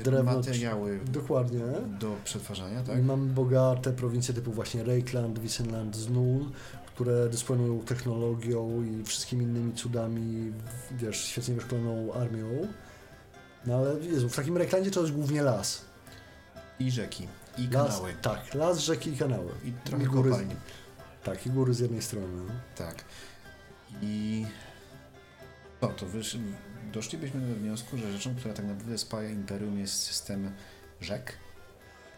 e, 0.00 0.02
drewno, 0.02 0.36
materiały 0.36 1.00
Dokładnie. 1.12 1.60
do 2.00 2.16
przetwarzania, 2.24 2.80
I 2.80 2.84
tak? 2.84 3.04
mamy 3.04 3.32
bogate 3.32 3.92
prowincje 3.92 4.34
typu 4.34 4.52
właśnie 4.52 4.84
Reikland, 4.84 5.38
Wissenland, 5.38 5.96
Znul, 5.96 6.50
które 6.86 7.28
dysponują 7.28 7.80
technologią 7.80 8.82
i 8.82 9.04
wszystkimi 9.04 9.44
innymi 9.44 9.72
cudami, 9.72 10.52
wiesz, 10.90 11.24
świetnie 11.24 11.54
wyszkoloną 11.54 12.12
armią. 12.12 12.68
No 13.66 13.76
ale 13.76 14.00
Jezu, 14.00 14.28
w 14.28 14.36
takim 14.36 14.56
Reiklandzie 14.56 14.90
to 14.90 15.00
jest 15.00 15.12
głównie 15.12 15.42
las. 15.42 15.84
I 16.80 16.90
rzeki, 16.90 17.28
i 17.58 17.68
las 17.68 17.86
kanały. 17.86 18.14
Tak, 18.22 18.54
las, 18.54 18.78
rzeki 18.78 19.10
i 19.10 19.16
kanały. 19.16 19.50
I 19.64 19.72
trochę 19.72 20.04
góry, 20.04 20.30
kopalni. 20.30 20.54
Tak, 21.24 21.46
i 21.46 21.50
góry 21.50 21.74
z 21.74 21.80
jednej 21.80 22.02
strony. 22.02 22.42
Tak. 22.76 23.04
I 24.02 24.46
no 25.88 25.94
to 25.94 26.06
doszlibyśmy 26.92 27.40
do 27.40 27.54
wniosku, 27.54 27.98
że 27.98 28.12
rzeczą, 28.12 28.34
która 28.34 28.54
tak 28.54 28.66
naprawdę 28.66 28.98
spaja 28.98 29.30
imperium 29.30 29.78
jest 29.78 29.94
system 30.02 30.50
rzek. 31.00 31.32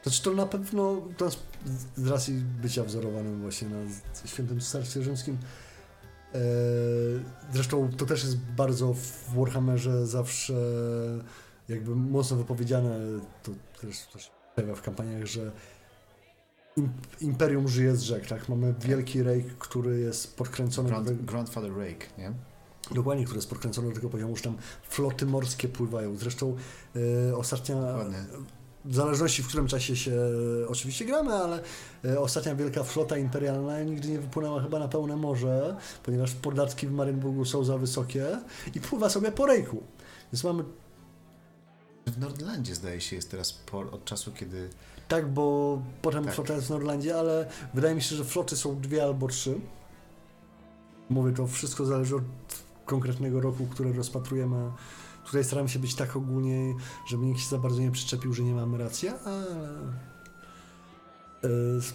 Znaczy 0.03 0.23
to 0.23 0.33
na 0.33 0.47
pewno 0.47 1.03
jest 1.21 1.39
z 1.97 2.07
racji 2.09 2.35
bycia 2.63 2.85
wzorowanym 2.85 3.41
właśnie 3.41 3.69
na 3.69 3.77
świętym 4.25 4.61
Cesarstwie 4.61 5.03
Rzymskim. 5.03 5.39
E, 6.35 6.39
Zresztą 7.53 7.91
to 7.97 8.07
też 8.07 8.23
jest 8.25 8.37
bardzo 8.39 8.95
w 8.95 9.35
Warhammerze 9.37 10.07
zawsze 10.07 10.55
jakby 11.69 11.97
mocno 11.97 12.37
wypowiedziane, 12.37 12.99
to 13.43 13.53
też, 13.81 13.99
też 14.13 14.23
się 14.25 14.31
pojawia 14.55 14.75
w 14.75 14.83
kampaniach, 14.83 15.27
że 15.27 15.53
im- 16.77 16.93
Imperium 17.21 17.69
żyje 17.69 17.97
z 17.97 18.03
rzek, 18.03 18.27
tak? 18.27 18.49
Mamy 18.49 18.75
wielki 18.81 19.23
rejk, 19.23 19.47
który 19.59 19.99
jest 20.01 20.37
podkręcony 20.37 20.89
Grand, 20.89 21.13
Grandfather 21.13 21.77
Rake, 21.77 22.07
nie? 22.19 22.33
Dokładnie, 22.95 23.25
który 23.25 23.39
jest 23.39 23.49
podkręcony 23.49 23.89
do 23.89 23.95
tego 23.95 24.09
poziomu, 24.11 24.37
że 24.37 24.43
tam 24.43 24.57
floty 24.89 25.27
morskie 25.27 25.69
pływają. 25.69 26.17
Zresztą 26.17 26.57
e, 27.31 27.37
ostatnia 27.37 27.75
Dokładnie. 27.77 28.19
w 28.85 28.95
zależności 28.95 29.43
w 29.43 29.49
którym 29.49 29.67
czasie 29.67 29.97
się 29.97 30.13
e, 30.65 30.69
oczywiście 30.69 31.05
gramy, 31.05 31.33
ale 31.35 31.61
e, 32.05 32.21
ostatnia 32.21 32.55
wielka 32.55 32.85
flota 32.85 33.19
imperialna 33.19 33.83
nigdy 33.83 34.09
nie 34.09 34.19
wypłynęła 34.19 34.63
chyba 34.63 34.79
na 34.79 34.89
pełne 34.89 35.17
morze, 35.17 35.77
ponieważ 36.03 36.33
podatki 36.35 36.87
w 36.87 36.93
Marynburgu 36.93 37.45
są 37.45 37.65
za 37.65 37.79
wysokie 37.79 38.39
i 38.75 38.81
pływa 38.81 39.11
sobie 39.11 39.33
po 39.33 39.47
rejku. 39.47 39.83
Więc 40.33 40.45
mamy 40.45 40.65
W 42.07 42.19
Nordlandzie 42.19 42.75
zdaje 42.75 43.01
się 43.01 43.17
jest 43.17 43.31
teraz 43.31 43.53
por 43.53 43.95
od 43.95 44.05
czasu, 44.05 44.33
kiedy 44.33 44.71
tak, 45.09 45.29
bo 45.33 45.79
potem 46.03 46.25
Tak. 46.25 46.35
flota 46.35 46.55
jest 46.55 46.67
w 46.67 46.71
Norlandzie, 46.71 47.19
ale 47.19 47.47
wydaje 47.75 47.95
mi 47.95 48.03
się, 48.03 48.17
że 48.17 48.25
floty 48.25 48.57
są 48.57 48.81
dwie 48.81 49.03
albo 49.05 49.29
trzy. 49.29 49.61
Mówię, 51.11 51.33
to 51.33 51.47
wszystko 51.47 51.85
zależy 51.85 52.17
od 52.17 52.23
konkretnego 52.87 53.41
roku, 53.41 53.67
który 53.67 53.93
rozpatrujemy. 53.93 54.71
Tutaj 55.25 55.45
staramy 55.45 55.69
się 55.69 55.79
być 55.79 55.95
tak 55.95 56.17
ogólnie, 56.17 56.75
żeby 57.07 57.25
nikt 57.25 57.41
się 57.41 57.49
za 57.49 57.59
bardzo 57.59 57.81
nie 57.81 57.91
przyczepił, 57.91 58.33
że 58.33 58.43
nie 58.43 58.55
mamy 58.55 58.79
racji, 58.79 59.09
ale 59.09 59.47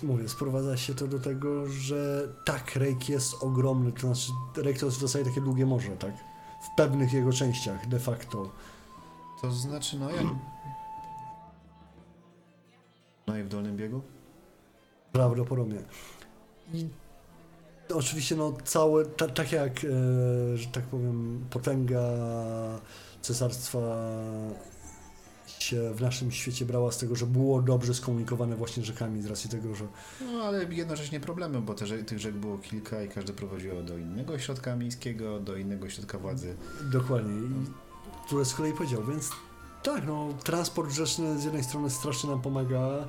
mówię, 0.04 0.30
sprowadza 0.30 0.78
się 0.78 0.96
to 0.96 1.08
do 1.08 1.20
tego, 1.20 1.68
że 1.68 2.28
tak, 2.46 2.76
rejk 2.76 3.10
jest 3.10 3.44
ogromny, 3.44 3.92
to 3.92 4.00
znaczy 4.00 4.32
rejk 4.56 4.80
to 4.80 4.86
jest 4.86 4.98
w 4.98 5.02
zasadzie 5.02 5.26
takie 5.26 5.42
długie 5.42 5.66
morze, 5.66 5.98
tak? 5.98 6.14
W 6.62 6.76
pewnych 6.78 7.14
jego 7.14 7.34
częściach 7.34 7.88
de 7.88 8.00
facto. 8.00 8.50
to 9.42 9.52
znaczy, 9.52 10.00
no 10.00 10.10
jak... 10.10 10.26
No 13.28 13.38
i 13.38 13.44
w 13.44 13.48
dolnym 13.48 13.78
biegu? 13.78 14.02
Prawdopodobnie. 15.12 15.84
I 16.74 16.88
oczywiście, 17.96 18.36
no, 18.36 18.54
całe, 18.64 19.06
ta, 19.06 19.28
tak 19.28 19.52
jak, 19.52 19.86
e, 19.86 20.58
że 20.58 20.68
tak 20.68 20.84
powiem, 20.84 21.46
potęga 21.50 22.02
cesarstwa 23.22 23.80
się 25.60 25.94
w 25.94 26.02
naszym 26.02 26.32
świecie 26.32 26.66
brała 26.66 26.92
z 26.92 26.98
tego, 26.98 27.16
że 27.16 27.26
było 27.26 27.62
dobrze 27.62 27.94
skomunikowane 27.94 28.56
właśnie 28.56 28.84
rzekami, 28.84 29.22
z 29.22 29.26
racji 29.26 29.50
tego, 29.50 29.76
że 29.76 29.88
No 30.34 30.44
ale 30.44 30.64
jednocześnie 30.64 31.20
problemy, 31.20 31.62
bo 31.62 31.74
te, 31.74 32.04
tych 32.04 32.20
rzek 32.20 32.36
było 32.36 32.58
kilka 32.58 33.04
i 33.04 33.10
każdy 33.10 33.34
prowadziło 33.34 33.82
do 33.82 33.98
innego 33.98 34.34
ośrodka 34.34 34.76
miejskiego, 34.76 35.40
do 35.40 35.56
innego 35.56 35.86
ośrodka 35.86 36.18
władzy. 36.20 36.56
dokładnie, 36.84 37.34
i 37.34 37.66
które 38.26 38.46
z 38.46 38.54
kolei 38.54 38.74
powiedział, 38.74 39.04
więc 39.04 39.30
tak, 39.84 40.08
no, 40.08 40.30
transport 40.44 40.92
rzeczny 40.92 41.40
z 41.40 41.44
jednej 41.44 41.64
strony 41.64 41.90
strasznie 41.90 42.30
nam 42.30 42.42
pomaga 42.42 43.08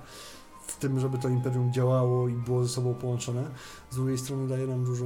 w 0.67 0.77
tym, 0.77 1.01
żeby 1.01 1.19
to 1.19 1.29
imperium 1.29 1.73
działało 1.73 2.29
i 2.29 2.33
było 2.33 2.65
ze 2.65 2.75
sobą 2.75 2.95
połączone, 2.95 3.51
z 3.91 3.97
drugiej 3.97 4.19
strony 4.19 4.49
daje 4.49 4.67
nam 4.67 4.85
dużo 4.85 5.05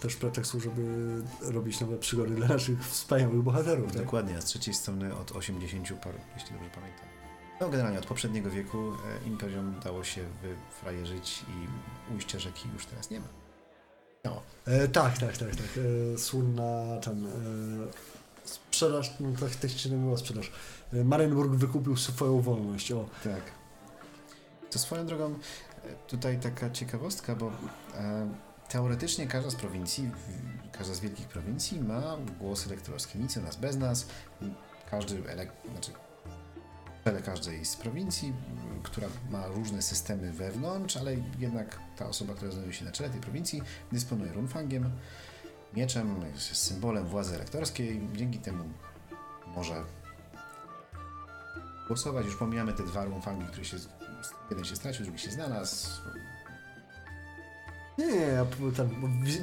też 0.00 0.16
pretekstu, 0.16 0.60
żeby 0.60 1.06
robić 1.42 1.80
nowe 1.80 1.96
przygody 1.96 2.34
dla 2.34 2.48
naszych 2.48 2.84
wspaniałych 2.84 3.42
bohaterów, 3.42 3.92
tak? 3.92 4.02
Dokładnie, 4.02 4.36
a 4.36 4.40
z 4.40 4.44
trzeciej 4.44 4.74
strony 4.74 5.14
od 5.14 5.32
80 5.32 5.88
paru, 5.92 6.18
jeśli 6.34 6.52
dobrze 6.52 6.70
pamiętam. 6.74 7.06
No 7.60 7.68
generalnie 7.68 7.98
od 7.98 8.06
poprzedniego 8.06 8.50
wieku 8.50 8.78
e, 8.78 9.28
imperium 9.28 9.74
dało 9.84 10.04
się 10.04 10.20
wyfrajerzyć 10.42 11.44
i 11.48 12.14
ujścia 12.14 12.38
rzeki 12.38 12.68
już 12.74 12.86
teraz 12.86 13.10
nie 13.10 13.20
ma. 13.20 13.26
No, 14.24 14.42
E, 14.66 14.88
tak, 14.88 15.18
tak, 15.18 15.36
tak, 15.38 15.56
tak. 15.56 15.78
E, 16.14 16.18
słynna 16.18 17.00
ten 17.02 17.26
e, 17.26 17.30
sprzedaż, 18.44 19.12
no 19.20 19.28
tak 19.40 19.50
technicznie 19.50 19.90
nie 19.90 19.96
była 19.96 20.16
sprzedaż. 20.16 20.52
E, 20.92 21.04
Marienburg 21.04 21.50
wykupił 21.52 21.96
swoją 21.96 22.40
wolność. 22.40 22.92
O, 22.92 23.08
tak. 23.24 23.42
To 24.76 24.80
swoją 24.80 25.06
drogą, 25.06 25.24
e, 25.24 25.38
tutaj 26.08 26.38
taka 26.38 26.70
ciekawostka, 26.70 27.36
bo 27.36 27.52
e, 27.94 28.28
teoretycznie 28.68 29.26
każda 29.26 29.50
z 29.50 29.54
prowincji, 29.54 30.10
każda 30.72 30.94
z 30.94 31.00
wielkich 31.00 31.28
prowincji 31.28 31.80
ma 31.80 32.16
głos 32.40 32.66
elektorski. 32.66 33.18
Nic 33.18 33.36
o 33.36 33.40
nas 33.40 33.56
bez 33.56 33.76
nas. 33.76 34.06
Każdy, 34.90 35.30
elek, 35.30 35.52
znaczy 35.72 35.90
czele 37.04 37.22
każdej 37.22 37.64
z 37.64 37.76
prowincji, 37.76 38.32
która 38.82 39.08
ma 39.30 39.46
różne 39.46 39.82
systemy 39.82 40.32
wewnątrz, 40.32 40.96
ale 40.96 41.16
jednak 41.38 41.78
ta 41.96 42.06
osoba, 42.06 42.34
która 42.34 42.50
znajduje 42.50 42.74
się 42.74 42.84
na 42.84 42.92
czele 42.92 43.10
tej 43.10 43.20
prowincji, 43.20 43.62
dysponuje 43.92 44.32
runfangiem, 44.32 44.90
mieczem, 45.74 46.24
symbolem 46.52 47.06
władzy 47.06 47.34
elektorskiej. 47.34 48.00
Dzięki 48.14 48.38
temu 48.38 48.64
może 49.46 49.84
głosować. 51.86 52.26
Już 52.26 52.36
pomijamy 52.36 52.72
te 52.72 52.82
dwa 52.82 53.04
runfangi, 53.04 53.46
które 53.46 53.64
się, 53.64 53.76
jeden 54.50 54.64
się 54.64 54.76
stracił, 54.76 55.04
drugi 55.04 55.18
się 55.18 55.30
znalazł. 55.30 55.88
Nie, 57.98 58.06
nie, 58.06 58.16
ja 58.16 58.46
tam, 58.76 58.88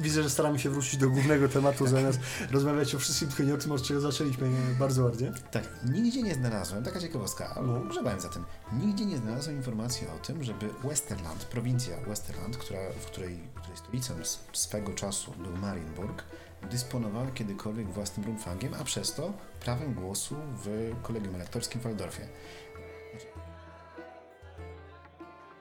widzę, 0.00 0.22
że 0.22 0.30
staramy 0.30 0.58
się 0.58 0.70
wrócić 0.70 0.96
do 0.96 1.10
głównego 1.10 1.48
tematu, 1.48 1.86
zamiast 1.86 2.18
rozmawiać 2.50 2.94
o 2.94 2.98
wszystkim, 2.98 3.28
tylko 3.28 3.42
nie 3.42 3.54
o 3.54 3.56
tym, 3.56 3.72
od 3.72 3.82
czego 3.82 4.00
zaczęliśmy 4.00 4.50
bardzo 4.78 5.04
ładnie. 5.04 5.32
Tak, 5.50 5.64
nigdzie 5.84 6.22
nie 6.22 6.34
znalazłem, 6.34 6.84
taka 6.84 7.00
ciekawostka, 7.00 7.54
ale 7.54 7.66
no. 7.66 7.80
grzebałem 7.80 8.20
za 8.20 8.28
tym, 8.28 8.44
nigdzie 8.72 9.06
nie 9.06 9.18
znalazłem 9.18 9.56
informacji 9.56 10.06
o 10.08 10.26
tym, 10.26 10.44
żeby 10.44 10.68
Westerland, 10.84 11.44
prowincja 11.44 11.96
Westerland, 12.08 12.56
która, 12.56 12.80
w 13.00 13.06
której, 13.06 13.38
której 13.54 13.76
stolicą 13.76 14.14
swego 14.52 14.92
czasu 14.92 15.32
był 15.32 15.56
Marienburg, 15.56 16.24
dysponowała 16.70 17.30
kiedykolwiek 17.30 17.92
własnym 17.92 18.26
rumfangiem, 18.26 18.74
a 18.80 18.84
przez 18.84 19.14
to 19.14 19.32
prawem 19.60 19.94
głosu 19.94 20.36
w 20.64 20.92
kolegium 21.02 21.34
elektorskim 21.34 21.80
w 21.80 21.84
Waldorfie. 21.84 22.28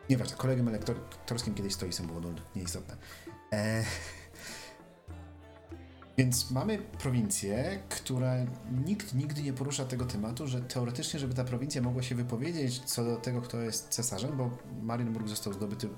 Nieważne, 0.09 0.37
kolegiem 0.37 0.67
elektorskim 0.67 1.53
kiedyś 1.53 1.73
stolicą 1.73 2.07
było 2.07 2.21
nieistotne. 2.55 2.97
E... 3.53 3.83
Więc 6.17 6.51
mamy 6.51 6.77
prowincję, 6.77 7.79
która 7.89 8.33
nikt 8.85 9.13
nigdy 9.13 9.43
nie 9.43 9.53
porusza 9.53 9.85
tego 9.85 10.05
tematu, 10.05 10.47
że 10.47 10.61
teoretycznie, 10.61 11.19
żeby 11.19 11.33
ta 11.33 11.43
prowincja 11.43 11.81
mogła 11.81 12.03
się 12.03 12.15
wypowiedzieć 12.15 12.79
co 12.79 13.03
do 13.03 13.17
tego, 13.17 13.41
kto 13.41 13.61
jest 13.61 13.89
cesarzem, 13.89 14.37
bo 14.37 14.57
Marienburg 14.81 15.27
został 15.27 15.53
zdobyty 15.53 15.89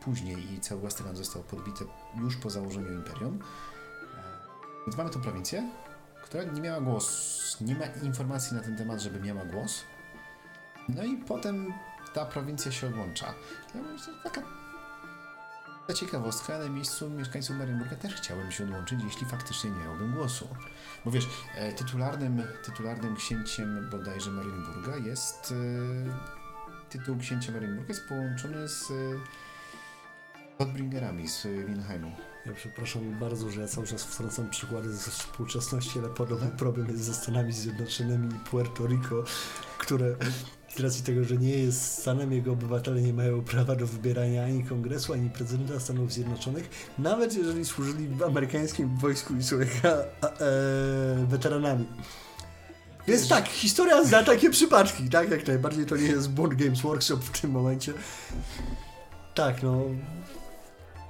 później 0.00 0.52
i 0.52 0.60
cały 0.60 0.80
Westerland 0.80 1.18
został 1.18 1.42
podbity 1.42 1.84
już 2.20 2.36
po 2.36 2.50
założeniu 2.50 2.92
imperium. 2.92 3.38
E, 3.38 4.22
więc 4.86 4.96
mamy 4.96 5.10
tą 5.10 5.20
prowincję, 5.20 5.70
która 6.22 6.44
nie 6.44 6.60
miała 6.60 6.80
głosu, 6.80 7.64
nie 7.64 7.74
ma 7.74 7.86
informacji 7.86 8.56
na 8.56 8.62
ten 8.62 8.76
temat, 8.76 9.00
żeby 9.00 9.20
miała 9.20 9.44
głos. 9.44 9.84
No 10.88 11.04
i 11.04 11.16
potem 11.16 11.72
ta 12.14 12.24
prowincja 12.24 12.72
się 12.72 12.86
odłącza. 12.86 13.34
Ja 13.74 13.82
myślę, 13.82 14.14
taka 14.24 14.42
ta 15.86 15.94
ciekawostka, 15.94 16.58
na 16.58 16.68
miejscu 16.68 17.10
mieszkańców 17.10 17.56
Marienburga 17.56 17.96
też 17.96 18.14
chciałbym 18.14 18.52
się 18.52 18.64
odłączyć, 18.64 19.00
jeśli 19.04 19.26
faktycznie 19.26 19.70
nie 19.70 19.78
miałbym 19.78 20.14
głosu. 20.14 20.48
Bo 21.04 21.10
wiesz, 21.10 21.28
e, 21.54 21.72
tytularnym, 21.72 22.42
tytularnym 22.64 23.16
księciem 23.16 23.90
bodajże 23.90 24.30
Marienburga 24.30 24.96
jest 24.96 25.52
e, 25.52 26.88
tytuł 26.90 27.18
księcia 27.18 27.52
Marienburga 27.52 27.88
jest 27.88 28.08
połączony 28.08 28.68
z 28.68 28.92
Podbringerami 30.58 31.28
z 31.28 31.42
Winheimu. 31.66 32.12
Ja 32.46 32.52
przepraszam 32.52 33.18
bardzo, 33.20 33.50
że 33.50 33.60
ja 33.60 33.68
cały 33.68 33.86
czas 33.86 34.04
wtrącam 34.04 34.50
przykłady 34.50 34.92
ze 34.92 35.10
współczesności, 35.10 35.98
ale 35.98 36.08
podobny 36.08 36.50
problem 36.50 36.86
jest 36.86 37.04
ze 37.04 37.14
Stanami 37.14 37.52
Zjednoczonymi 37.52 38.34
i 38.34 38.38
Puerto 38.38 38.86
Rico, 38.86 39.24
które 39.78 40.16
z 40.76 40.80
racji 40.80 41.04
tego, 41.04 41.24
że 41.24 41.36
nie 41.36 41.58
jest 41.58 41.98
Stanem, 41.98 42.32
jego 42.32 42.52
obywatele 42.52 43.02
nie 43.02 43.12
mają 43.12 43.42
prawa 43.42 43.76
do 43.76 43.86
wybierania 43.86 44.44
ani 44.44 44.64
kongresu, 44.64 45.12
ani 45.12 45.30
prezydenta 45.30 45.80
Stanów 45.80 46.12
Zjednoczonych, 46.12 46.92
nawet 46.98 47.36
jeżeli 47.36 47.64
służyli 47.64 48.08
w 48.08 48.22
amerykańskim 48.22 48.96
wojsku 48.96 49.34
i 49.34 49.42
są 49.42 49.56
e, 49.56 49.66
weteranami. 51.28 51.86
Więc 53.08 53.28
tak, 53.28 53.48
historia 53.48 54.04
zna 54.04 54.22
takie 54.22 54.50
przypadki, 54.50 55.10
tak? 55.10 55.30
Jak 55.30 55.46
najbardziej 55.46 55.86
to 55.86 55.96
nie 55.96 56.06
jest 56.06 56.30
Board 56.30 56.54
Games 56.54 56.80
Workshop 56.80 57.16
w 57.16 57.40
tym 57.40 57.50
momencie. 57.50 57.92
Tak, 59.34 59.62
no, 59.62 59.84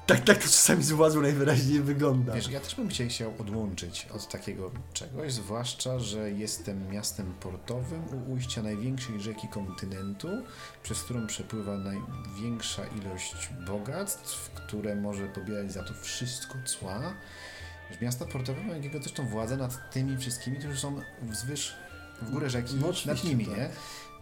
tak, 0.06 0.20
tak 0.20 0.38
to 0.38 0.42
czasami 0.42 0.82
z 0.82 0.92
władzą 0.92 1.20
najwyraźniej 1.20 1.80
wygląda. 1.80 2.34
Wiesz, 2.34 2.48
ja 2.48 2.60
też 2.60 2.74
bym 2.74 2.90
się 2.90 3.06
chciał 3.06 3.34
odłączyć 3.38 4.06
od 4.14 4.28
takiego 4.28 4.70
czegoś, 4.92 5.32
zwłaszcza, 5.32 5.98
że 5.98 6.30
jestem 6.30 6.90
miastem 6.90 7.34
portowym 7.40 8.02
u 8.08 8.32
ujścia 8.32 8.62
największej 8.62 9.20
rzeki 9.20 9.48
kontynentu, 9.48 10.28
przez 10.82 11.02
którą 11.02 11.26
przepływa 11.26 11.78
największa 11.78 12.82
ilość 12.86 13.48
bogactw, 13.66 14.50
które 14.50 14.96
może 14.96 15.26
pobierać 15.26 15.72
za 15.72 15.82
to 15.82 15.94
wszystko 16.02 16.54
cła. 16.64 17.14
Wiesz, 17.90 18.00
miasta 18.00 18.26
portowe 18.26 18.60
mają 18.60 18.76
jakiego 18.76 18.98
zresztą 18.98 19.28
władzę 19.28 19.56
nad 19.56 19.90
tymi 19.90 20.18
wszystkimi, 20.18 20.56
którzy 20.56 20.76
są 20.76 21.00
wzwyż, 21.22 21.76
w 22.22 22.30
górę 22.30 22.50
rzeki, 22.50 22.74
no, 22.74 22.88
nad 23.06 23.24
nimi, 23.24 23.46
tak. 23.46 23.56
nie? 23.56 23.70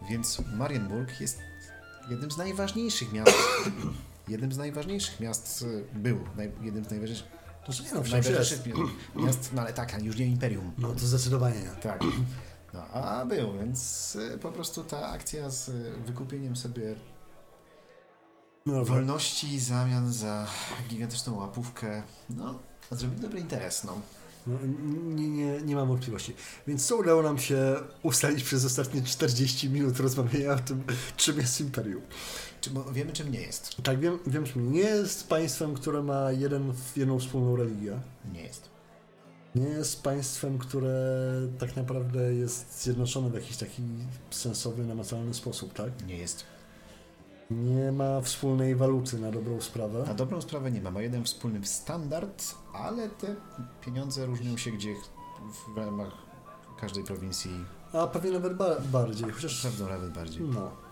Więc 0.09 0.41
Marienburg 0.53 1.21
jest 1.21 1.39
jednym 2.09 2.31
z 2.31 2.37
najważniejszych 2.37 3.13
miast 3.13 3.37
jednym 4.27 4.51
z 4.51 4.57
najważniejszych 4.57 5.19
miast 5.19 5.61
y, 5.61 5.85
był, 5.93 6.19
naj, 6.37 6.51
jednym 6.61 6.85
z 6.85 6.89
najważniejszych, 6.89 7.27
to 7.65 7.83
nie, 7.83 7.93
no, 7.93 8.01
najważniejszych 8.11 8.59
miast, 9.15 9.53
no 9.53 9.61
ale 9.61 9.73
tak, 9.73 10.03
już 10.03 10.17
nie 10.17 10.25
imperium. 10.25 10.71
No 10.77 10.93
to 10.93 10.99
zdecydowanie 10.99 11.59
nie. 11.61 11.81
Tak. 11.81 12.01
No, 12.73 12.87
a 12.87 13.25
był, 13.25 13.53
więc 13.53 14.15
y, 14.15 14.37
po 14.37 14.51
prostu 14.51 14.83
ta 14.83 15.07
akcja 15.09 15.49
z 15.49 15.69
wykupieniem 16.05 16.55
sobie 16.55 16.95
no, 18.65 18.85
wolności 18.85 19.57
w 19.57 19.63
zamian 19.63 20.13
za 20.13 20.47
gigantyczną 20.89 21.37
łapówkę, 21.37 22.03
no, 22.29 22.59
zrobił 22.91 23.19
dobry 23.19 23.39
interes, 23.39 23.83
no. 23.83 24.01
No, 24.47 24.57
nie, 25.15 25.29
nie, 25.29 25.61
nie 25.61 25.75
mam 25.75 25.87
wątpliwości. 25.87 26.35
Więc 26.67 26.85
co 26.85 26.97
udało 26.97 27.23
nam 27.23 27.39
się 27.39 27.75
ustalić 28.03 28.43
przez 28.43 28.65
ostatnie 28.65 29.01
40 29.01 29.69
minut 29.69 29.99
rozmawiania 29.99 30.53
o 30.53 30.59
tym, 30.59 30.83
czym 31.17 31.37
jest 31.37 31.61
Imperium? 31.61 32.01
Czy, 32.63 32.69
bo 32.69 32.83
wiemy, 32.83 33.13
czym 33.13 33.31
nie 33.31 33.41
jest. 33.41 33.75
Tak, 33.83 33.99
wiem, 33.99 34.19
wiem, 34.27 34.45
czym 34.45 34.71
nie 34.71 34.79
jest 34.79 35.29
państwem, 35.29 35.73
które 35.73 36.03
ma 36.03 36.31
jeden, 36.31 36.73
jedną 36.95 37.19
wspólną 37.19 37.55
religię. 37.55 37.99
Nie 38.33 38.41
jest. 38.41 38.69
Nie 39.55 39.67
jest 39.67 40.03
państwem, 40.03 40.57
które 40.57 41.11
tak 41.59 41.75
naprawdę 41.75 42.33
jest 42.33 42.83
zjednoczone 42.83 43.29
w 43.29 43.33
jakiś 43.33 43.57
taki 43.57 43.81
sensowny, 44.29 44.85
namacalny 44.85 45.33
sposób, 45.33 45.73
tak? 45.73 46.07
Nie 46.07 46.17
jest. 46.17 46.45
Nie 47.51 47.91
ma 47.91 48.21
wspólnej 48.21 48.75
waluty 48.75 49.19
na 49.19 49.31
dobrą 49.31 49.61
sprawę. 49.61 50.03
Na 50.07 50.13
dobrą 50.13 50.41
sprawę 50.41 50.71
nie 50.71 50.81
ma. 50.81 50.91
Ma 50.91 51.01
jeden 51.01 51.23
wspólny 51.23 51.65
standard, 51.65 52.55
ale 52.73 53.09
te 53.09 53.35
pieniądze 53.81 54.25
różnią 54.25 54.57
się 54.57 54.71
gdzie 54.71 54.95
w 55.73 55.77
ramach 55.77 56.13
każdej 56.79 57.03
prowincji. 57.03 57.51
A 57.93 58.07
pewnie 58.07 58.31
nawet 58.31 58.57
ba 58.57 58.75
bardziej, 58.91 59.31
chociaż... 59.31 59.63
Pewno 59.63 59.87
nawet 59.87 60.13
bardziej. 60.13 60.41
No. 60.41 60.82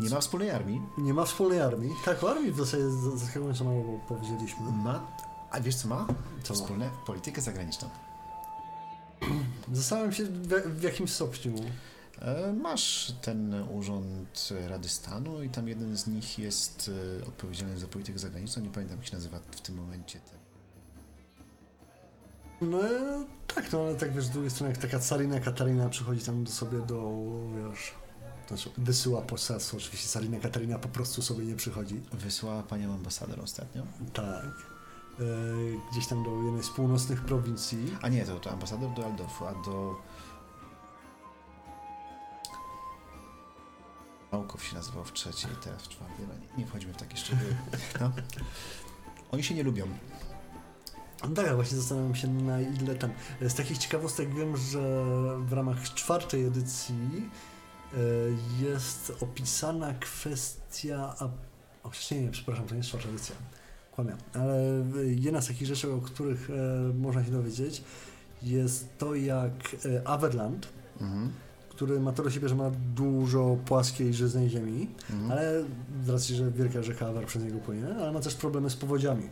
Nie 0.00 0.10
ma 0.10 0.20
wspólnej 0.20 0.50
armii. 0.50 0.82
Nie 0.98 1.14
ma 1.14 1.24
wspólnej 1.24 1.60
armii. 1.60 1.90
Tak, 2.04 2.24
o 2.24 2.30
armii 2.30 2.52
w 2.52 2.56
zasadzie 2.56 2.90
zaskakująco 2.90 3.64
mało 3.64 4.00
powiedzieliśmy. 4.08 4.72
Ma, 4.72 5.06
a 5.50 5.60
wiesz 5.60 5.74
co 5.74 5.88
ma? 5.88 6.06
Co 6.42 6.54
Wspólne 6.54 6.86
ma? 6.90 6.96
politykę 7.06 7.40
zagraniczną. 7.40 7.88
Zastanawiam 9.72 10.12
się 10.12 10.24
w, 10.24 10.48
w 10.78 10.82
jakim 10.82 11.08
stopniu. 11.08 11.54
E, 12.20 12.52
masz 12.52 13.12
ten 13.22 13.54
urząd 13.70 14.48
Rady 14.68 14.88
Stanu 14.88 15.42
i 15.42 15.48
tam 15.48 15.68
jeden 15.68 15.96
z 15.96 16.06
nich 16.06 16.38
jest 16.38 16.90
e, 17.22 17.26
odpowiedzialny 17.26 17.78
za 17.78 17.86
politykę 17.86 18.18
zagraniczną. 18.18 18.62
Nie 18.62 18.70
pamiętam 18.70 18.98
jak 18.98 19.06
się 19.06 19.14
nazywa 19.14 19.38
w 19.50 19.60
tym 19.60 19.74
momencie 19.76 20.20
ten. 20.20 20.38
No 22.70 22.78
tak, 23.54 23.72
no 23.72 23.80
ale 23.80 23.94
tak 23.94 24.12
wiesz, 24.14 24.24
z 24.24 24.30
drugiej 24.30 24.50
strony 24.50 24.72
jak 24.72 24.82
taka 24.82 24.98
carina 24.98 25.40
Katarina 25.40 25.88
przychodzi 25.88 26.24
tam 26.24 26.46
sobie 26.46 26.78
do, 26.78 27.12
wiesz, 27.56 27.94
znaczy 28.48 28.70
wysyła 28.78 29.22
poselstwo, 29.22 29.76
oczywiście 29.76 30.08
Salina 30.08 30.38
Katarina 30.38 30.78
po 30.78 30.88
prostu 30.88 31.22
sobie 31.22 31.44
nie 31.44 31.56
przychodzi. 31.56 32.00
Wysłała 32.12 32.62
panią 32.62 32.94
ambasador 32.94 33.40
ostatnio? 33.40 33.82
Tak. 34.12 34.44
E, 35.20 35.24
gdzieś 35.92 36.06
tam 36.06 36.24
do 36.24 36.42
jednej 36.42 36.62
z 36.62 36.70
północnych 36.70 37.20
prowincji. 37.20 37.96
A 38.02 38.08
nie, 38.08 38.24
to, 38.24 38.40
to 38.40 38.50
ambasador 38.50 38.94
do 38.94 39.04
Aldorfu, 39.04 39.46
a 39.46 39.52
do... 39.52 39.96
Małkow 44.32 44.64
się 44.64 44.74
nazywał 44.74 45.04
w 45.04 45.12
trzeciej, 45.12 45.50
teraz 45.64 45.82
w 45.82 45.88
czwartej. 45.88 46.26
No 46.28 46.34
nie, 46.34 46.58
nie 46.58 46.66
wchodzimy 46.66 46.92
w 46.92 46.96
takie 46.96 47.16
szczegóły. 47.16 47.56
No. 48.00 48.12
Oni 49.32 49.42
się 49.42 49.54
nie 49.54 49.62
lubią. 49.62 49.86
No 51.22 51.34
tak, 51.34 51.54
właśnie 51.54 51.78
zastanawiam 51.78 52.14
się 52.14 52.28
na 52.28 52.60
ile 52.60 52.94
tam. 52.94 53.10
Z 53.40 53.54
takich 53.54 53.78
ciekawostek 53.78 54.34
wiem, 54.34 54.56
że 54.56 55.04
w 55.38 55.52
ramach 55.52 55.94
czwartej 55.94 56.46
edycji 56.46 57.30
jest 58.60 59.12
opisana 59.20 59.94
kwestia. 59.94 61.14
O, 61.84 61.90
nie, 62.10 62.22
nie, 62.22 62.30
przepraszam, 62.30 62.66
to 62.66 62.74
nie 62.74 62.78
jest 62.78 62.88
czwarta 62.88 63.08
edycja. 63.08 63.34
Kłamię. 63.92 64.16
Ale 64.34 64.58
jedna 65.06 65.40
z 65.40 65.46
takich 65.46 65.68
rzeczy, 65.68 65.92
o 65.92 65.98
których 65.98 66.50
e, 66.50 66.92
można 66.94 67.24
się 67.24 67.30
dowiedzieć, 67.30 67.82
jest 68.42 68.98
to, 68.98 69.14
jak 69.14 69.76
e, 69.84 70.08
Averland, 70.08 70.68
mhm. 71.00 71.32
który 71.68 72.00
ma 72.00 72.12
to 72.12 72.22
do 72.22 72.30
siebie, 72.30 72.48
że 72.48 72.54
ma 72.54 72.70
dużo 72.94 73.56
płaskiej 73.64 74.14
żyznej 74.14 74.50
ziemi, 74.50 74.88
mhm. 75.10 75.32
ale 75.32 75.64
z 76.04 76.08
racji, 76.08 76.36
że 76.36 76.50
wielka 76.50 76.82
rzeka 76.82 77.06
Aver 77.06 77.26
przez 77.26 77.44
niego 77.44 77.58
płynie, 77.58 77.86
ale 78.00 78.12
ma 78.12 78.20
też 78.20 78.34
problemy 78.34 78.70
z 78.70 78.76
powodziami. 78.76 79.30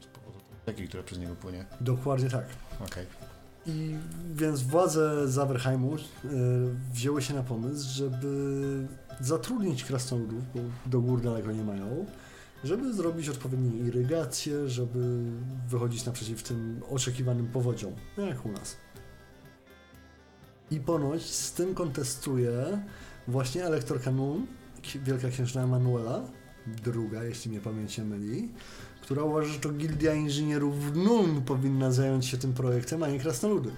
Z 0.00 0.06
powodu 0.06 0.38
rzeki, 0.66 0.88
która 0.88 1.02
przez 1.02 1.18
niego 1.18 1.34
płynie? 1.34 1.64
Dokładnie 1.80 2.30
tak. 2.30 2.46
Okej. 2.80 2.86
Okay. 2.86 3.27
I 3.68 3.94
więc 4.34 4.62
władze 4.62 5.28
Zawerheimu 5.28 5.94
y, 5.94 5.98
wzięły 6.92 7.22
się 7.22 7.34
na 7.34 7.42
pomysł, 7.42 7.94
żeby 7.94 8.86
zatrudnić 9.20 9.84
krasnoludów, 9.84 10.42
bo 10.54 10.60
do 10.86 11.00
gór 11.00 11.20
daleko 11.20 11.52
nie 11.52 11.64
mają, 11.64 12.06
żeby 12.64 12.92
zrobić 12.92 13.28
odpowiednie 13.28 13.78
irygacje, 13.88 14.68
żeby 14.68 15.22
wychodzić 15.68 16.06
naprzeciw 16.06 16.42
tym 16.42 16.80
oczekiwanym 16.90 17.46
powodziom, 17.46 17.92
jak 18.18 18.46
u 18.46 18.52
nas. 18.52 18.76
I 20.70 20.80
ponoć 20.80 21.22
z 21.22 21.52
tym 21.52 21.74
kontestuje 21.74 22.82
właśnie 23.28 23.64
elektor 23.64 24.02
Kanun, 24.02 24.46
wielka 25.04 25.28
księżna 25.28 25.62
Emanuela, 25.62 26.22
II, 26.86 27.28
jeśli 27.28 27.50
mnie 27.50 27.60
pamięć 27.60 27.98
nie 27.98 28.04
myli, 28.04 28.52
która 29.08 29.22
uważa, 29.22 29.52
że 29.52 29.58
to 29.60 29.68
Gildia 29.68 30.14
Inżynierów 30.14 30.74
NUN 30.96 31.42
powinna 31.42 31.92
zająć 31.92 32.26
się 32.26 32.38
tym 32.38 32.52
projektem, 32.54 33.02
a 33.02 33.08
nie 33.08 33.20
krasnoludy. 33.20 33.70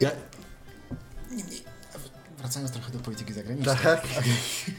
Ja, 0.00 0.10
Niemniej, 1.30 1.64
wracając 2.38 2.72
trochę 2.72 2.92
do 2.92 2.98
polityki 2.98 3.32
zagranicznej. 3.32 3.76
tak, 3.82 4.06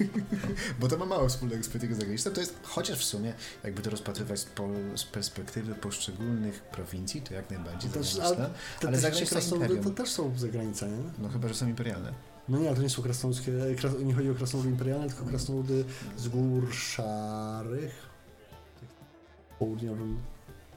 Bo 0.80 0.88
to 0.88 0.98
ma 0.98 1.06
mało 1.06 1.30
wspólnego 1.30 1.64
z 1.64 1.68
polityką 1.68 1.96
zagraniczną. 1.96 2.32
To 2.32 2.42
jest, 2.42 2.56
chociaż 2.64 3.00
w 3.00 3.04
sumie, 3.04 3.34
jakby 3.64 3.82
to 3.82 3.90
rozpatrywać 3.90 4.40
z, 4.40 4.46
po, 4.46 4.70
z 4.96 5.04
perspektywy 5.04 5.76
poszczególnych 5.76 6.62
prowincji, 6.62 7.22
to 7.22 7.34
jak 7.34 7.50
najbardziej 7.50 7.92
To 7.92 8.00
też- 8.00 8.16
te 8.16 8.24
Ale 8.26 8.50
te 8.80 8.98
zagraniczne 8.98 9.42
to 9.84 9.90
też 9.90 10.12
są 10.12 10.38
za 10.38 10.48
granicą, 10.48 10.88
nie? 10.88 11.04
No 11.20 11.30
chyba, 11.30 11.48
że 11.48 11.54
są 11.54 11.68
imperialne. 11.68 12.33
No 12.50 12.58
nie, 12.60 12.68
ale 12.68 12.76
to 12.76 12.82
nie 12.82 12.90
są 12.90 13.02
krasnoludzkie, 13.02 13.52
kras, 13.80 13.94
nie 14.04 14.14
chodzi 14.14 14.30
o 14.30 14.36
krasnoludy 14.36 14.70
imperialne, 14.70 15.08
tylko 15.10 15.26
krasnoludy 15.26 15.86
z 16.18 16.28
gór 16.28 16.74
szarych 16.74 18.10
w 19.54 19.58
południowym 19.58 20.20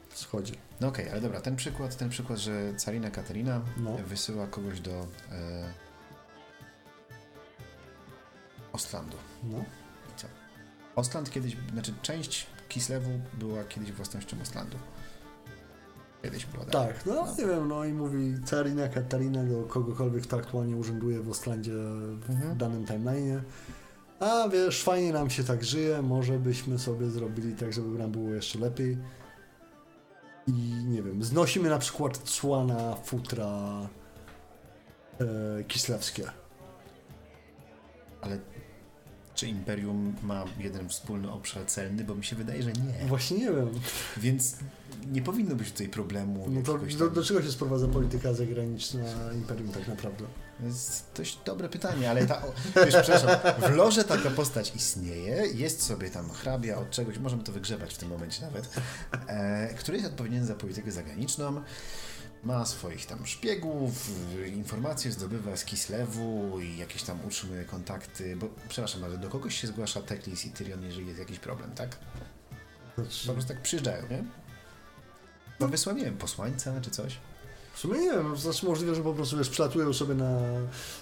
wschodzie. 0.09 0.53
No 0.81 0.87
okej, 0.87 1.09
ale 1.09 1.21
dobra, 1.21 1.41
ten 1.41 1.55
przykład, 1.55 1.97
ten 1.97 2.09
przykład, 2.09 2.39
że 2.39 2.73
carina 2.77 3.09
Katarina 3.11 3.61
No. 3.77 3.97
wysyła 3.97 4.47
kogoś 4.47 4.79
do 4.81 4.91
e, 4.91 5.73
Ostlandu. 8.73 9.17
No. 9.43 9.57
I 9.57 10.19
co? 10.19 10.27
Ostland 10.95 11.29
kiedyś, 11.31 11.57
znaczy 11.73 11.93
część 12.01 12.47
Kislewu 12.69 13.19
była 13.33 13.63
kiedyś 13.63 13.91
własnością 13.91 14.41
Ostlandu. 14.41 14.77
Kiedyś 16.21 16.45
była, 16.45 16.65
Tak, 16.65 17.05
no, 17.05 17.13
No. 17.13 17.35
nie 17.39 17.45
wiem, 17.45 17.67
no 17.67 17.85
i 17.85 17.93
mówi 17.93 18.35
Carina 18.45 18.87
Katarina 18.87 19.43
do 19.43 19.63
kogokolwiek, 19.63 20.23
kto 20.23 20.37
aktualnie 20.37 20.75
urzęduje 20.75 21.19
w 21.19 21.29
Ostlandzie 21.29 21.71
w 22.19 22.29
Mhm. 22.29 22.57
danym 22.57 22.85
timeline'ie. 22.85 23.39
A 24.19 24.49
wiesz, 24.49 24.83
fajnie 24.83 25.13
nam 25.13 25.29
się 25.29 25.43
tak 25.43 25.63
żyje, 25.63 26.01
może 26.01 26.39
byśmy 26.39 26.79
sobie 26.79 27.09
zrobili 27.09 27.55
tak, 27.55 27.73
żeby 27.73 27.87
nam 27.99 28.11
było 28.11 28.29
jeszcze 28.29 28.59
lepiej. 28.59 28.97
I 30.47 30.51
nie 30.87 31.03
wiem, 31.03 31.23
znosimy 31.23 31.69
na 31.69 31.77
przykład 31.79 32.17
cła 32.17 32.63
na 32.65 32.95
futra 32.95 33.47
e, 35.21 35.63
kislewskie. 35.63 36.23
Ale 38.21 38.39
czy 39.37 39.47
Imperium 39.47 40.15
ma 40.23 40.43
jeden 40.59 40.89
wspólny 40.89 41.31
obszar 41.31 41.65
celny? 41.65 42.03
Bo 42.03 42.15
mi 42.15 42.25
się 42.25 42.35
wydaje, 42.35 42.63
że 42.63 42.71
nie. 42.71 43.07
Właśnie 43.07 43.37
nie 43.37 43.45
wiem. 43.51 43.69
Więc 44.17 44.55
nie 45.11 45.21
powinno 45.21 45.55
być 45.55 45.71
tutaj 45.71 45.87
problemu. 45.89 46.45
No 46.49 46.61
to 46.61 46.71
jakiegoś 46.71 46.95
do, 46.95 47.05
tam- 47.05 47.15
do 47.15 47.23
czego 47.23 47.41
się 47.41 47.51
sprowadza 47.51 47.87
polityka 47.87 48.33
zagraniczna 48.33 49.03
Imperium 49.35 49.69
tak 49.71 49.87
naprawdę? 49.87 50.25
To 50.59 50.65
jest 50.65 51.05
dość 51.15 51.39
dobre 51.45 51.69
pytanie, 51.69 52.09
ale 52.09 52.25
ta, 52.27 52.43
wiesz, 52.75 52.95
przepraszam, 53.01 53.29
w 53.61 53.75
loże 53.75 54.03
taka 54.03 54.29
postać 54.29 54.75
istnieje, 54.75 55.43
jest 55.55 55.83
sobie 55.83 56.09
tam 56.09 56.29
hrabia 56.29 56.77
od 56.77 56.89
czegoś, 56.89 57.17
możemy 57.17 57.43
to 57.43 57.51
wygrzebać 57.51 57.93
w 57.93 57.97
tym 57.97 58.09
momencie 58.09 58.41
nawet, 58.41 58.69
e, 59.27 59.73
który 59.73 59.97
jest 59.97 60.09
odpowiedzialny 60.09 60.47
za 60.47 60.55
politykę 60.55 60.91
zagraniczną, 60.91 61.61
ma 62.43 62.65
swoich 62.65 63.05
tam 63.05 63.25
szpiegów, 63.25 64.09
informacje 64.55 65.11
zdobywa 65.11 65.57
z 65.57 65.65
Kislewu 65.65 66.59
i 66.59 66.77
jakieś 66.77 67.03
tam 67.03 67.25
utrzymuje 67.25 67.65
kontakty, 67.65 68.35
bo 68.35 68.49
przepraszam, 68.69 69.03
ale 69.03 69.17
do 69.17 69.29
kogoś 69.29 69.61
się 69.61 69.67
zgłasza 69.67 70.01
Teklis 70.01 70.45
i 70.45 70.49
Tyrion, 70.51 70.83
jeżeli 70.83 71.07
jest 71.07 71.19
jakiś 71.19 71.39
problem, 71.39 71.71
tak? 71.75 71.97
Znaczy, 72.95 73.27
Po 73.27 73.33
prostu 73.33 73.53
tak 73.53 73.61
przyjeżdżają, 73.61 74.03
nie? 74.09 74.23
No 75.59 75.67
wysła, 75.67 75.93
nie 75.93 76.05
wiem, 76.05 76.17
posłańca 76.17 76.81
czy 76.81 76.91
coś. 76.91 77.17
w 77.73 77.79
sumie 77.79 77.99
nie 77.99 78.11
wiem, 78.11 78.37
znaczy 78.37 78.65
możliwe, 78.65 78.95
że 78.95 79.03
po 79.03 79.13
prostu 79.13 79.37
wiesz, 79.37 79.49
przylatują 79.49 79.93
sobie 79.93 80.15
na 80.15 80.39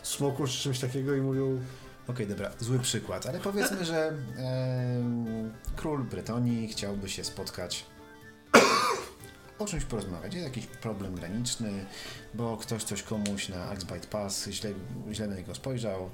smoku 0.04 0.48
czy 0.48 0.54
czymś 0.58 0.80
takiego 0.80 1.16
i 1.16 1.22
mówią 1.22 1.62
Okej, 2.08 2.28
dobra, 2.28 2.52
zły 2.60 2.80
przykład, 2.80 3.26
ale 3.26 3.40
powiedzmy, 3.40 3.86
że 3.86 4.08
em, 4.08 5.54
król 5.76 6.04
Bretonii 6.04 6.68
chciałby 6.68 7.10
się 7.10 7.24
spotkać, 7.24 7.86
o 9.60 9.66
czymś 9.66 9.86
porozmawiać. 9.86 10.34
Jest 10.34 10.46
jakiś 10.46 10.68
problem 10.68 11.16
graniczny, 11.16 11.86
bo 12.34 12.58
ktoś 12.58 12.84
coś 12.84 13.04
komuś 13.04 13.50
na 13.50 13.70
Axbite 13.70 14.08
Pass 14.08 14.48
źle, 14.50 14.74
źle 15.12 15.28
na 15.28 15.36
niego 15.36 15.56
spojrzał, 15.56 16.10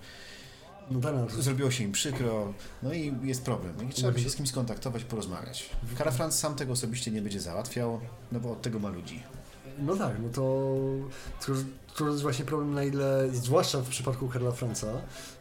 no 0.92 1.00
tak, 1.00 1.16
no, 1.16 1.42
zrobiło 1.42 1.72
się 1.72 1.84
im 1.84 1.92
przykro, 1.92 2.54
no 2.84 2.94
i 2.94 3.14
jest 3.24 3.46
problem. 3.46 3.90
I 3.90 3.94
trzeba 3.94 4.20
się 4.20 4.30
z 4.30 4.36
kimś 4.36 4.50
skontaktować, 4.50 5.04
porozmawiać. 5.04 5.70
Karafrans 5.98 6.40
sam 6.40 6.56
tego 6.56 6.74
osobiście 6.74 7.12
nie 7.12 7.22
będzie 7.22 7.40
załatwiał, 7.40 8.02
no 8.32 8.40
bo 8.40 8.52
od 8.52 8.62
tego 8.62 8.80
ma 8.80 8.90
ludzi. 8.90 9.24
No 9.80 9.96
tak, 9.96 10.14
no 10.24 10.30
to, 10.30 10.76
to 11.46 11.54
to 11.96 12.08
jest 12.10 12.22
właśnie 12.22 12.46
problem 12.46 12.74
na 12.74 12.84
ile, 12.84 13.30
zwłaszcza 13.34 13.82
w 13.82 13.90
przypadku 13.90 14.28
Karla 14.28 14.52
Franca, 14.52 14.88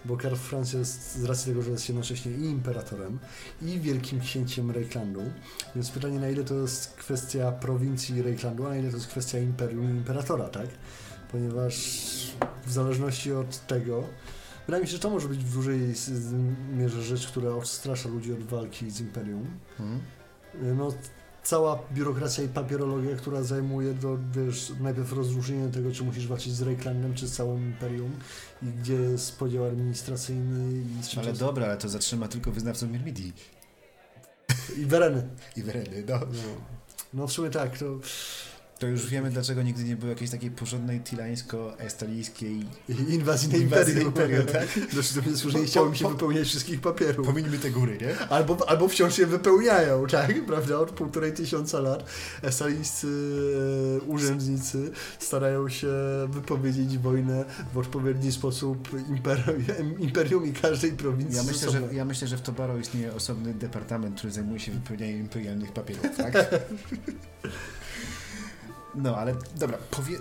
bo 0.05 0.17
Karl 0.17 0.35
Franc 0.35 0.73
jest 0.73 1.17
z 1.17 1.25
racji 1.25 1.53
tego, 1.53 1.63
że 1.63 1.71
jest 1.71 1.89
jednocześnie 1.89 2.33
i 2.33 2.45
imperatorem, 2.45 3.19
i 3.63 3.81
wielkim 3.81 4.21
księciem 4.21 4.71
Reiklandu, 4.71 5.23
więc 5.75 5.91
pytanie 5.91 6.21
na 6.21 6.29
ile 6.29 6.45
to 6.45 6.55
jest 6.55 6.95
kwestia 6.95 7.53
prowincji 7.53 8.23
Reiklandu, 8.23 8.67
a 8.67 8.69
na 8.69 8.77
ile 8.77 8.91
to 8.91 8.97
jest 8.97 9.09
kwestia 9.09 9.39
imperium 9.39 9.85
i 9.85 9.97
imperatora, 9.97 10.49
tak? 10.49 10.69
Ponieważ 11.33 11.75
w 12.67 12.73
zależności 12.73 13.33
od 13.33 13.67
tego, 13.67 14.05
wydaje 14.67 14.83
mi 14.83 14.89
się, 14.89 14.93
że 14.93 15.03
to 15.03 15.11
może 15.11 15.29
być 15.29 15.45
w 15.45 15.55
dużej 15.55 15.95
mierze 16.73 17.03
rzecz, 17.03 17.27
która 17.27 17.51
odstrasza 17.51 18.09
ludzi 18.09 18.33
od 18.33 18.43
walki 18.43 18.91
z 18.91 19.01
imperium. 19.01 19.47
Mhm. 19.81 20.01
No, 20.77 20.93
cała 21.43 21.79
biurokracja 21.93 22.45
i 22.45 22.49
papierologia, 22.49 23.17
która 23.17 23.43
zajmuje 23.43 23.95
do, 23.95 24.19
wiesz, 24.33 24.73
najpierw 24.81 25.13
rozróżnienie 25.13 25.69
tego, 25.69 25.93
czy 25.93 26.05
musisz 26.05 26.27
walczyć 26.27 26.53
z 26.53 26.63
Reiklandem, 26.63 27.15
czy 27.15 27.29
z 27.29 27.33
całym 27.33 27.65
imperium 27.65 28.11
i 28.63 28.67
gdzie 28.67 28.95
jest 28.95 29.39
podział 29.39 29.65
administracyjny 29.65 30.83
i 30.83 31.19
Ale 31.19 31.33
dobra, 31.33 31.67
ale 31.67 31.77
to 31.77 31.89
zatrzyma 31.89 32.29
tylko 32.29 32.51
wyznawców 32.53 32.91
Myrmidii 32.91 33.33
I 34.77 34.87
Wereny. 34.87 35.29
i 35.57 35.63
Wereny, 35.63 36.05
no. 36.09 36.19
No. 36.19 36.27
no 37.15 37.27
w 37.27 37.33
sumie 37.33 37.51
tak, 37.51 37.79
to 37.79 37.85
To 38.81 38.87
już 38.87 39.07
wiemy, 39.07 39.31
dlaczego 39.31 39.63
nigdy 39.63 39.85
nie 39.85 39.97
było 39.97 40.11
jakiejś 40.11 40.31
takiej 40.31 40.51
porządnej 40.51 41.01
tilańsko-estalijskiej 41.01 42.65
i 42.89 43.15
inwazji 43.15 43.49
na 43.49 43.57
Inwazji 43.57 43.95
na 43.95 44.01
imperium. 44.01 44.41
imperium, 44.43 44.47
tak? 44.47 44.69
Dość 44.97 45.15
do 45.15 45.23
mnie 45.23 45.37
że 45.37 45.47
nie 45.49 45.53
Po- 45.55 45.65
chciało 45.67 45.91
mi 45.91 45.97
się 45.97 46.05
po- 46.05 46.11
wypełniać 46.11 46.49
wszystkich 46.49 46.81
papierów. 46.81 47.27
Pominijmy 47.27 47.59
te 47.59 47.71
góry, 47.71 47.99
nie? 48.01 48.19
Albo, 48.29 48.69
albo 48.71 48.89
wciąż 48.89 49.19
je 49.19 49.27
wypełniają, 49.27 50.07
tak? 50.07 50.47
Prawda? 50.47 50.79
Od 50.79 50.91
półtorej 50.91 51.33
tysiąca 51.33 51.81
lat 51.81 52.05
esalijscy 52.43 53.07
e, 53.99 54.05
urzędnicy 54.05 54.91
starają 55.19 55.69
się 55.69 55.89
wypowiedzieć 56.29 56.99
wojnę 56.99 57.45
w 57.75 57.79
odpowiedni 57.79 58.33
sposób 58.33 58.89
imperium, 59.09 59.99
imperium 59.99 60.47
i 60.47 60.53
każdej 60.53 60.93
prowincji. 60.93 61.37
Ja 61.37 61.43
myślę, 61.43 61.71
że, 61.71 61.83
ja 61.95 62.05
myślę, 62.05 62.29
że 62.29 62.37
w 62.37 62.41
Tobaro 62.43 62.79
istnieje 62.79 63.15
osobny 63.15 63.55
departament, 63.55 64.17
który 64.19 64.33
zajmuje 64.33 64.61
się 64.61 64.73
wypełnianiem 64.73 65.19
imperialnych 65.21 65.73
papierów, 65.73 66.17
tak? 66.17 66.35
No, 68.95 69.17
ale 69.17 69.35
dobra, 69.57 69.79
powie, 69.91 70.19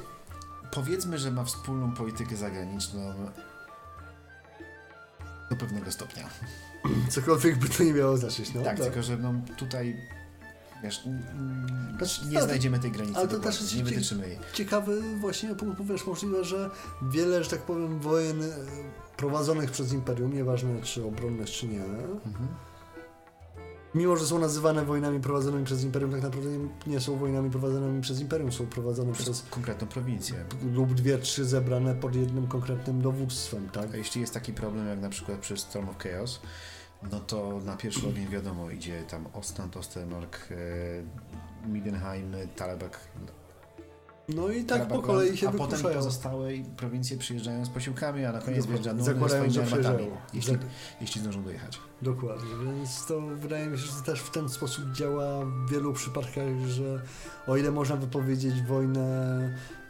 powiedzmy, 0.72 1.18
że 1.18 1.32
ma 1.32 1.44
wspólną 1.44 1.92
politykę 1.94 2.36
zagraniczną 2.36 3.14
do 5.50 5.56
pewnego 5.56 5.92
stopnia. 5.92 6.30
Cokolwiek 7.12 7.58
by 7.58 7.70
to 7.70 7.84
nie 7.84 7.94
miało 7.94 8.18
znaczyć, 8.18 8.54
no. 8.54 8.62
tak, 8.62 8.80
tylko 8.80 9.04
że 9.04 9.18
no, 9.18 9.34
tutaj 9.58 9.98
wiesz, 10.84 11.02
Znaczy, 11.98 12.26
nie 12.28 12.38
ale- 12.38 12.46
znajdziemy 12.48 12.80
tej 12.80 12.92
granicy 12.92 13.18
ale 13.20 13.28
to 13.28 13.40
też 13.40 13.62
jest 13.62 13.76
nie 13.76 13.84
wytyczymy 13.84 14.28
jej. 14.30 14.40
Ciekawy 14.54 15.02
właśnie 15.18 15.56
punkt, 15.56 15.82
wiesz, 15.82 16.06
możliwe, 16.08 16.44
że 16.44 16.70
wiele, 17.02 17.44
że 17.44 17.50
tak 17.50 17.60
powiem, 17.62 18.00
wojen 18.00 18.44
e, 18.44 18.46
prowadzonych 19.18 19.72
przez 19.72 19.94
imperium, 19.94 20.34
nieważne 20.34 20.82
czy 20.82 21.06
obronnych, 21.06 21.50
czy 21.50 21.68
nie, 21.68 21.84
Mhm. 21.84 22.48
Mimo 23.96 24.18
że 24.18 24.26
są 24.26 24.40
nazywane 24.40 24.86
wojnami 24.86 25.20
prowadzonymi 25.20 25.66
przez 25.66 25.84
imperium, 25.84 26.12
tak 26.12 26.22
naprawdę 26.22 26.50
nie, 26.88 27.00
są 27.00 27.18
wojnami 27.18 27.50
prowadzonymi 27.50 28.02
przez 28.02 28.20
imperium, 28.20 28.52
są 28.52 28.66
prowadzone 28.68 29.14
przez 29.14 29.30
Przez 29.30 29.50
konkretną 29.50 29.88
prowincję. 29.88 30.46
lub 30.74 30.94
dwie, 30.94 31.18
trzy 31.18 31.46
zebrane 31.46 31.96
pod 31.96 32.16
jednym 32.16 32.48
konkretnym 32.48 33.02
dowództwem, 33.02 33.70
tak? 33.70 33.94
A 33.94 33.98
jeśli 33.98 34.22
jest 34.22 34.34
taki 34.34 34.54
problem 34.54 34.88
jak 34.88 35.00
na 35.00 35.10
przykład 35.10 35.40
przy 35.40 35.58
Storm 35.58 35.90
of 35.90 35.98
Chaos, 35.98 36.40
no 37.12 37.20
to 37.20 37.60
na 37.66 37.78
pierwszy 37.78 38.08
ogień 38.08 38.28
wiadomo 38.28 38.70
idzie 38.70 39.04
tam 39.04 39.28
Ostland, 39.34 39.78
Ostermark, 39.78 40.48
e, 40.52 41.68
Midenheim, 41.68 42.36
Talebek, 42.56 43.00
No 44.36 44.50
i 44.50 44.64
tak 44.64 44.88
po 44.88 45.02
kolei 45.02 45.38
się 45.38 45.50
A 45.50 45.52
potem 45.52 45.82
pozostałe 45.82 46.50
prowincje 46.78 47.18
przyjeżdżają 47.18 47.66
z 47.66 47.70
posiłkami, 47.70 48.26
a 48.26 48.32
na 48.32 48.42
koniec 48.42 48.66
wjeżdża 48.66 48.94
Nuny 48.94 49.04
Zakładając, 49.04 49.54
swoimi 49.54 49.70
że 49.70 49.76
armatami, 49.78 50.10
jeśli, 50.34 50.54
Zak- 50.54 50.66
jeśli 51.02 51.22
zdążą 51.22 51.44
dojechać. 51.44 51.80
Dokładnie, 52.02 52.50
więc 52.66 53.06
to 53.06 53.22
wydaje 53.22 53.68
mi 53.68 53.78
się, 53.78 53.84
że 53.86 54.04
też 54.06 54.20
w 54.20 54.32
ten 54.32 54.50
sposób 54.50 54.92
działa 54.92 55.46
w 55.46 55.72
wielu 55.72 55.94
przypadkach, 55.94 56.68
że 56.68 57.02
o 57.48 57.58
ile 57.58 57.72
można 57.72 57.96
wypowiedzieć 57.96 58.62
wojnę 58.62 59.40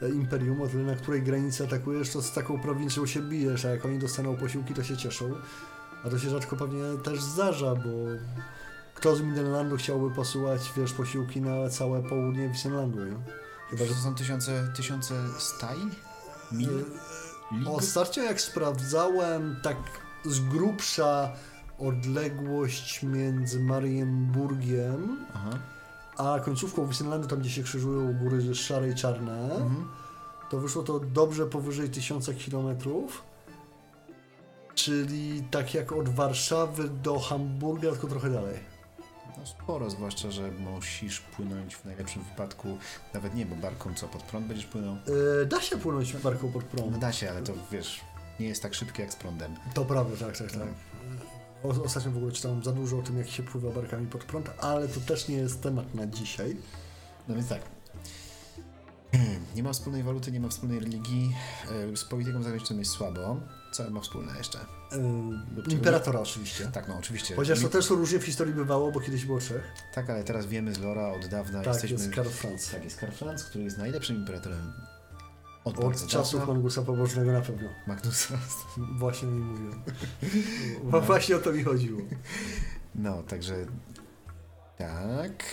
e, 0.01 0.09
imperium, 0.09 0.61
o 0.61 0.67
tyle 0.67 0.83
na 0.83 0.95
której 0.95 1.23
granicy 1.23 1.63
atakujesz, 1.63 2.09
to 2.09 2.21
z 2.21 2.33
taką 2.33 2.59
prowincją 2.59 3.05
się 3.05 3.21
bijesz, 3.21 3.65
a 3.65 3.69
jak 3.69 3.85
oni 3.85 3.99
dostaną 3.99 4.35
posiłki, 4.35 4.73
to 4.73 4.83
się 4.83 4.97
cieszą. 4.97 5.31
A 6.05 6.09
to 6.09 6.19
się 6.19 6.29
rzadko 6.29 6.55
pewnie 6.55 6.83
też 7.03 7.21
zdarza, 7.21 7.75
bo 7.75 7.89
kto 8.95 9.15
z 9.15 9.21
Midenlandu 9.21 9.77
chciałby 9.77 10.15
posyłać, 10.15 10.73
wiesz, 10.77 10.93
posiłki 10.93 11.41
na 11.41 11.69
całe 11.69 12.03
południe 12.03 12.49
Wissenlandu, 12.49 13.05
nie? 13.05 13.15
Chyba, 13.69 13.85
że 13.85 13.93
to 13.93 13.99
są 14.01 14.15
tysiące, 14.15 14.67
tysiące 14.75 15.13
staj? 15.39 15.77
Mil? 16.51 16.69
E, 16.69 17.55
Lig? 17.57 17.67
Ostatnio 17.69 18.23
jak 18.23 18.41
sprawdzałem, 18.41 19.59
tak 19.63 19.77
z 20.25 20.39
grubsza 20.39 21.31
odległość 21.79 23.03
między 23.03 23.59
Marienburgiem 23.59 25.25
Aha. 25.33 25.49
a 26.17 26.39
końcówką 26.39 26.87
Wissenlandu, 26.87 27.27
tam 27.27 27.39
gdzie 27.39 27.49
się 27.49 27.63
krzyżują 27.63 28.13
góry 28.13 28.55
szare 28.55 28.89
i 28.89 28.95
czarne, 28.95 29.41
Mhm. 29.43 29.87
to 30.49 30.59
wyszło 30.59 30.83
to 30.83 30.99
dobrze 30.99 31.45
powyżej 31.45 31.89
1000 31.89 32.29
kilometrów. 32.37 33.23
Czyli 34.75 35.43
tak 35.51 35.73
jak 35.73 35.91
od 35.91 36.09
Warszawy 36.09 36.89
do 36.89 37.19
Hamburga, 37.19 37.91
tylko 37.91 38.07
trochę 38.07 38.29
dalej. 38.29 38.59
No 39.39 39.45
sporo, 39.45 39.89
zwłaszcza, 39.89 40.31
że 40.31 40.51
musisz 40.51 41.19
płynąć 41.19 41.75
w 41.75 41.85
najlepszym 41.85 42.23
wypadku, 42.23 42.77
nawet 43.13 43.35
nie, 43.35 43.45
bo 43.45 43.55
barką 43.55 43.93
co, 43.93 44.07
pod 44.07 44.23
prąd 44.23 44.45
będziesz 44.47 44.65
płynął? 44.65 44.95
E, 45.41 45.45
da 45.45 45.61
się 45.61 45.77
płynąć 45.77 46.13
barką 46.13 46.51
pod 46.51 46.63
No 46.63 46.69
prąd. 46.69 46.97
da 46.97 47.11
się, 47.11 47.29
ale 47.29 47.41
to 47.41 47.53
wiesz, 47.71 48.01
nie 48.39 48.47
jest 48.47 48.61
tak 48.63 48.73
szybkie 48.73 49.03
jak 49.03 49.11
z 49.13 49.15
prądem. 49.15 49.55
To 49.73 49.85
prawda, 49.85 50.25
tak, 50.25 50.37
tak, 50.37 50.51
tak. 50.51 50.67
O, 51.63 51.67
ostatnio 51.83 52.11
w 52.11 52.17
ogóle 52.17 52.31
czytałem 52.31 52.63
za 52.63 52.71
dużo 52.71 52.99
o 52.99 53.01
tym, 53.01 53.17
jak 53.17 53.29
się 53.29 53.43
pływa 53.43 53.69
barkami 53.71 54.07
pod 54.07 54.23
prąd, 54.23 54.49
ale 54.61 54.87
to 54.87 54.99
też 54.99 55.27
nie 55.27 55.35
jest 55.35 55.61
temat 55.63 55.95
na 55.95 56.07
dzisiaj. 56.07 56.57
No 57.27 57.35
więc 57.35 57.47
tak. 57.49 57.61
Nie 59.55 59.63
ma 59.63 59.73
wspólnej 59.73 60.03
waluty, 60.03 60.31
nie 60.31 60.39
ma 60.39 60.49
wspólnej 60.49 60.79
religii. 60.79 61.35
e, 61.93 61.97
Z 61.97 62.03
polityką 62.05 62.43
zagraniczną 62.43 62.77
jest 62.79 62.91
słabo. 62.91 63.37
Co 63.71 63.89
ma 63.89 64.01
wspólne 64.01 64.37
jeszcze? 64.37 64.59
E, 64.91 65.71
imperatora 65.71 66.19
oczywiście. 66.19 66.67
Tak, 66.73 66.87
no 66.87 66.97
oczywiście. 66.97 67.35
Chociaż 67.35 67.59
to 67.59 67.65
Mi- 67.65 67.71
też 67.71 67.89
różnie 67.89 68.19
w 68.19 68.23
historii 68.25 68.53
bywało, 68.53 68.91
bo 68.91 68.99
kiedyś 68.99 69.25
było 69.25 69.39
trzech. 69.39 69.63
Tak, 69.93 70.09
ale 70.09 70.23
teraz 70.23 70.45
wiemy 70.45 70.73
z 70.73 70.79
Lora 70.79 71.07
od 71.07 71.27
dawna 71.27 71.61
Tak, 71.63 71.73
jesteśmy... 71.73 71.97
jest 71.97 72.11
Karl 72.11 72.29
Franz. 72.29 72.71
Tak, 72.71 72.83
jest 72.83 72.97
Karl 72.99 73.11
Franz, 73.11 73.43
który 73.43 73.63
jest 73.63 73.77
najlepszym 73.77 74.15
imperatorem 74.15 74.73
od, 75.63 75.79
Od 75.79 76.07
czasów. 76.07 76.47
Magnusa 76.47 76.81
Pobożnego 76.81 77.31
na 77.31 77.41
pewno. 77.41 77.69
Magnusa. 77.87 78.37
Właśnie 78.99 79.27
o 79.27 79.31
nim 79.31 79.47
mówiłem. 79.47 79.83
Bo 80.91 81.01
Właśnie 81.01 81.35
o 81.35 81.39
to 81.39 81.51
mi 81.51 81.63
chodziło. 81.63 82.01
No, 82.95 83.23
także... 83.23 83.55
Tak... 84.77 85.43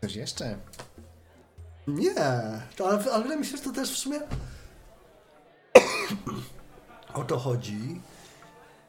Coś 0.00 0.14
jeszcze? 0.14 0.58
Nie, 1.86 2.14
to, 2.76 2.88
ale, 2.90 3.12
ale 3.12 3.36
myślę, 3.36 3.58
że 3.58 3.64
to 3.64 3.72
też 3.72 3.92
w 3.92 3.98
sumie 3.98 4.20
o 7.14 7.24
to 7.24 7.38
chodzi. 7.38 8.00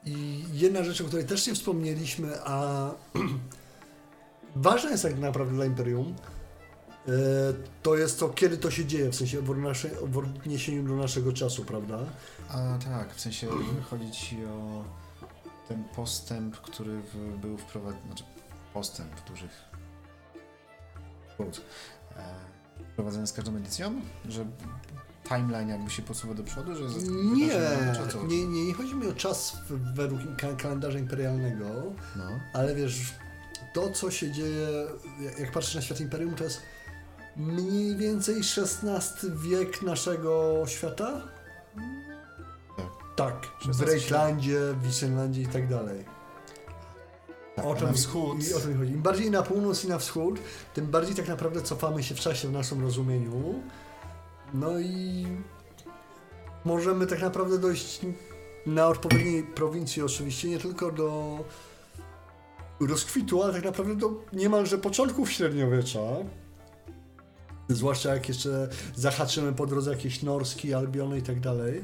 I 0.06 0.44
jedna 0.54 0.84
rzecz, 0.84 1.02
o 1.02 1.04
której 1.04 1.26
też 1.26 1.48
nie 1.48 1.54
wspomnieliśmy, 1.54 2.44
a 2.46 2.90
ważna 4.56 4.90
jest 4.90 5.04
tak 5.04 5.20
naprawdę 5.20 5.54
dla 5.54 5.66
Imperium, 5.66 6.16
e, 7.08 7.12
to 7.84 7.98
jest 7.98 8.20
to, 8.20 8.30
kiedy 8.30 8.58
to 8.58 8.72
się 8.72 8.86
dzieje, 8.86 9.10
w 9.10 9.16
sensie 9.16 9.42
w 9.42 9.46
w 10.12 10.18
odniesieniu 10.18 10.84
do 10.84 10.96
naszego 10.96 11.34
czasu, 11.34 11.66
prawda? 11.66 12.00
A 12.50 12.78
tak, 12.84 13.16
w 13.16 13.22
sensie 13.22 13.48
chodzi 13.90 14.12
ci 14.12 14.46
o 14.46 14.84
ten 15.68 15.84
postęp, 15.84 16.58
który 16.58 17.02
w, 17.02 17.38
był 17.42 17.58
wprowadzony, 17.58 18.06
znaczy 18.06 18.24
postęp 18.74 19.22
dużych 19.28 19.70
quote, 21.38 21.60
e, 22.18 22.36
wprowadzony 22.94 23.28
z 23.28 23.34
każdą 23.34 23.56
edycją, 23.56 24.02
że 24.26 24.46
timeline 25.30 25.70
jakby 25.70 25.90
się 25.92 26.02
posuwa 26.02 26.34
do 26.34 26.44
przodu, 26.44 26.76
że 26.76 26.84
Nie, 27.12 27.48
nie, 28.28 28.46
nie, 28.48 28.66
nie 28.66 28.74
chodzi 28.74 28.96
mi 28.96 29.08
o 29.08 29.14
czas 29.14 29.58
w- 29.70 29.96
według 29.96 30.22
ka- 30.38 30.54
kalendarza 30.56 31.00
imperialnego, 31.00 31.66
No, 32.16 32.24
Ale 32.54 32.76
wiesz, 32.76 33.14
to 33.74 33.90
co 33.90 34.12
się 34.12 34.32
dzieje, 34.32 34.68
jak- 35.40 35.52
patrzysz 35.52 35.76
na 35.76 35.82
świat 35.82 36.00
Imperium, 36.00 36.36
to 36.36 36.44
jest 36.44 36.62
mniej 37.38 37.96
więcej 37.98 38.36
XVI 38.36 39.32
wiek 39.50 39.82
naszego 39.82 40.64
świata? 40.68 41.22
Tak. 42.78 42.86
Tak, 43.16 43.46
w 43.62 43.70
XVI 43.70 43.86
Breaklandzie, 43.86 44.60
w 44.74 44.84
Wissenlandzie 44.84 45.42
i 45.42 45.48
tak 45.48 45.68
dalej. 45.68 46.06
tak, 47.56 47.66
O 47.66 47.74
mi- 47.88 47.94
wschód, 47.94 48.48
I 48.50 48.54
o 48.54 48.60
to 48.60 48.68
mi 48.68 48.74
chodzi. 48.76 48.92
Im 48.92 49.02
bardziej 49.02 49.32
na 49.32 49.44
północ 49.44 49.86
i 49.86 49.88
na 49.88 49.98
wschód, 49.98 50.40
tym 50.74 50.86
bardziej 50.88 51.16
tak 51.16 51.28
naprawdę 51.28 51.62
cofamy 51.62 52.04
się 52.04 52.16
w 52.16 52.20
czasie 52.20 52.48
w 52.48 52.52
naszym 52.52 52.82
rozumieniu. 52.82 53.64
No 54.54 54.80
i 54.80 55.26
możemy 56.66 57.08
tak 57.08 57.22
naprawdę 57.22 57.58
dojść 57.58 58.02
na 58.66 58.88
odpowiedniej 58.88 59.43
prowincji 59.43 60.02
oczywiście, 60.02 60.50
nie 60.50 60.60
tylko 60.60 60.91
do 60.91 61.39
rozkwitu, 62.80 63.43
ale 63.43 63.54
tak 63.54 63.64
naprawdę 63.64 63.95
do 63.95 64.24
niemalże 64.34 64.78
początków 64.78 65.32
średniowiecza. 65.32 66.00
Zwłaszcza 67.70 68.14
jak 68.14 68.28
jeszcze 68.28 68.70
zahaczymy 68.95 69.54
po 69.54 69.66
drodze 69.66 69.91
jakieś 69.91 70.24
Norski, 70.24 70.74
Albiony 70.74 71.18
i 71.18 71.22
tak 71.22 71.39
dalej. 71.39 71.84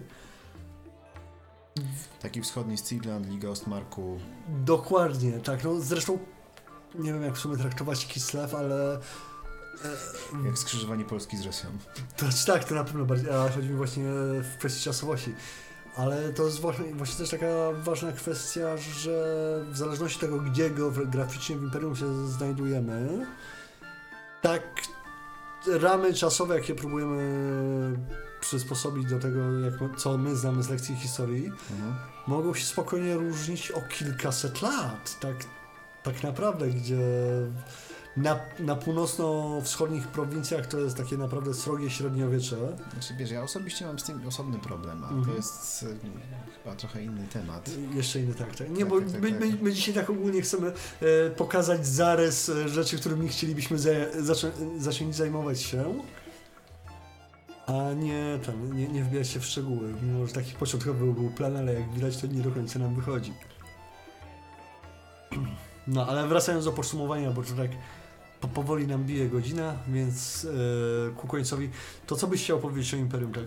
taki 2.21 2.41
wschodni 2.41 2.77
Stigland, 2.77 3.29
Liga 3.29 3.49
Ostmarku, 3.49 4.19
Dokładnie, 4.65 5.31
tak. 5.31 5.63
No 5.63 5.79
zresztą 5.79 6.19
nie 6.95 7.13
wiem 7.13 7.23
jak 7.23 7.35
w 7.35 7.39
sumie 7.39 7.57
traktować 7.57 8.07
Kislev, 8.07 8.57
ale 8.57 8.99
jak 10.45 10.57
skrzyżowanie 10.57 11.05
Polski 11.05 11.37
z 11.37 11.45
Rosją. 11.45 11.69
To 12.17 12.25
znaczy 12.25 12.45
tak, 12.45 12.63
to 12.63 12.75
na 12.75 12.83
pewno 12.83 13.05
bardziej, 13.05 13.29
ale 13.29 13.49
chodzi 13.49 13.69
mi 13.69 13.75
właśnie 13.75 14.03
w 14.41 14.57
kwestii 14.59 14.83
czasowości. 14.83 15.35
Ale 15.97 16.33
to 16.33 16.45
jest 16.45 16.59
właśnie, 16.59 16.85
właśnie 16.93 17.17
też 17.17 17.29
taka 17.29 17.47
ważna 17.83 18.11
kwestia, 18.11 18.77
że 18.77 19.11
w 19.71 19.77
zależności 19.77 20.15
od 20.17 20.21
tego, 20.21 20.39
gdzie 20.39 20.69
geograficznie 20.69 21.55
w 21.55 21.63
Imperium 21.63 21.95
się 21.95 22.27
znajdujemy, 22.27 23.25
tak 24.41 24.61
ramy 25.79 26.13
czasowe, 26.13 26.55
jakie 26.55 26.75
próbujemy 26.75 27.19
przysposobić 28.39 29.09
do 29.09 29.19
tego, 29.19 29.59
jak, 29.59 29.73
co 29.97 30.17
my 30.17 30.35
znamy 30.35 30.63
z 30.63 30.69
lekcji 30.69 30.95
historii, 30.95 31.45
Mhm. 31.71 31.95
mogą 32.27 32.53
się 32.53 32.65
spokojnie 32.65 33.13
różnić 33.15 33.71
o 33.71 33.81
kilkaset 33.81 34.61
lat. 34.61 35.19
Tak, 35.19 35.35
tak 36.03 36.23
naprawdę, 36.23 36.67
gdzie 36.67 36.97
na, 38.17 38.39
na 38.59 38.75
północno-wschodnich 38.75 40.07
prowincjach 40.07 40.67
to 40.67 40.79
jest 40.79 40.97
takie 40.97 41.17
naprawdę 41.17 41.53
srogie 41.53 41.89
średniowiecze. 41.89 42.55
Znaczy 42.93 43.13
wiesz, 43.17 43.31
ja 43.31 43.43
osobiście 43.43 43.85
mam 43.85 43.99
z 43.99 44.03
tym 44.03 44.27
osobny 44.27 44.59
problem, 44.59 45.03
a 45.03 45.07
Mhm. 45.09 45.25
to 45.25 45.33
jest 45.35 45.83
e, 45.83 46.53
chyba 46.63 46.75
trochę 46.75 47.03
inny 47.03 47.27
temat. 47.33 47.69
Jeszcze 47.93 48.19
inny 48.19 48.33
tak, 48.33 48.55
tak. 48.55 48.69
Nie, 48.69 48.79
Tak, 48.79 48.87
bo 48.89 48.99
tak, 49.01 49.11
tak, 49.11 49.21
my, 49.21 49.31
tak. 49.31 49.39
my, 49.39 49.57
my 49.61 49.73
dzisiaj 49.73 49.93
tak 49.95 50.09
ogólnie 50.09 50.41
chcemy 50.41 50.71
e, 51.01 51.29
pokazać 51.29 51.87
zarys 51.87 52.49
e, 52.49 52.69
rzeczy, 52.69 52.97
którymi 52.99 53.27
chcielibyśmy 53.29 53.77
zaczą, 54.19 54.47
zacząć 54.77 55.15
zajmować 55.15 55.61
się, 55.61 55.95
a 57.67 57.93
nie, 57.93 58.39
tam, 58.45 58.77
nie, 58.77 58.87
nie 58.87 59.03
wbijać 59.03 59.27
się 59.27 59.39
w 59.39 59.45
szczegóły. 59.45 59.93
Mimo, 60.01 60.27
że 60.27 60.33
taki 60.33 60.53
początkowy 60.53 61.13
był 61.13 61.29
plan, 61.29 61.57
ale 61.57 61.73
jak 61.73 61.93
widać, 61.93 62.17
to 62.17 62.27
nie 62.27 62.41
do 62.41 62.51
końca 62.51 62.79
nam 62.79 62.95
wychodzi. 62.95 63.33
No, 65.87 66.07
ale 66.07 66.27
wracając 66.27 66.65
do 66.65 66.71
podsumowania, 66.71 67.31
bo 67.31 67.43
to 67.43 67.53
tak 67.53 67.69
po, 68.41 68.47
powoli 68.47 68.87
nam 68.87 69.03
bije 69.03 69.29
godzina, 69.29 69.77
więc 69.87 70.45
e, 70.45 71.15
ku 71.15 71.27
końcowi, 71.27 71.69
to 72.07 72.15
co 72.15 72.27
byś 72.27 72.43
chciał 72.43 72.59
powiedzieć 72.59 72.93
o 72.93 72.97
Imperium, 72.97 73.33
tak? 73.33 73.43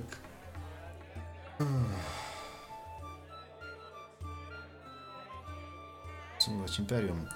Podsumować 6.35 6.79
Imperium. 6.79 7.27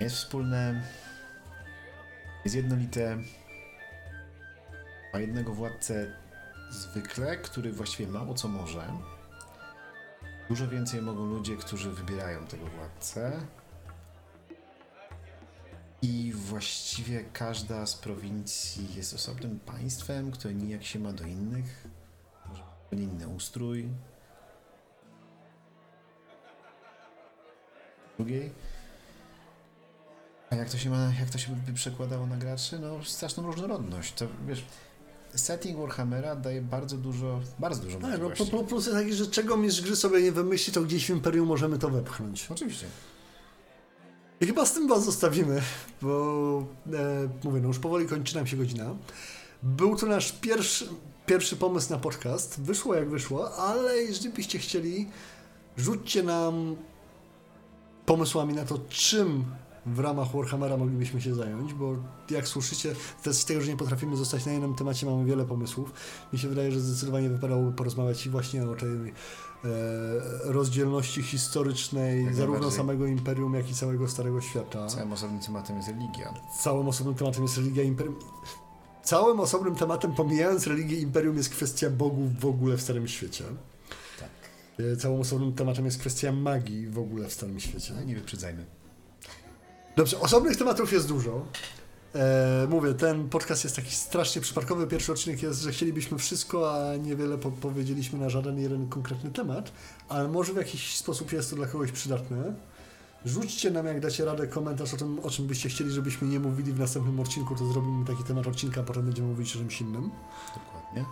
Jest 0.00 0.16
wspólne, 0.16 0.82
jest 2.44 2.56
jednolite, 2.56 3.18
ma 5.12 5.20
jednego 5.20 5.54
władcę 5.54 6.12
zwykle, 6.70 7.36
który 7.36 7.72
właściwie 7.72 8.12
mało 8.12 8.34
co 8.34 8.48
może. 8.48 8.92
Dużo 10.48 10.68
więcej 10.68 11.02
mogą 11.02 11.26
ludzie, 11.26 11.56
którzy 11.56 11.90
wybierają 11.90 12.46
tego 12.46 12.66
władcę. 12.66 13.40
I 16.02 16.32
właściwie 16.34 17.24
każda 17.32 17.86
z 17.86 17.94
prowincji 17.94 18.94
jest 18.96 19.14
osobnym 19.14 19.60
państwem, 19.60 20.30
które 20.30 20.54
nijak 20.54 20.84
się 20.84 20.98
ma 20.98 21.12
do 21.12 21.24
innych. 21.24 21.86
Może 22.48 22.62
inny 22.92 23.28
ustrój. 23.28 23.88
Drugiej. 28.16 28.50
A 30.50 30.54
jak 30.56 30.70
to 30.70 30.78
się 30.78 30.90
ma, 30.90 31.12
jak 31.20 31.30
to 31.30 31.38
się 31.38 31.56
by 31.66 31.72
przekładało 31.72 32.26
na 32.26 32.36
graczy? 32.36 32.78
No, 32.78 33.04
straszną 33.04 33.46
różnorodność. 33.46 34.12
To 34.14 34.26
wiesz, 34.46 34.64
setting 35.34 35.78
Warhammera 35.78 36.36
daje 36.36 36.62
bardzo 36.62 36.96
dużo, 36.96 37.40
bardzo 37.58 37.82
dużo 37.82 37.94
Tak, 37.98 38.02
no, 38.02 38.08
możliwości. 38.08 38.44
po- 38.50 38.58
po- 38.58 38.64
plus 38.64 38.86
jest 38.86 38.98
taki, 38.98 39.12
że 39.12 39.26
czego 39.26 39.56
mistrz 39.56 39.82
gry 39.82 39.96
sobie 39.96 40.22
nie 40.22 40.32
wymyśli, 40.32 40.72
to 40.72 40.82
gdzieś 40.82 41.06
w 41.06 41.10
Imperium 41.10 41.46
możemy 41.48 41.78
to 41.78 41.90
wepchnąć. 41.90 42.46
Oczywiście. 42.50 42.86
I 44.40 44.46
chyba 44.46 44.66
z 44.66 44.72
tym 44.72 44.88
was 44.88 45.04
zostawimy, 45.04 45.62
bo 46.02 46.64
e, 46.92 47.28
mówię, 47.44 47.60
no 47.60 47.68
już 47.68 47.78
powoli 47.78 48.06
kończy 48.06 48.36
nam 48.36 48.46
się 48.46 48.56
godzina. 48.56 48.94
Był 49.62 49.96
to 49.96 50.06
nasz 50.06 50.32
pierwszy, 50.32 50.88
pierwszy 51.26 51.56
pomysł 51.56 51.90
na 51.90 51.98
podcast. 51.98 52.60
Wyszło 52.60 52.94
jak 52.94 53.10
wyszło, 53.10 53.54
ale 53.54 53.96
jeżeli 53.96 54.30
byście 54.30 54.58
chcieli, 54.58 55.08
rzućcie 55.76 56.22
nam 56.22 56.76
pomysłami 58.06 58.54
na 58.54 58.64
to, 58.64 58.78
czym 58.88 59.44
w 59.86 59.98
ramach 59.98 60.32
Warhammera 60.32 60.76
moglibyśmy 60.76 61.20
się 61.20 61.34
zająć, 61.34 61.74
bo 61.74 61.96
jak 62.30 62.48
słyszycie, 62.48 62.94
z 63.32 63.44
tego, 63.44 63.60
że 63.60 63.70
nie 63.70 63.76
potrafimy 63.76 64.16
zostać 64.16 64.46
na 64.46 64.52
jednym 64.52 64.74
temacie, 64.74 65.06
mamy 65.06 65.24
wiele 65.24 65.44
pomysłów. 65.44 65.92
Mi 66.32 66.38
się 66.38 66.48
wydaje, 66.48 66.72
że 66.72 66.80
zdecydowanie 66.80 67.28
wypadałoby 67.28 67.72
porozmawiać 67.72 68.28
właśnie 68.28 68.70
o 68.70 68.74
tej 68.74 69.12
rozdzielności 70.44 71.22
historycznej 71.22 72.24
Jak 72.24 72.34
zarówno 72.34 72.70
samego 72.70 73.06
Imperium, 73.06 73.54
jak 73.54 73.70
i 73.70 73.74
całego 73.74 74.08
Starego 74.08 74.40
Świata. 74.40 74.86
Całym 74.86 75.12
osobnym 75.12 75.40
tematem 75.40 75.76
jest 75.76 75.88
religia. 75.88 76.34
Całym 76.60 76.88
osobnym 76.88 77.14
tematem 77.14 77.42
jest 77.42 77.56
religia 77.56 77.82
Imperium. 77.82 78.16
Całym 79.02 79.40
osobnym 79.40 79.74
tematem, 79.74 80.14
pomijając 80.14 80.66
religię 80.66 80.96
Imperium, 80.96 81.36
jest 81.36 81.48
kwestia 81.48 81.90
bogów 81.90 82.40
w 82.40 82.46
ogóle 82.46 82.76
w 82.76 82.82
Starym 82.82 83.08
Świecie. 83.08 83.44
Tak. 84.20 84.28
E, 84.92 84.96
Całym 84.96 85.20
osobnym 85.20 85.52
tematem 85.52 85.84
jest 85.84 85.98
kwestia 85.98 86.32
magii 86.32 86.86
w 86.86 86.98
ogóle 86.98 87.28
w 87.28 87.32
Starym 87.32 87.60
Świecie. 87.60 87.94
No, 87.96 88.04
nie 88.04 88.14
wyprzedzajmy. 88.14 88.66
Dobrze, 89.96 90.20
osobnych 90.20 90.56
tematów 90.56 90.92
jest 90.92 91.08
dużo. 91.08 91.46
E, 92.14 92.66
mówię, 92.70 92.94
ten 92.94 93.28
podcast 93.28 93.64
jest 93.64 93.76
taki 93.76 93.94
strasznie 93.94 94.42
przypadkowy. 94.42 94.86
Pierwszy 94.86 95.12
odcinek 95.12 95.42
jest, 95.42 95.62
że 95.62 95.72
chcielibyśmy 95.72 96.18
wszystko, 96.18 96.74
a 96.74 96.96
niewiele 96.96 97.38
po 97.38 97.50
powiedzieliśmy 97.50 98.18
na 98.18 98.30
żaden 98.30 98.58
jeden 98.58 98.88
konkretny 98.88 99.30
temat, 99.30 99.72
ale 100.08 100.28
może 100.28 100.52
w 100.52 100.56
jakiś 100.56 100.96
sposób 100.96 101.32
jest 101.32 101.50
to 101.50 101.56
dla 101.56 101.66
kogoś 101.66 101.92
przydatne. 101.92 102.54
Rzućcie 103.24 103.70
nam, 103.70 103.86
jak 103.86 104.00
dacie 104.00 104.24
radę, 104.24 104.46
komentarz 104.46 104.94
o 104.94 104.96
tym, 104.96 105.18
o 105.22 105.30
czym 105.30 105.46
byście 105.46 105.68
chcieli, 105.68 105.90
żebyśmy 105.90 106.28
nie 106.28 106.40
mówili 106.40 106.72
w 106.72 106.78
następnym 106.78 107.20
odcinku, 107.20 107.54
to 107.56 107.72
zrobimy 107.72 108.06
taki 108.06 108.24
temat 108.24 108.46
odcinka, 108.46 108.80
a 108.80 108.84
potem 108.84 109.04
będziemy 109.04 109.28
mówić 109.28 109.56
o 109.56 109.58
czymś 109.58 109.80
innym. 109.80 110.10
Dokładnie. 110.54 111.04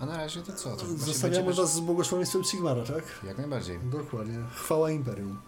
A 0.00 0.06
na 0.06 0.16
razie 0.16 0.42
to 0.42 0.52
co? 0.52 0.76
To 0.76 0.86
Zostawiamy 0.86 1.52
was 1.52 1.74
z 1.74 1.80
błogosławieństwem 1.80 2.44
Sigmara, 2.44 2.82
tak? 2.82 3.04
Jak 3.26 3.38
najbardziej. 3.38 3.78
Dokładnie. 3.92 4.38
Chwała 4.54 4.90
Imperium. 4.90 5.38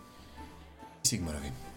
Sigmarowi. 1.07 1.70